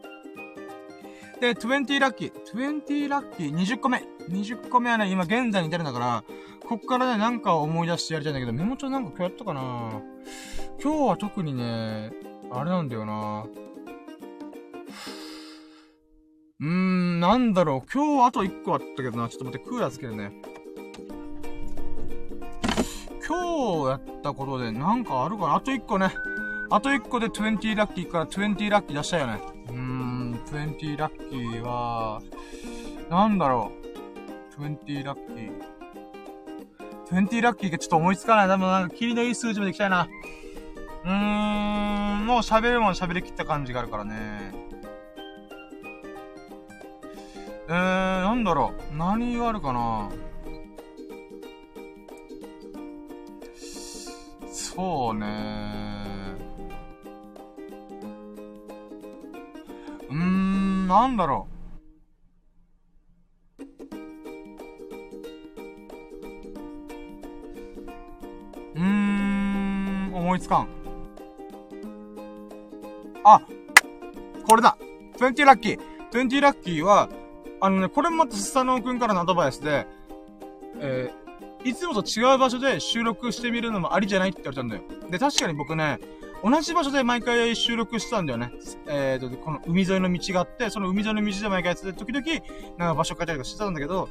[1.39, 2.33] で、20ラッキー。
[2.53, 4.03] 20ラッキー20個目。
[4.29, 6.23] 20個目はね、今現在に至るんだから、
[6.67, 10.01] こっからね、なんか思い出してやりたいんだけど、メモ帳なんか今日やったかな
[10.81, 12.11] 今日は特にね、
[12.51, 13.45] あれなんだよな
[16.59, 17.91] うーん、なんだろう。
[17.91, 19.27] 今日あと1個あったけどな。
[19.27, 20.31] ちょっと待って、クーラーつけるね。
[23.25, 26.13] 今日やったことでなんかあるかなあと1個ね。
[26.73, 29.39] あと1個で20ラッキーから20ラッキー出したよね。
[29.69, 32.19] うーん、20ラッキーは、
[33.11, 33.71] なんだろ
[34.57, 34.59] う。
[34.59, 35.51] 20ラッキー。
[37.11, 38.47] 20ラッキーがちょっと思いつかない。
[38.47, 40.07] でもなんか、霧のいい数字まで行きたいな。
[41.05, 41.11] うー
[42.23, 44.15] ん、もう喋るもん喋りきった感じがあるからね。
[47.67, 47.73] えー、
[48.23, 48.97] なんだろう。
[48.97, 50.09] 何があるかな
[54.51, 55.82] そうね
[60.87, 61.53] なんだろう。
[68.75, 70.67] うーん、思いつかん。
[73.23, 73.41] あ
[74.45, 74.77] これだ
[75.17, 75.79] !20 ラッキー
[76.11, 77.09] !20 ラッキーは、
[77.61, 79.87] あのね、これもまたスサノオくんからのアドバイスで、
[80.79, 84.81] えー、いつもと違う場所で収録してみるのもありじゃないって言われたんだよ。
[85.09, 85.99] で、確かに僕ね、
[86.43, 88.51] 同じ場所で毎回収録してたんだよね。
[88.85, 92.25] えーと、この海沿いの道があって、その海沿いの道で毎回やってて、時々、
[92.77, 94.09] なんか場所変えたりとかしてたんだけど、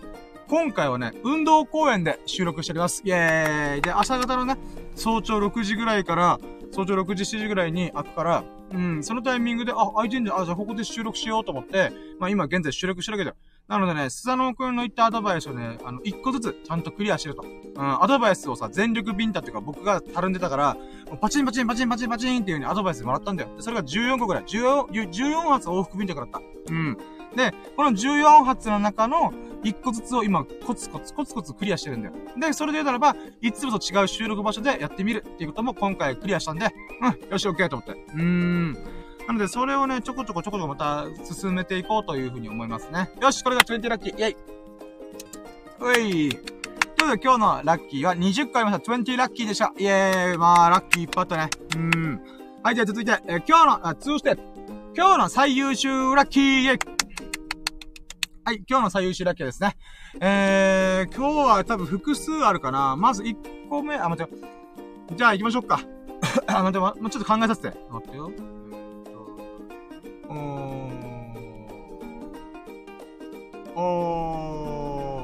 [0.48, 3.02] 今回はね、運動公園で収録しております。
[3.04, 4.56] イェーイで、朝方のね、
[4.96, 6.40] 早朝6時ぐらいから、
[6.72, 13.36] 早朝6時、7時ぐらいに開くから、うん、そのタイミングで、あ、開いてんじゃん、あ、じゃあここで収録しようと思って、まあ今現在収録してるわけだよ。
[13.72, 17.42] なのでね、スサノオくんの言ったアドバイスをね、あの、一個ずつちゃんとクリアしてると。
[17.42, 20.76] うん、アドバイスをさ、全力ビンタっていうか僕がたるんでたから、
[21.22, 23.48] パチンパチンパチンパチンパチンっていう風にアドバイスもらったんだよ。
[23.60, 24.44] それが14個ぐらい。
[24.44, 26.72] 14、14発往復ビンタからだった。
[26.74, 26.98] うん。
[27.34, 29.32] で、この14発の中の
[29.64, 32.14] 1個ずつを今、コツコツコツコツクリアしてるんだよ。
[32.38, 36.68] で、それで言うならば、いつもと違う収録場所でやってみるっていうことも今回クリアしたんで、
[37.00, 37.92] うん、よし、OK と思って。
[37.92, 39.01] うーん。
[39.26, 43.10] なので、それをね、ちょこちょこちょこちょこまた進めていこうというふうに思いますね。
[43.20, 44.14] よし、これが20ラッキー。
[44.14, 44.36] イェイ
[45.80, 46.30] うい。
[46.30, 46.50] というこ
[46.96, 48.92] とで、今日のラッキーは20個ありました。
[48.92, 49.72] 20ラッキーでした。
[49.78, 50.38] イェーイ。
[50.38, 51.50] まあ、ラッキーいっぱいあったね。
[51.76, 52.20] うん。
[52.62, 54.42] はい、じゃあ続いて、えー、今日の、あ、2ステップ。
[54.94, 56.78] 今日の最優秀ラッキーイェイ
[58.44, 59.76] はい、今日の最優秀ラッキーですね。
[60.20, 62.96] えー、今日は多分複数あるかな。
[62.96, 64.38] まず1個目、あ、待ってよ。
[65.16, 65.80] じゃあ行きましょうか。
[66.46, 67.68] あ、待って、ま、ちょっと考えさせて。
[67.90, 68.30] 待ってよ。
[70.32, 70.38] おー。
[73.74, 73.78] お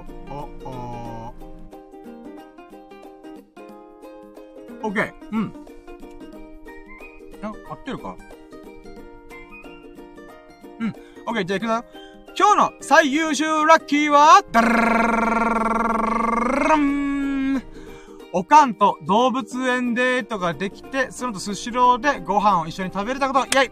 [0.05, 0.22] ー。
[0.30, 1.32] お、おー。
[4.82, 5.12] オッケー。
[5.32, 5.52] うん。
[7.43, 8.16] あ、合ってるか？
[10.80, 10.89] うん。
[11.26, 11.85] オッケー、じゃあ行くぞ。
[12.39, 14.68] 今日の最優秀ラッキーは、ダラ
[16.76, 17.62] ン
[18.32, 23.70] おかんと動物園デートができて、その後スシローでご飯を一緒に食べれたこと、イェイ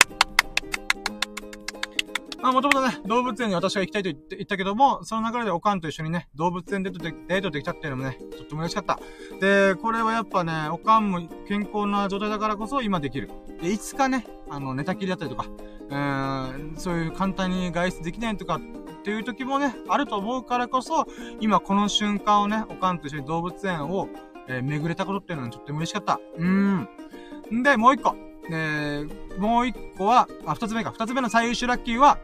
[2.43, 9.01] まあ、もともとね、動物園に私が行きたいと言って言ったけども、その流れでおかんと一緒にね、動物園デートで、デートできたっていうのもね、とっても嬉しかった。
[9.41, 13.31] で、これはやっぱね、おかんも健康な状態だからこそ今できる。
[13.61, 15.47] で、いつかね、あの、寝たきりだったりとか、
[15.89, 18.61] うーん、そういう簡単に外出できないとかっ
[19.03, 21.07] ていう時もね、あると思うからこそ、
[21.41, 24.09] 今この瞬間をね、おかんと一緒に動物園を、
[24.49, 26.21] えー、巡れたことっていうのはとっても嬉しかった。
[26.37, 26.89] うーん。
[27.53, 28.15] んで、もう一個。
[28.51, 29.05] え、
[29.39, 30.93] もう一個は、あ、二つ目か。
[30.93, 32.19] 二つ目の最優秀ラッキーは、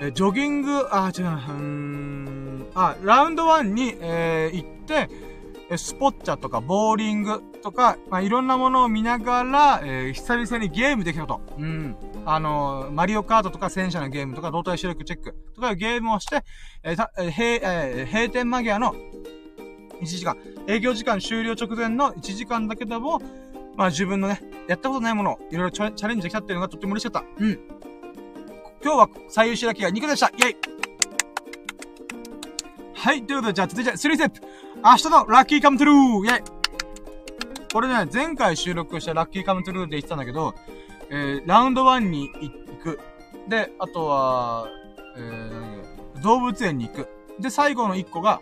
[0.00, 5.08] え、ジョギング、あ、違う、うーん、あ、ラウンドワンに、えー、行って、
[5.76, 11.40] スポッチャとか、ボーリングとか、まあ、いろんなものを見ながら、えー、久々にゲームできたと。
[11.58, 11.96] うん。
[12.26, 16.42] あのー、マリオカートとか戦車のゲームとか、動体視力チェックとかいうゲームをして、
[16.82, 18.94] えー、た、えー、閉、えー、閉店間際の
[20.00, 20.36] 1時間、
[20.66, 23.22] 営業時間終了直前の1時間だけども、
[23.76, 27.28] まあ自分のね、やったことないものをいろいろチャレンジできたっていうのがとっても嬉しかった。
[27.38, 27.58] うん。
[28.82, 30.28] 今日は最優秀ラッキーが2個でした。
[30.28, 30.56] イェイ
[32.94, 33.26] はい。
[33.26, 34.40] ということで、じゃあ続いて3ステップ。
[34.84, 36.42] 明日のラッキーカムトゥルーイェイ
[37.72, 40.54] これね、前回収録したラッキーカムトゥルーで言ってたんだけど、
[41.10, 42.50] ええー、ラウンド1に行
[42.82, 43.00] く。
[43.48, 44.68] で、あとは、
[45.16, 47.08] えー、動物園に行く。
[47.40, 48.40] で、最後の1個が、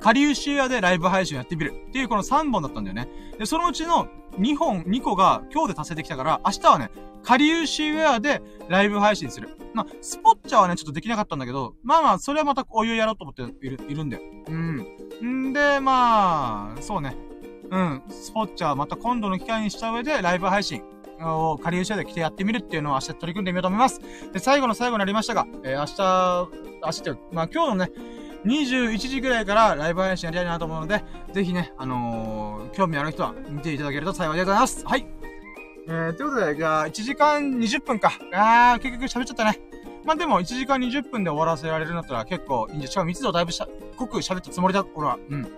[0.00, 1.72] カリウシエアでライブ配信やってみる。
[1.88, 3.08] っていうこの3本だったんだよね。
[3.38, 4.08] で、そのうちの
[4.38, 6.90] 2本、2個が今日で達成できたから、明日はね、
[7.22, 9.56] カリウシウェアでライブ配信する。
[9.74, 14.22] まあ、スポッチャーはね、ちょっとできなかったんだけど、まあまあ、それはまたお湯やろうと思っている、いるんだよ。
[14.48, 15.48] うん。
[15.48, 17.16] んで、まあ、そうね。
[17.70, 18.02] うん。
[18.08, 20.82] スポッチャはまた今度の機会にした上でライブ配信
[21.20, 24.00] をカリウシウェアで来てやってみるっていうのを明日取り組んでみようと思います。
[24.32, 27.90] で、最後の最後になりましたが、えー、明日、明日、まあ今日のね、
[28.44, 34.84] 21時ぐらいからライブ配信やりたいなと思うので、ぜひね、あのー、興味ある人は見ていただけると幸いでございます。
[34.86, 35.06] はい。
[35.88, 38.12] えー、ということで、じゃあ、1時間20分か。
[38.32, 39.58] あー、結局喋っちゃったね。
[40.04, 43.66] まあ、でも、1時間20分で終わらせられるんだったら結構いいんで、しかも密度だいぶしゃ、
[43.96, 45.18] 濃く喋ったつもりだ、俺は。
[45.30, 45.48] うん。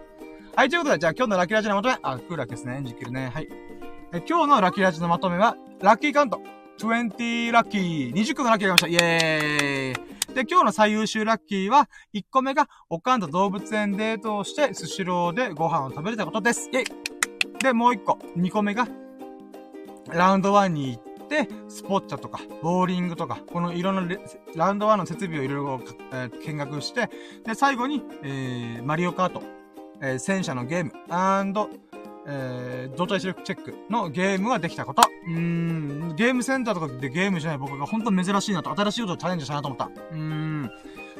[0.54, 1.98] はい、ということで、じゃあ今日のラッキーラジのまとめ。
[2.02, 2.80] あ、クーラーですね。
[2.84, 3.30] ジキルね。
[3.34, 3.48] はい。
[4.12, 6.40] え今日のラッキーラジのまとめは、ラッキーカウント。
[6.78, 8.12] 20ラッキー。
[8.12, 9.04] 20個のラッキーが来ました。
[9.04, 10.19] イェーイ。
[10.34, 16.68] で、今日の最優秀ラッキーは、1個目が、おかんと動物園デートをして、スシローでご飯を食べれたことです。
[16.72, 16.84] イェイ。
[17.58, 18.86] で、もう1個、2個目が、
[20.08, 24.16] ラウンド1に行って、スポッチャとか、ボーリングとか、このいろんな
[24.54, 25.80] ラウンド1の設備をいろいろ、
[26.12, 27.10] えー、見学して、
[27.44, 29.42] で、最後に、えー、マリオカート、
[30.00, 31.70] えー、戦車のゲーム、アンド、
[32.26, 35.02] えー、動体視力チェックのゲームができたこと。
[35.26, 39.86] うーん、ゲームセンターとかでゲームじゃない僕が本当珍しいなと、新しいことをチャレンジしたなと思った。
[39.86, 40.70] うーん。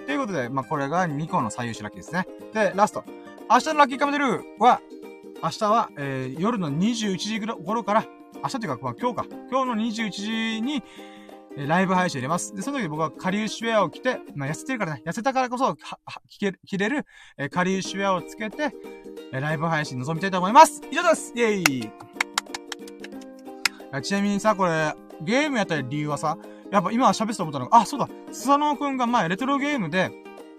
[0.07, 2.27] ということで、まあ、これが2個の最優秀ラッキーですね。
[2.53, 3.05] で、ラスト。
[3.51, 4.81] 明日のラッキーカメデルは、
[5.43, 8.05] 明日は、えー、夜の21時頃から、
[8.43, 9.27] 明日っていうか、まあ、今日か。
[9.51, 10.83] 今日の21時に、
[11.57, 12.55] えライブ配信入れます。
[12.55, 17.07] で、その時僕はカリウシウェアを着て、まあ、痩せてるからね、痩せたからこそ、は、は、着ける、着れる、
[17.37, 18.71] えカリウシウェアをつけて、
[19.33, 20.81] えライブ配信臨みたいと思います。
[20.91, 21.91] 以上ですイェイ
[24.03, 26.39] ちなみにさ、これ、ゲームやった理由はさ、
[26.71, 30.13] やっぱ今喋ってた思ったのが、あ、そうだ、スサノオくんが前レトロゲームで、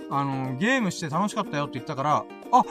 [0.09, 2.63] あのー、ゲームして楽しかったよって言ったから、あ、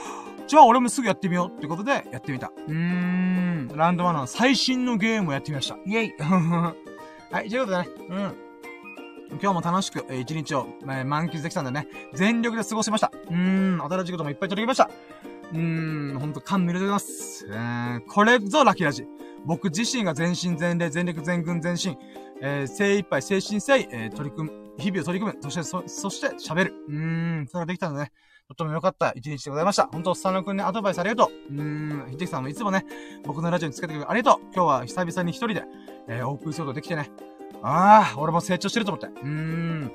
[0.47, 2.51] じゃあ俺もすぐやってみようってことでやってみた。
[2.67, 5.77] うーん、ランドマナー最新のゲームをやってみました。
[5.85, 6.13] イェイ
[7.31, 9.39] はい、ということでね、うん。
[9.41, 13.09] 今日も楽しく、えー、一日を、えー、満喫できたんでね、全力で過ごしました。
[13.29, 14.89] うーん、新しいこともいっぱい取り組みました。
[15.53, 17.47] うーん、ほんと感無量でございます。
[17.47, 19.05] えー、これぞラキラジ。
[19.45, 21.97] 僕自身が全身全霊、全力全軍全身、
[22.41, 26.73] えー、精一杯、精神性、えー、取り組む、日々を取り組む、そして、そ、そして喋る。
[26.89, 26.95] うー
[27.43, 28.11] ん、それができたのでね、
[28.55, 29.87] とても良かった一日でございました。
[29.87, 31.53] 本当スタノ君にアドバイスありがとう。
[31.53, 32.85] うーん、ひできさんもいつもね、
[33.23, 34.41] 僕のラジオにつけてくれてありがとう。
[34.53, 35.63] 今日は久々に一人で、
[36.07, 37.09] えー、お送りすることできてね。
[37.63, 39.07] ああ、俺も成長してると思って。
[39.07, 39.91] うーん。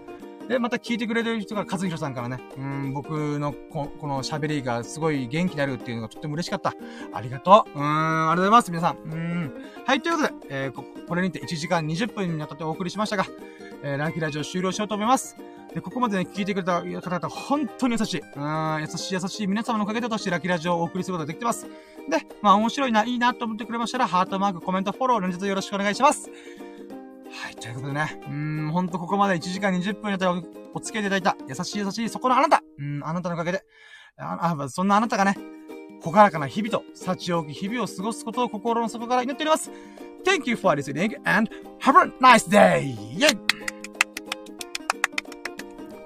[0.48, 6.72] で、また聞いてくれてる人が、和弘さんからね、うん、僕のこ、この喋りがすごい元気になるっていうのがとっても嬉しかった。
[7.12, 7.78] ありがとう。
[7.78, 8.96] うーん、ありがとうございます、皆さん。
[8.98, 9.54] うん。
[9.84, 13.26] はい、ということで、えー、こ、れにて1時間20分になったってお送りしましたが、
[13.82, 15.36] えー、ランキーラジオ終了しようと思います。
[15.74, 18.20] で、ここまでね、聞いてくれた方々、本当に優しい。
[18.20, 21.66] うん、優しい優しい皆様のおかげでとしてラキラジオをお送りすることができてます。
[21.66, 21.70] で、
[22.42, 26.30] まあ面白いな、いいなと思ってくれましたら、ハートマーク、コメント、フォロー、連日よろしくお願いします。
[27.30, 33.62] はい、ということでね、うん、ほんとここまで1時間20分やったらお付き合いいただいた、優しい優しい、そこのあなたうん、あなたのおかげで、
[34.18, 35.36] あ、あそんなあなたがね、
[36.02, 39.70] ほがらかな日々と、幸多き日々を過ごすことを心の底から祈っております。
[40.24, 42.82] Thank you for listening and have a nice day!
[42.82, 43.75] イェイ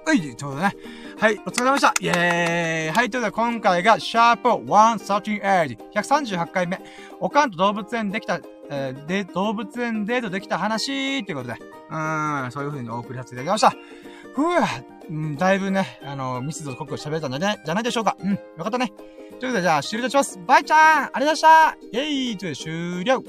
[0.07, 0.77] はい、ということでね。
[1.19, 6.81] はい、お疲れ様でしたイェーイはい、ということで今回がシャープ138、138回目。
[7.21, 8.41] おかんと動物園できた
[8.73, 11.55] えー、で、動物園デートできた話っていうことで、
[11.91, 11.97] う
[12.47, 13.71] ん、そういう風にお送りさせていただきました。
[14.33, 18.17] ふぅ、うん、だいぶね、あの、密度濃く喋れたんじゃない、でしょうか。
[18.21, 18.93] うん、よかったね。
[19.41, 20.39] ということで、じゃあ、終了します。
[20.47, 23.25] バイちゃんありがとうございましたイェーイということで終了